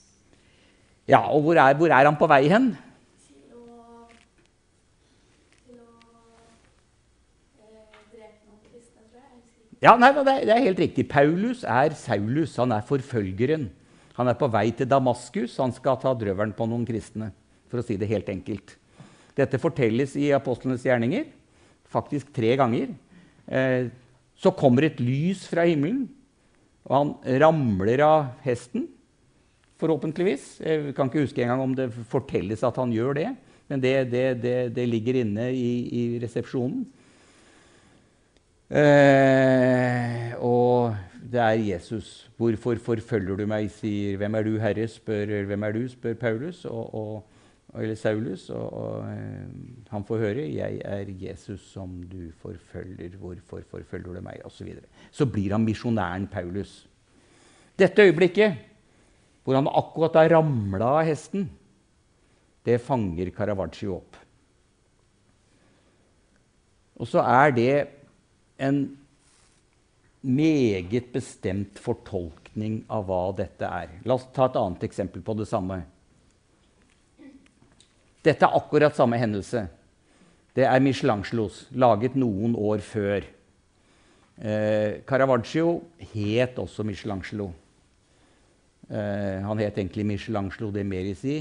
Ja, 1.10 1.24
og 1.34 1.42
hvor 1.42 1.58
er, 1.58 1.74
hvor 1.74 1.90
er 1.90 2.06
han 2.06 2.18
på 2.20 2.28
vei 2.30 2.44
hen? 2.52 2.70
Ja, 9.80 9.94
nei, 9.96 10.12
det, 10.12 10.52
er 10.52 10.66
helt 10.66 10.82
riktig. 10.82 11.06
Paulus 11.08 11.64
er 11.64 11.96
Saulus. 11.96 12.58
Han 12.60 12.74
er 12.76 12.84
forfølgeren. 12.84 13.70
Han 14.18 14.28
er 14.28 14.36
på 14.36 14.50
vei 14.52 14.68
til 14.76 14.90
Damaskus. 14.92 15.56
Han 15.64 15.72
skal 15.72 15.98
ta 16.02 16.12
drøvelen 16.20 16.52
på 16.54 16.68
noen 16.68 16.84
kristne, 16.86 17.32
for 17.72 17.80
å 17.80 17.86
si 17.88 17.96
det 17.98 18.10
helt 18.12 18.28
enkelt. 18.30 18.76
Dette 19.40 19.62
fortelles 19.62 20.18
i 20.20 20.34
apostlenes 20.36 20.84
gjerninger, 20.84 21.30
faktisk 21.88 22.34
tre 22.36 22.52
ganger. 22.60 22.92
Eh, 23.48 23.88
så 24.36 24.52
kommer 24.52 24.90
et 24.90 25.00
lys 25.00 25.46
fra 25.48 25.64
himmelen, 25.64 26.10
og 26.84 26.96
han 26.98 27.40
ramler 27.40 28.04
av 28.04 28.34
hesten. 28.44 28.90
Forhåpentligvis. 29.80 30.60
Jeg 30.60 30.94
kan 30.96 31.08
ikke 31.08 31.24
huske 31.24 31.42
engang 31.44 31.64
om 31.64 31.76
det 31.76 31.92
fortelles 32.12 32.64
at 32.68 32.76
han 32.82 32.92
gjør 32.92 33.14
det. 33.16 33.30
Men 33.70 33.82
det, 33.82 33.94
det, 34.12 34.24
det, 34.44 34.56
det 34.76 34.88
ligger 34.90 35.22
inne 35.22 35.52
i, 35.54 35.72
i 35.88 36.04
resepsjonen. 36.24 36.88
Eh, 38.70 40.36
og 40.38 40.96
det 41.32 41.40
er 41.42 41.74
Jesus. 41.74 42.30
'Hvorfor 42.38 42.76
forfølger 42.76 43.36
du 43.36 43.46
meg?' 43.46 43.72
sier 43.72 44.18
'Hvem 44.18 44.36
er 44.36 44.44
du, 44.44 44.58
Herre?' 44.58 44.88
spør, 44.88 45.44
hvem 45.46 45.64
er 45.64 45.72
du, 45.72 45.88
spør 45.88 46.14
Paulus. 46.14 46.66
Og, 46.66 46.96
og, 46.96 47.24
eller 47.82 47.96
Saulus. 47.96 48.50
Og, 48.50 48.74
og 48.74 49.12
eh, 49.12 49.48
han 49.90 50.04
får 50.04 50.18
høre 50.18 50.54
'Jeg 50.54 50.82
er 50.86 51.06
Jesus 51.08 51.62
som 51.62 52.04
du 52.04 52.32
forfølger. 52.42 53.10
Hvorfor 53.10 53.62
forfølger 53.70 54.14
du 54.14 54.22
meg?' 54.22 54.46
osv. 54.46 54.68
Så, 54.68 54.82
så 55.12 55.26
blir 55.26 55.52
han 55.52 55.66
misjonæren 55.66 56.28
Paulus. 56.28 56.88
Dette 57.80 58.02
øyeblikket, 58.02 58.54
hvor 59.50 59.58
han 59.58 59.68
akkurat 59.74 60.14
har 60.14 60.28
ramla 60.30 60.88
av 61.00 61.08
hesten, 61.08 61.48
det 62.62 62.76
fanger 62.86 63.32
Caravaggio 63.34 63.96
opp. 63.96 64.18
Og 67.02 67.08
så 67.10 67.24
er 67.26 67.56
det 67.56 67.72
en 68.62 68.84
meget 70.22 71.08
bestemt 71.16 71.80
fortolkning 71.82 72.84
av 72.94 73.08
hva 73.08 73.24
dette 73.40 73.66
er. 73.66 73.96
La 74.06 74.20
oss 74.20 74.28
ta 74.36 74.46
et 74.46 74.60
annet 74.62 74.86
eksempel 74.86 75.24
på 75.26 75.34
det 75.40 75.48
samme. 75.50 75.80
Dette 78.22 78.46
er 78.46 78.54
akkurat 78.60 78.94
samme 78.94 79.18
hendelse. 79.18 79.64
Det 80.54 80.68
er 80.68 80.84
Michelangelos, 80.86 81.64
laget 81.74 82.14
noen 82.14 82.54
år 82.54 82.86
før. 82.86 83.26
Eh, 84.38 85.02
Caravaggio 85.10 85.80
het 86.14 86.62
også 86.62 86.86
Michelangelo. 86.86 87.50
Eh, 88.90 89.40
han 89.46 89.62
het 89.62 89.78
egentlig 89.78 90.06
Michelangelo 90.06 90.72
de 90.74 90.84
Merisi 90.84 91.38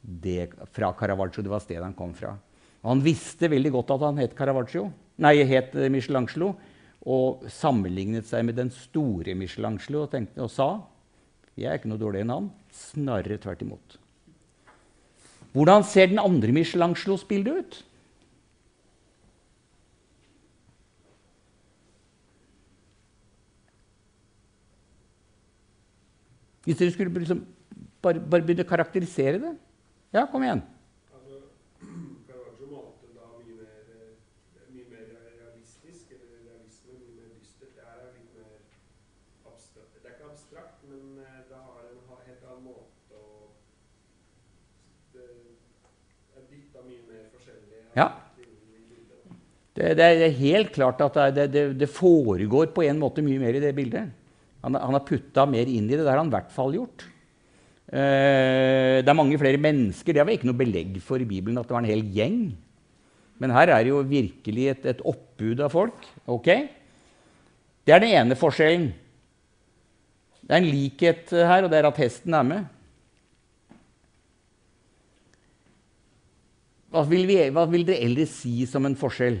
det, 0.00 0.52
fra 0.72 0.92
Caravaggio. 0.96 1.42
Det 1.42 1.50
var 1.50 1.62
stedet 1.64 1.84
han 1.84 1.96
kom 1.96 2.14
fra. 2.14 2.36
Og 2.80 2.94
han 2.94 3.02
visste 3.04 3.50
veldig 3.50 3.74
godt 3.74 3.94
at 3.96 4.06
han 4.06 4.20
het 4.22 4.36
Caravaggio, 4.38 4.86
nei, 5.20 5.34
het 5.44 5.74
Michelangelo, 5.92 6.54
og 7.00 7.44
sammenlignet 7.48 8.28
seg 8.28 8.44
med 8.44 8.56
den 8.60 8.70
store 8.72 9.34
Michelangelo 9.36 10.04
og, 10.04 10.10
tenkte, 10.12 10.44
og 10.44 10.52
sa 10.52 10.70
jeg 11.60 11.68
er 11.68 11.80
ikke 11.80 11.90
noe 11.90 12.00
dårligere 12.00 12.24
enn 12.24 12.32
han. 12.32 12.48
Snarere 12.72 13.36
tvert 13.40 13.62
imot. 13.64 13.96
Hvordan 15.52 15.84
ser 15.84 16.12
den 16.12 16.20
andre 16.22 16.54
Michelangelos 16.54 17.26
bilde 17.28 17.56
ut? 17.58 17.78
Hvis 26.70 26.78
dere 26.78 26.92
skulle 26.94 27.10
liksom 27.18 27.40
bare, 27.98 28.20
bare 28.22 28.44
begynne 28.46 28.62
å 28.62 28.68
karakterisere 28.70 29.40
det? 29.42 29.48
Ja, 30.14 30.22
kom 30.30 30.44
igjen. 30.46 30.60
Altså, 31.10 31.40
Ja. 47.98 48.04
Det, 49.74 49.96
det 49.98 50.06
er 50.06 50.38
helt 50.38 50.70
klart 50.76 51.00
at 51.02 51.18
det, 51.34 51.48
det, 51.50 51.62
det 51.80 51.90
foregår 51.90 52.70
på 52.74 52.84
en 52.86 53.02
måte 53.02 53.26
mye 53.26 53.42
mer 53.42 53.58
i 53.58 53.62
det 53.66 53.74
bildet. 53.74 54.19
Han, 54.64 54.76
han 54.76 54.96
har 54.96 55.06
putta 55.06 55.46
mer 55.48 55.68
inn 55.70 55.88
i 55.88 55.94
det. 55.94 56.04
Det 56.04 56.10
har 56.10 56.20
han 56.20 56.30
i 56.30 56.36
hvert 56.36 56.52
fall 56.54 56.74
gjort. 56.76 57.06
Eh, 57.90 59.00
det 59.02 59.08
er 59.10 59.18
mange 59.18 59.38
flere 59.40 59.60
mennesker. 59.60 60.14
Det 60.14 60.22
har 60.22 60.28
vi 60.28 60.38
ikke 60.38 60.50
noe 60.50 60.60
belegg 60.60 60.98
for 61.04 61.22
i 61.22 61.28
Bibelen 61.28 61.58
at 61.60 61.68
det 61.68 61.76
var 61.76 61.84
en 61.84 61.90
hel 61.90 62.04
gjeng. 62.14 62.42
Men 63.40 63.54
her 63.56 63.72
er 63.72 63.84
det 63.84 63.92
jo 63.92 64.02
virkelig 64.04 64.66
et, 64.74 64.90
et 64.92 65.06
oppbud 65.08 65.62
av 65.64 65.72
folk. 65.72 66.10
ok? 66.28 66.50
Det 67.86 67.94
er 67.94 68.02
den 68.04 68.12
ene 68.20 68.36
forskjellen. 68.38 68.90
Det 70.44 70.52
er 70.52 70.60
en 70.60 70.68
likhet 70.68 71.32
her, 71.32 71.64
og 71.64 71.72
det 71.72 71.78
er 71.78 71.88
at 71.88 72.00
hesten 72.02 72.36
er 72.36 72.46
med. 72.46 72.68
Hva 76.90 77.04
vil, 77.06 77.22
vi, 77.28 77.38
hva 77.54 77.64
vil 77.70 77.86
dere 77.86 78.02
ellers 78.02 78.32
si 78.42 78.66
som 78.66 78.86
en 78.86 78.98
forskjell? 78.98 79.38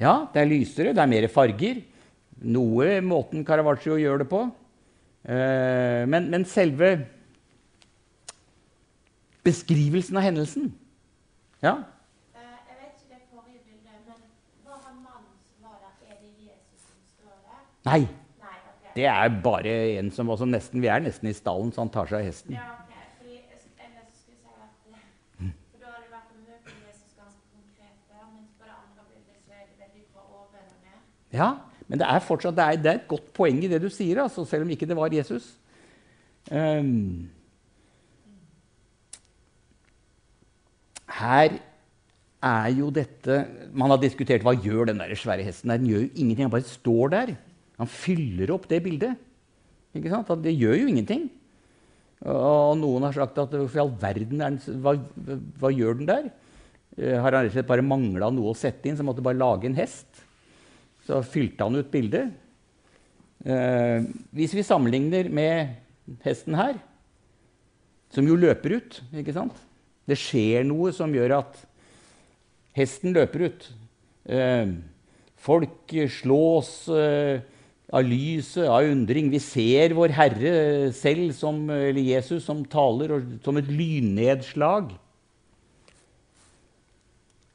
Ja, 0.00 0.12
det 0.32 0.40
er 0.42 0.48
lysere, 0.48 0.94
det 0.96 1.02
er 1.02 1.10
mer 1.10 1.26
farger. 1.28 1.82
noe 2.40 3.00
måten 3.04 3.42
Caravaggio 3.44 3.98
gjør 4.00 4.22
det 4.22 4.28
på. 4.30 4.38
Eh, 5.28 6.06
men, 6.08 6.30
men 6.32 6.44
selve 6.48 6.94
beskrivelsen 9.44 10.16
av 10.16 10.24
hendelsen 10.24 10.70
Ja, 11.60 11.74
nei. 17.84 18.00
Det 18.94 19.04
er 19.06 19.28
bare 19.44 19.72
en 20.00 20.08
som 20.10 20.28
også 20.34 20.44
nesten, 20.50 20.80
Vi 20.82 20.88
er 20.90 20.98
nesten 21.04 21.28
i 21.30 21.32
stallen, 21.36 21.70
så 21.72 21.84
han 21.84 21.92
tar 21.94 22.08
seg 22.10 22.18
av 22.18 22.24
hesten. 22.26 22.56
Ja, 22.56 22.64
ok. 22.82 22.90
Fordi 23.20 23.36
jeg 23.36 23.44
s- 23.54 23.68
ellers 23.78 24.16
skulle 24.18 24.50
jeg 24.50 24.72
si 24.82 24.90
at 24.90 25.44
eh, 25.46 25.52
For 25.70 25.78
da 25.84 25.92
har 25.94 26.00
det 26.02 26.10
vært 26.10 26.32
å 26.34 26.40
møte 26.42 26.74
Jesus 26.74 27.12
ganske 27.14 27.44
konkret 27.54 28.00
der, 28.10 28.24
mens 28.34 28.50
på 28.58 28.66
det 28.66 28.74
andre 28.74 29.02
bildet 29.12 29.38
så 29.46 29.54
er 29.54 29.64
det 29.70 29.76
veldig 29.84 30.04
fra 30.10 30.22
oven 30.26 30.66
og 30.74 30.80
ned. 30.82 31.00
Ja, 31.34 31.54
men 31.90 32.00
det 32.00 32.06
er 32.06 32.22
fortsatt 32.22 32.56
det 32.56 32.64
er, 32.64 32.78
det 32.78 32.90
er 32.90 33.00
et 33.00 33.10
godt 33.10 33.32
poeng 33.36 33.58
i 33.62 33.70
det 33.70 33.80
du 33.82 33.88
sier, 33.92 34.22
altså, 34.22 34.44
selv 34.48 34.66
om 34.66 34.72
ikke 34.74 34.88
det 34.88 34.98
var 34.98 35.14
Jesus. 35.14 35.52
Um, 36.50 37.28
her 41.20 41.58
er 42.40 42.68
jo 42.72 42.88
dette 42.94 43.34
Man 43.76 43.92
har 43.92 44.00
diskutert 44.00 44.44
hva 44.46 44.54
gjør 44.56 44.88
den 44.88 45.02
der 45.02 45.12
svære 45.18 45.44
hesten. 45.44 45.72
Den 45.74 45.90
gjør 45.90 46.06
jo 46.06 46.12
ingenting. 46.14 46.46
Han 46.46 46.54
bare 46.54 46.70
står 46.70 47.12
der. 47.12 47.34
Han 47.80 47.90
fyller 47.90 48.54
opp 48.54 48.64
det 48.70 48.80
bildet. 48.84 49.18
Ikke 49.96 50.12
sant? 50.12 50.30
Det 50.42 50.54
gjør 50.56 50.78
jo 50.80 50.88
ingenting. 50.88 51.28
Og 52.28 52.76
noen 52.80 53.06
har 53.06 53.16
sagt 53.16 53.38
at 53.40 53.54
for 53.56 53.76
i 53.78 53.82
all 53.82 53.92
verden 54.00 54.42
er 54.44 54.56
den, 54.56 54.80
hva, 54.84 54.96
hva 55.60 55.70
gjør 55.72 56.00
den 56.00 56.08
der? 56.10 56.26
Eh, 56.98 57.16
Har 57.16 57.32
han 57.32 57.46
rett 57.46 57.52
og 57.52 57.56
slett 57.56 57.70
bare 57.70 57.86
mangla 57.86 58.28
noe 58.34 58.52
å 58.52 58.58
sette 58.58 58.88
inn, 58.90 58.98
så 58.98 59.06
måtte 59.06 59.24
bare 59.24 59.40
lage 59.40 59.68
en 59.68 59.78
hest? 59.78 60.24
Så 61.06 61.22
fylte 61.26 61.66
han 61.66 61.78
ut 61.80 61.90
bildet. 61.92 62.30
Eh, 63.40 64.04
hvis 64.36 64.52
vi 64.56 64.66
sammenligner 64.66 65.30
med 65.32 65.74
hesten 66.24 66.56
her, 66.58 66.76
som 68.12 68.26
jo 68.26 68.36
løper 68.36 68.76
ut 68.80 69.00
ikke 69.16 69.34
sant? 69.36 69.56
Det 70.08 70.18
skjer 70.18 70.66
noe 70.66 70.90
som 70.92 71.12
gjør 71.14 71.38
at 71.38 71.60
hesten 72.76 73.14
løper 73.16 73.46
ut. 73.48 73.68
Eh, 74.28 74.74
folk 75.40 75.94
slås 76.12 76.72
eh, 76.92 77.40
av 77.90 78.06
lyset, 78.06 78.66
av 78.68 78.86
undring. 78.90 79.30
Vi 79.32 79.40
ser 79.42 79.94
vår 79.96 80.14
Herre 80.14 80.52
selv, 80.94 81.30
som, 81.36 81.62
eller 81.70 82.02
Jesus, 82.02 82.44
som 82.46 82.64
taler 82.70 83.16
og, 83.16 83.38
som 83.46 83.58
et 83.58 83.70
lynnedslag. 83.70 84.92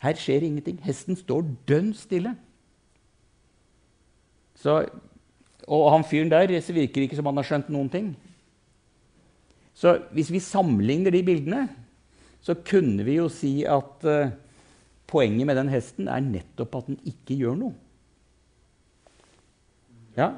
Her 0.05 0.17
skjer 0.19 0.43
ingenting. 0.45 0.81
Hesten 0.85 1.17
står 1.17 1.47
dønn 1.69 1.93
stille. 1.97 2.35
Så, 4.65 4.79
og 5.69 5.91
han 5.93 6.05
fyren 6.09 6.31
der 6.31 6.55
så 6.57 6.73
virker 6.73 6.97
det 6.97 7.09
ikke 7.09 7.19
som 7.19 7.27
han 7.29 7.37
har 7.37 7.45
skjønt 7.45 7.69
noen 7.73 7.91
ting. 7.93 8.07
Så 9.77 9.99
hvis 10.15 10.31
vi 10.33 10.41
sammenligner 10.41 11.13
de 11.13 11.21
bildene, 11.27 11.67
så 12.41 12.55
kunne 12.65 13.05
vi 13.05 13.19
jo 13.19 13.27
si 13.29 13.59
at 13.67 14.05
uh, 14.07 14.33
poenget 15.09 15.45
med 15.45 15.59
den 15.59 15.69
hesten 15.69 16.09
er 16.09 16.23
nettopp 16.23 16.79
at 16.79 16.89
den 16.89 16.99
ikke 17.05 17.37
gjør 17.37 17.57
noe. 17.59 17.75
Ja? 20.17 20.31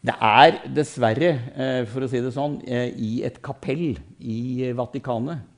Det? 0.00 0.14
Er 0.16 0.16
er 0.16 0.54
er 0.56 0.62
dessverre, 0.72 1.30
eh, 1.60 1.84
for 1.84 2.00
å 2.00 2.08
si 2.08 2.22
det 2.24 2.32
sånn, 2.32 2.62
eh, 2.64 2.88
i 2.96 3.22
et 3.26 3.36
kapell 3.44 3.98
i 4.18 4.72
Vatikanet. 4.72 5.49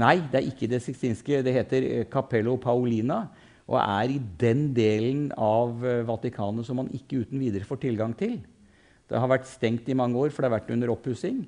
Nei, 0.00 0.22
det 0.32 0.38
er 0.40 0.48
ikke 0.48 0.68
det 0.70 0.80
sixtinske. 0.80 1.42
Det 1.44 1.52
heter 1.52 1.84
eh, 1.84 2.04
Capello 2.08 2.56
Paolina 2.60 3.26
og 3.68 3.76
er 3.78 4.14
i 4.14 4.20
den 4.40 4.70
delen 4.74 5.26
av 5.36 5.84
eh, 5.84 6.00
Vatikanet 6.08 6.66
som 6.66 6.80
man 6.80 6.88
ikke 6.96 7.22
uten 7.26 7.40
videre 7.40 7.68
får 7.68 7.82
tilgang 7.84 8.14
til. 8.16 8.38
Det 9.08 9.20
har 9.20 9.28
vært 9.28 9.50
stengt 9.50 9.90
i 9.92 9.96
mange 9.98 10.16
år, 10.16 10.32
for 10.32 10.40
det 10.40 10.48
har 10.48 10.56
vært 10.56 10.72
under 10.72 10.94
oppussing. 10.94 11.42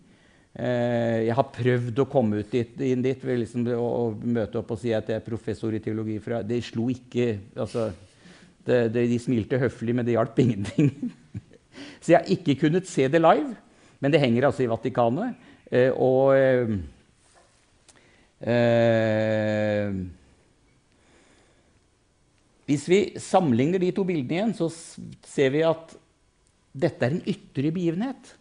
Eh, 0.53 1.25
jeg 1.25 1.39
har 1.39 1.53
prøvd 1.57 2.05
å 2.05 2.09
komme 2.13 2.45
ut 2.45 2.53
dit, 2.53 2.77
inn 2.85 3.05
dit 3.05 3.25
liksom 3.25 3.65
å 3.81 4.11
møte 4.13 4.61
opp 4.61 4.75
og 4.77 4.83
si 4.83 4.93
at 4.93 5.09
jeg 5.09 5.23
er 5.23 5.25
professor 5.25 5.73
i 5.73 5.81
teologi. 5.83 6.21
Fra. 6.23 6.45
Det 6.45 6.61
slo 6.69 6.91
ikke 6.93 7.31
altså, 7.57 7.89
det, 8.61 8.91
det, 8.93 9.09
De 9.09 9.23
smilte 9.25 9.61
høflig, 9.63 9.97
men 9.97 10.05
det 10.05 10.19
hjalp 10.19 10.45
ingenting. 10.45 10.93
Så 12.05 12.13
jeg 12.13 12.21
har 12.21 12.35
ikke 12.37 12.61
kunnet 12.67 12.93
se 12.93 13.09
det 13.09 13.25
live, 13.25 13.57
men 14.05 14.13
det 14.13 14.21
henger 14.21 14.51
altså 14.51 14.67
i 14.67 14.69
Vatikanet. 14.69 15.41
Og 15.97 16.37
eh, 18.45 19.91
Hvis 22.65 22.87
vi 22.89 23.01
sammenligner 23.21 23.83
de 23.83 23.93
to 23.93 24.05
bildene 24.09 24.39
igjen, 24.39 24.55
så 24.57 24.71
ser 25.29 25.53
vi 25.53 25.65
at 25.67 25.93
dette 26.75 27.05
er 27.05 27.17
en 27.17 27.27
ytre 27.29 27.71
begivenhet. 27.75 28.33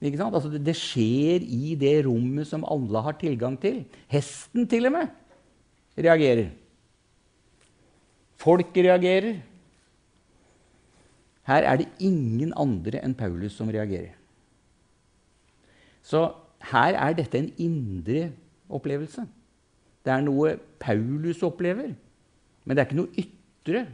Altså 0.00 0.48
det 0.56 0.74
skjer 0.80 1.44
i 1.44 1.74
det 1.76 2.06
rommet 2.06 2.48
som 2.48 2.64
alle 2.64 3.02
har 3.04 3.18
tilgang 3.20 3.58
til. 3.60 3.82
Hesten 4.08 4.64
til 4.68 4.88
og 4.88 4.96
med 4.96 5.10
reagerer. 6.00 6.48
Folk 8.40 8.72
reagerer. 8.76 9.42
Her 11.50 11.66
er 11.66 11.80
det 11.80 11.88
ingen 11.98 12.54
andre 12.56 13.02
enn 13.04 13.16
Paulus 13.16 13.56
som 13.58 13.68
reagerer. 13.68 14.14
Så 16.02 16.30
her 16.70 16.96
er 16.96 17.16
dette 17.18 17.38
en 17.38 17.50
indre 17.60 18.30
opplevelse. 18.76 19.26
Det 20.00 20.12
er 20.14 20.24
noe 20.24 20.54
Paulus 20.80 21.42
opplever, 21.44 21.92
men 22.64 22.76
det 22.76 22.82
er 22.82 22.88
ikke 22.88 23.00
noe 23.02 23.20
ytre. 23.20 23.84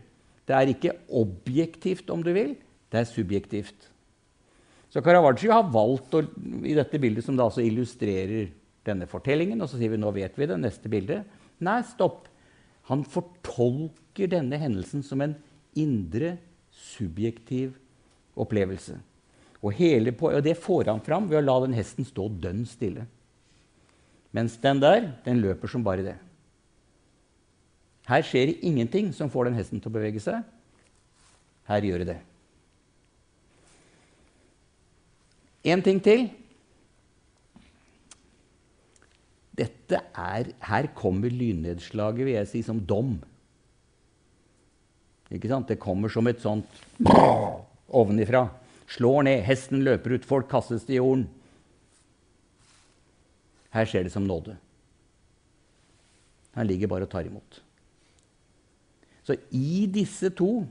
Det 0.46 0.54
er 0.54 0.70
ikke 0.70 0.94
objektivt, 1.18 2.10
om 2.14 2.22
du 2.22 2.30
vil. 2.36 2.54
Det 2.92 3.00
er 3.00 3.08
subjektivt. 3.10 3.88
Så 4.92 5.02
Caravaggio 5.02 5.50
har 5.52 5.66
valgt 5.74 6.14
å, 6.14 6.22
i 6.62 6.76
dette 6.76 7.00
bildet, 7.02 7.26
som 7.26 7.36
da 7.36 7.48
altså 7.48 7.64
illustrerer 7.64 8.52
denne 8.86 9.08
fortellingen, 9.10 9.60
og 9.60 9.68
så 9.68 9.80
sier 9.80 9.92
vi 9.92 9.98
nå 9.98 10.12
vet 10.14 10.38
vi 10.38 10.46
det, 10.46 10.58
neste 10.62 10.90
bilde. 10.92 11.24
Nei, 11.66 11.80
stopp. 11.90 12.28
Han 12.86 13.02
fortolker 13.02 14.30
denne 14.30 14.60
hendelsen 14.62 15.02
som 15.02 15.24
en 15.24 15.34
indre, 15.76 16.36
subjektiv 16.76 17.74
opplevelse. 18.38 18.94
Og, 19.64 19.72
hele, 19.78 20.12
og 20.20 20.42
det 20.44 20.54
får 20.60 20.92
han 20.92 21.02
fram 21.02 21.26
ved 21.30 21.40
å 21.40 21.44
la 21.44 21.56
den 21.64 21.74
hesten 21.76 22.06
stå 22.06 22.28
dønn 22.42 22.62
stille. 22.68 23.06
Mens 24.34 24.56
den 24.62 24.80
der, 24.82 25.12
den 25.24 25.42
løper 25.42 25.70
som 25.70 25.84
bare 25.84 26.04
det. 26.04 26.16
Her 28.06 28.22
skjer 28.22 28.50
det 28.50 28.60
ingenting 28.66 29.10
som 29.14 29.30
får 29.30 29.48
den 29.48 29.58
hesten 29.58 29.82
til 29.82 29.90
å 29.90 29.96
bevege 29.96 30.22
seg. 30.22 30.42
Her 31.66 31.86
gjør 31.86 32.04
det 32.04 32.10
det. 32.14 32.18
En 35.66 35.82
ting 35.82 35.98
til. 36.02 36.28
Dette 39.56 39.98
er, 40.12 40.52
her 40.68 40.90
kommer 40.94 41.32
lynnedslaget, 41.32 42.26
vil 42.26 42.36
jeg 42.36 42.50
si, 42.50 42.62
som 42.62 42.78
dom. 42.78 43.16
Ikke 45.32 45.50
sant? 45.50 45.66
Det 45.70 45.80
kommer 45.82 46.12
som 46.12 46.28
et 46.30 46.42
sånt 46.44 46.84
ovenifra. 48.00 48.44
Slår 48.94 49.26
ned, 49.26 49.40
hesten 49.48 49.82
løper 49.82 50.14
ut, 50.14 50.28
folk 50.28 50.46
kastes 50.52 50.84
til 50.86 51.00
jorden. 51.00 51.24
Her 53.76 53.88
skjer 53.88 54.06
det 54.06 54.14
som 54.14 54.24
nåde. 54.24 54.56
Han 56.56 56.68
ligger 56.68 56.88
bare 56.88 57.04
og 57.04 57.12
tar 57.12 57.28
imot. 57.28 57.60
Så 59.26 59.36
i 59.52 59.84
disse 59.90 60.30
to 60.38 60.64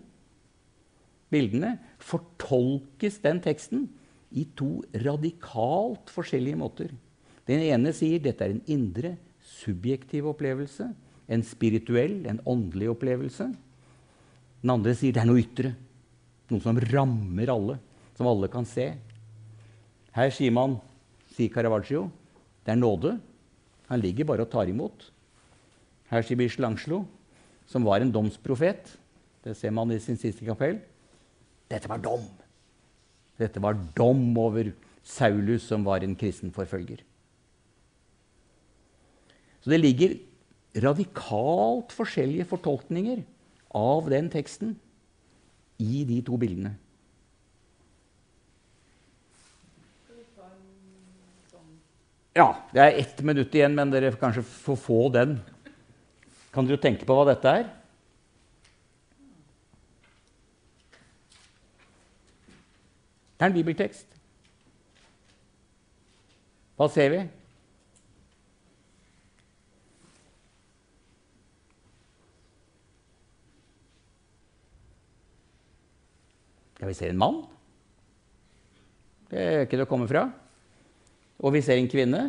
bildene 1.29 1.75
fortolkes 2.01 3.19
den 3.21 3.41
teksten 3.43 3.85
i 4.35 4.47
to 4.57 4.79
radikalt 5.05 6.09
forskjellige 6.13 6.59
måter. 6.59 6.93
Den 7.45 7.61
ene 7.67 7.93
sier 7.93 8.23
dette 8.23 8.47
er 8.47 8.55
en 8.55 8.63
indre, 8.71 9.15
subjektiv 9.45 10.31
opplevelse. 10.31 10.89
En 11.29 11.43
spirituell, 11.45 12.23
en 12.25 12.41
åndelig 12.49 12.89
opplevelse. 12.95 13.51
Den 14.63 14.73
andre 14.73 14.95
sier 14.97 15.13
det 15.13 15.21
er 15.21 15.29
noe 15.29 15.43
ytre. 15.43 15.75
Noe 16.49 16.63
som 16.63 16.79
rammer 16.89 17.51
alle, 17.53 17.77
som 18.17 18.29
alle 18.29 18.49
kan 18.53 18.65
se. 18.69 18.91
Her 20.15 20.31
sier 20.33 20.53
man, 20.55 20.79
sier 21.35 21.51
Caravaggio, 21.53 22.07
det 22.65 22.73
er 22.73 22.79
nåde. 22.79 23.15
Han 23.89 24.01
ligger 24.01 24.25
bare 24.25 24.45
og 24.45 24.51
tar 24.51 24.69
imot. 24.69 25.11
Hershibish 26.09 26.59
Langslo, 26.59 27.03
som 27.65 27.85
var 27.85 28.01
en 28.01 28.13
domsprofet, 28.13 28.97
det 29.45 29.55
ser 29.57 29.73
man 29.73 29.91
i 29.93 29.99
sin 30.01 30.17
siste 30.17 30.45
kapell, 30.45 30.79
dette 31.69 31.89
var 31.89 32.01
dom. 32.01 32.25
Dette 33.37 33.61
var 33.61 33.77
dom 33.97 34.37
over 34.37 34.71
Saulus, 35.05 35.65
som 35.67 35.85
var 35.85 36.03
en 36.03 36.15
kristen 36.17 36.53
forfølger. 36.53 37.03
Så 39.61 39.69
det 39.69 39.79
ligger 39.81 40.17
radikalt 40.83 41.93
forskjellige 41.95 42.45
fortolkninger 42.49 43.23
av 43.75 44.09
den 44.09 44.29
teksten 44.29 44.75
i 45.81 46.03
de 46.07 46.19
to 46.25 46.37
bildene. 46.39 46.75
Skal 50.03 50.19
vi 50.19 50.25
ta 50.35 50.49
en 50.51 51.49
sånn 51.51 51.71
Ja, 52.35 52.49
det 52.75 52.81
er 52.83 52.97
ett 52.99 53.21
minutt 53.23 53.53
igjen, 53.55 53.77
men 53.77 53.93
dere 53.93 54.09
kanskje 54.19 54.41
får 54.43 54.75
få 54.83 54.97
den. 55.07 55.37
Kan 56.51 56.67
dere 56.67 56.81
tenke 56.83 57.07
på 57.07 57.15
hva 57.15 57.23
dette 57.29 57.53
er? 57.61 57.69
Det 63.35 63.39
er 63.39 63.47
en 63.47 63.55
bibeltekst. 63.55 64.19
Hva 66.75 66.91
ser 66.91 67.15
vi? 67.15 67.23
Ja, 76.83 76.87
vi 76.91 76.99
ser 76.99 77.15
en 77.15 77.21
mann. 77.23 77.45
Det 79.31 79.39
er 79.39 79.61
ikke 79.63 79.79
til 79.79 79.87
å 79.87 79.93
komme 79.95 80.11
fra. 80.11 80.27
Og 81.43 81.55
vi 81.55 81.63
ser 81.65 81.79
en 81.79 81.89
kvinne. 81.91 82.21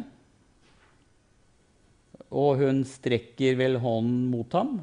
Og 2.31 2.63
hun 2.63 2.83
strekker 2.89 3.59
vel 3.59 3.79
hånden 3.83 4.27
mot 4.33 4.57
ham. 4.59 4.81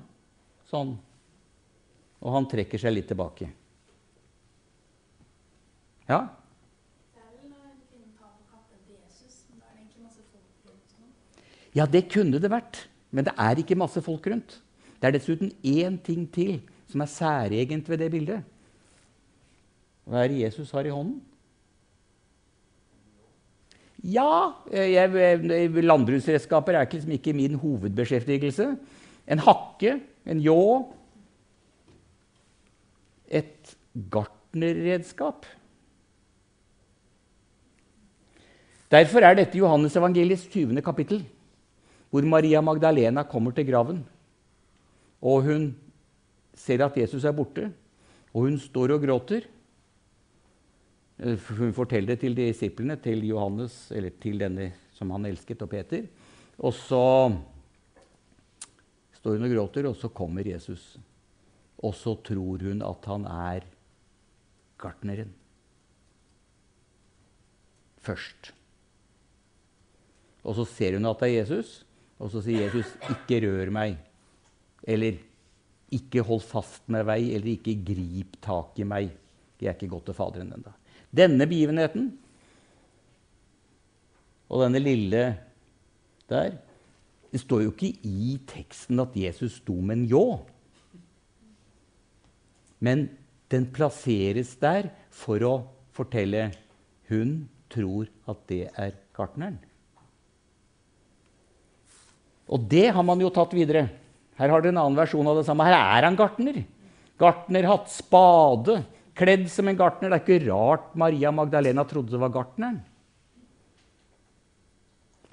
Sånn. 0.69 0.95
Og 2.24 2.38
han 2.38 2.47
trekker 2.49 2.80
seg 2.80 2.95
litt 2.95 3.09
tilbake. 3.11 3.49
Ja? 6.07 6.21
Ja, 11.74 11.88
det 11.89 12.05
kunne 12.13 12.38
det 12.38 12.51
vært. 12.53 12.86
Men 13.13 13.26
det 13.28 13.34
er 13.38 13.59
ikke 13.59 13.78
masse 13.78 14.01
folk 14.05 14.26
rundt. 14.30 14.59
Det 15.01 15.09
er 15.09 15.17
dessuten 15.17 15.51
én 15.65 15.97
ting 16.05 16.28
til 16.32 16.61
som 16.89 17.01
er 17.01 17.09
særegent 17.09 17.89
ved 17.89 17.99
det 18.03 18.09
bildet. 18.13 18.43
Hva 20.05 20.24
er 20.24 20.32
det 20.32 20.43
Jesus 20.43 20.71
har 20.76 20.86
i 20.86 20.93
hånden? 20.93 21.19
Ja, 24.04 24.54
eh, 24.72 24.91
jeg- 24.93 25.84
landbruksredskaper 25.84 26.76
er 26.76 26.86
liksom 26.86 27.12
ikke 27.12 27.34
min 27.34 27.56
hovedbeskjeftigelse. 27.56 28.78
En 29.28 29.39
hakke, 29.39 30.01
en 30.26 30.39
ljå 30.39 30.93
Et 33.34 33.76
gartnerredskap. 34.12 35.45
Derfor 38.91 39.24
er 39.26 39.34
dette 39.34 39.58
Johannes 39.58 39.95
evangeliets 39.95 40.45
20. 40.54 40.82
kapittel, 40.86 41.24
hvor 42.12 42.22
Maria 42.22 42.62
Magdalena 42.62 43.24
kommer 43.24 43.51
til 43.51 43.66
graven. 43.66 44.04
Og 45.22 45.41
hun 45.43 45.76
ser 46.54 46.86
at 46.86 46.97
Jesus 46.97 47.24
er 47.24 47.32
borte, 47.32 47.74
og 48.34 48.41
hun 48.41 48.60
står 48.60 48.93
og 48.93 49.01
gråter. 49.01 49.47
Eh, 51.20 51.38
Hun 51.57 51.74
forteller 51.74 52.16
det 52.16 52.22
til 52.24 52.36
disiplene, 52.38 52.97
til 53.01 53.26
Johannes, 53.28 53.91
eller 53.91 54.14
til 54.22 54.39
denne 54.41 54.72
som 54.93 55.11
han 55.14 55.26
elsket, 55.30 55.61
og 55.61 55.70
Peter. 55.70 56.07
Og 56.59 56.74
så 56.74 57.03
står 59.20 59.38
hun 59.38 59.47
og 59.47 59.55
gråter, 59.55 59.89
og 59.89 59.95
så 59.97 60.09
kommer 60.09 60.47
Jesus. 60.47 60.97
Og 61.84 61.95
så 61.97 62.16
tror 62.24 62.64
hun 62.64 62.84
at 62.86 63.05
han 63.09 63.26
er 63.28 63.66
gartneren. 64.80 65.34
Først. 68.03 68.51
Og 70.43 70.55
så 70.57 70.66
ser 70.68 70.97
hun 70.97 71.07
at 71.07 71.22
det 71.24 71.30
er 71.30 71.39
Jesus, 71.41 71.84
og 72.20 72.32
så 72.32 72.41
sier 72.43 72.68
Jesus, 72.68 72.95
'Ikke 73.01 73.39
rør 73.43 73.72
meg'. 73.72 73.97
Eller 74.84 75.18
'Ikke 75.91 76.22
hold 76.22 76.41
fast 76.41 76.89
med 76.89 77.05
meg', 77.05 77.34
eller 77.36 77.47
'Ikke 77.47 77.80
grip 77.86 78.41
tak 78.41 78.80
i 78.80 78.84
meg'. 78.84 79.11
Jeg 79.61 79.70
er 79.70 79.74
ikke 79.74 79.88
gått 79.88 80.05
til 80.05 80.14
Faderen 80.14 80.51
ennå. 80.51 80.74
Denne 81.14 81.45
begivenheten 81.49 82.11
og 84.53 84.61
denne 84.66 84.82
lille 84.82 85.24
der 86.30 86.55
Det 87.34 87.41
står 87.41 87.64
jo 87.64 87.72
ikke 87.74 87.95
i 88.05 88.36
teksten 88.45 89.01
at 89.01 89.16
Jesus 89.18 89.55
sto 89.57 89.74
med 89.82 89.95
en 89.95 90.03
ljå. 90.05 90.26
Men 92.78 93.07
den 93.49 93.66
plasseres 93.74 94.51
der 94.61 94.91
for 95.09 95.41
å 95.41 95.53
fortelle 95.97 96.51
hun 97.09 97.47
tror 97.74 98.05
at 98.30 98.43
det 98.51 98.68
er 98.70 98.93
gartneren. 99.18 99.57
Og 102.53 102.70
det 102.70 102.91
har 102.93 103.05
man 103.07 103.22
jo 103.24 103.34
tatt 103.34 103.57
videre. 103.57 103.88
Her 104.38 104.53
har 104.53 104.61
dere 104.61 104.76
en 104.76 104.84
annen 104.84 104.99
versjon 105.01 105.26
av 105.30 105.39
det 105.39 105.47
samme. 105.47 105.66
Her 105.66 105.80
er 105.80 106.05
han 106.05 106.18
gartner. 106.20 106.61
Gartner 107.18 107.70
hatt 107.70 107.89
spade, 107.89 108.82
kledd 109.18 109.45
som 109.51 109.70
en 109.70 109.78
gartner. 109.78 110.11
Det 110.11 110.20
er 110.20 110.26
ikke 110.26 110.51
rart 110.51 110.93
Maria 110.99 111.32
Magdalena 111.34 111.86
trodde 111.88 112.14
det 112.14 112.22
var 112.22 112.34
gartneren. 112.34 112.82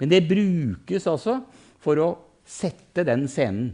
Men 0.01 0.09
det 0.09 0.23
brukes 0.25 1.05
altså 1.09 1.39
for 1.81 2.01
å 2.01 2.09
sette 2.47 3.05
den 3.07 3.27
scenen. 3.29 3.71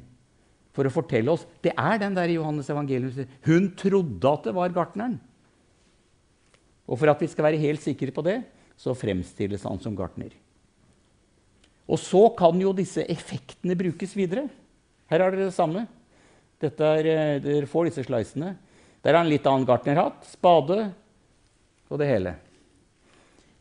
For 0.75 0.85
å 0.85 0.93
fortelle 0.93 1.33
oss 1.33 1.47
Det 1.63 1.71
er 1.73 1.97
den 1.97 2.13
der 2.13 2.29
i 2.29 2.35
Johannes 2.35 2.67
evangelium. 2.69 3.29
Hun 3.47 3.71
trodde 3.79 4.29
at 4.29 4.43
det 4.45 4.53
var 4.53 4.75
gartneren. 4.75 5.15
Og 6.87 6.99
for 6.99 7.09
at 7.11 7.23
vi 7.23 7.29
skal 7.31 7.49
være 7.49 7.61
helt 7.63 7.81
sikre 7.83 8.13
på 8.15 8.23
det, 8.23 8.41
så 8.77 8.93
fremstilles 8.95 9.65
han 9.65 9.81
som 9.81 9.95
gartner. 9.97 10.31
Og 11.87 11.99
så 11.99 12.21
kan 12.37 12.59
jo 12.61 12.75
disse 12.75 13.03
effektene 13.09 13.75
brukes 13.79 14.13
videre. 14.15 14.45
Her 15.09 15.23
har 15.23 15.33
dere 15.33 15.47
det 15.47 15.55
samme. 15.55 15.85
Dette 16.61 16.83
er, 16.83 17.07
eh, 17.07 17.39
dere 17.39 17.69
får 17.69 17.89
disse 17.89 18.03
slicene. 18.03 18.55
Der 19.03 19.13
har 19.13 19.23
han 19.23 19.31
litt 19.31 19.45
annen 19.47 19.67
gartnerhatt, 19.67 20.25
spade 20.27 20.91
og 21.87 22.01
det 22.01 22.09
hele. 22.09 22.33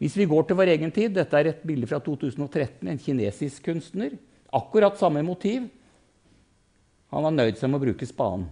Hvis 0.01 0.17
vi 0.19 0.29
går 0.29 0.45
til 0.49 0.59
vår 0.59 0.73
egen 0.75 0.93
tid, 0.93 1.15
dette 1.17 1.39
er 1.39 1.51
et 1.51 1.65
bilde 1.65 1.89
fra 1.89 2.01
2013, 2.05 2.85
en 2.89 3.01
kinesisk 3.01 3.65
kunstner. 3.71 4.17
Akkurat 4.53 4.99
samme 5.01 5.23
motiv. 5.25 5.69
Han 7.15 7.25
har 7.25 7.35
nøyd 7.35 7.57
seg 7.57 7.71
med 7.71 7.81
å 7.81 7.87
bruke 7.87 8.09
spaden. 8.09 8.49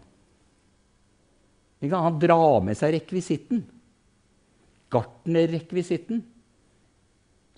Han 1.93 2.21
drar 2.21 2.63
med 2.65 2.79
seg 2.79 2.95
rekvisitten. 2.97 3.61
Gartnerrekvisitten. 4.95 6.23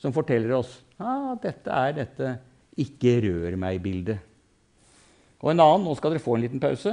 Som 0.02 0.12
forteller 0.12 0.56
oss 0.58 0.80
ah, 1.00 1.34
dette 1.40 1.72
er 1.72 1.94
dette 1.96 2.32
'ikke 2.76 3.20
rør 3.24 3.56
meg'-bildet. 3.56 4.18
Og 5.40 5.50
en 5.50 5.60
annen, 5.60 5.84
nå 5.84 5.94
skal 5.96 6.12
dere 6.12 6.24
få 6.24 6.36
en 6.36 6.44
liten 6.44 6.60
pause. 6.60 6.92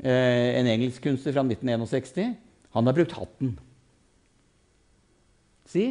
Eh, 0.00 0.58
en 0.58 0.68
engelsk 0.70 1.04
kunstner 1.04 1.34
fra 1.36 1.44
1961. 1.44 2.36
Han 2.76 2.86
har 2.88 2.96
brukt 2.96 3.16
hatten. 3.18 3.56
Si? 5.68 5.90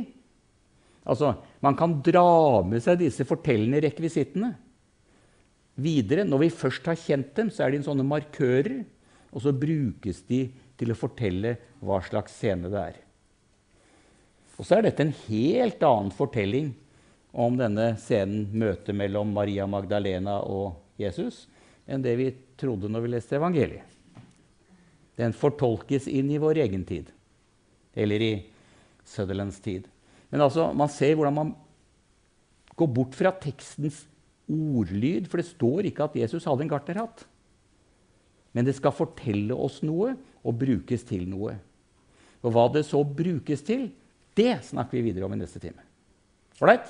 Altså, 1.10 1.36
man 1.64 1.78
kan 1.78 1.99
dra 2.05 2.62
med 2.66 2.82
seg 2.84 2.99
disse 3.01 3.26
fortellende 3.28 3.82
rekvisittene 3.86 4.53
videre. 5.80 6.26
Når 6.28 6.43
vi 6.45 6.49
først 6.53 6.89
har 6.89 6.97
kjent 6.99 7.36
dem, 7.38 7.51
så 7.53 7.66
er 7.66 7.74
de 7.74 7.84
sånne 7.86 8.05
markører, 8.07 8.82
og 9.30 9.45
så 9.45 9.53
brukes 9.53 10.24
de 10.30 10.47
til 10.80 10.91
å 10.93 10.97
fortelle 10.97 11.55
hva 11.86 11.99
slags 12.05 12.36
scene 12.39 12.72
det 12.72 12.82
er. 12.82 12.99
Og 14.60 14.68
så 14.68 14.80
er 14.80 14.89
dette 14.89 15.05
en 15.05 15.16
helt 15.30 15.84
annen 15.86 16.12
fortelling 16.12 16.74
om 17.32 17.55
denne 17.60 17.93
scenen, 18.01 18.49
møtet 18.51 18.97
mellom 18.97 19.32
Maria 19.36 19.68
Magdalena 19.70 20.39
og 20.41 20.82
Jesus, 20.99 21.45
enn 21.88 22.03
det 22.03 22.18
vi 22.20 22.32
trodde 22.60 22.89
når 22.91 23.05
vi 23.05 23.14
leste 23.14 23.38
evangeliet. 23.38 23.99
Den 25.20 25.36
fortolkes 25.36 26.07
inn 26.07 26.30
i 26.32 26.39
vår 26.39 26.61
egen 26.63 26.86
tid, 26.88 27.09
eller 27.93 28.24
i 28.24 28.34
Sutherlands 29.03 29.59
tid. 29.63 29.88
Men 30.30 30.45
altså, 30.45 30.70
man 30.78 30.91
ser 30.93 31.17
hvordan 31.17 31.36
man 31.36 31.51
går 32.80 32.91
bort 32.95 33.17
fra 33.17 33.34
tekstens 33.36 34.05
ordlyd, 34.49 35.28
for 35.30 35.41
det 35.41 35.49
står 35.49 35.89
ikke 35.89 36.07
at 36.07 36.15
Jesus 36.22 36.47
hadde 36.47 36.65
en 36.65 36.72
gartnerhatt. 36.72 37.26
Men 38.55 38.65
det 38.65 38.78
skal 38.78 38.95
fortelle 38.95 39.53
oss 39.53 39.82
noe 39.86 40.15
og 40.41 40.57
brukes 40.61 41.03
til 41.05 41.28
noe. 41.30 41.57
Og 42.39 42.55
hva 42.55 42.70
det 42.74 42.86
så 42.88 43.03
brukes 43.03 43.61
til, 43.67 43.89
det 44.38 44.53
snakker 44.70 44.97
vi 44.97 45.09
videre 45.09 45.28
om 45.28 45.36
i 45.36 45.41
neste 45.41 45.61
time. 45.61 45.84
Ålreit? 46.63 46.88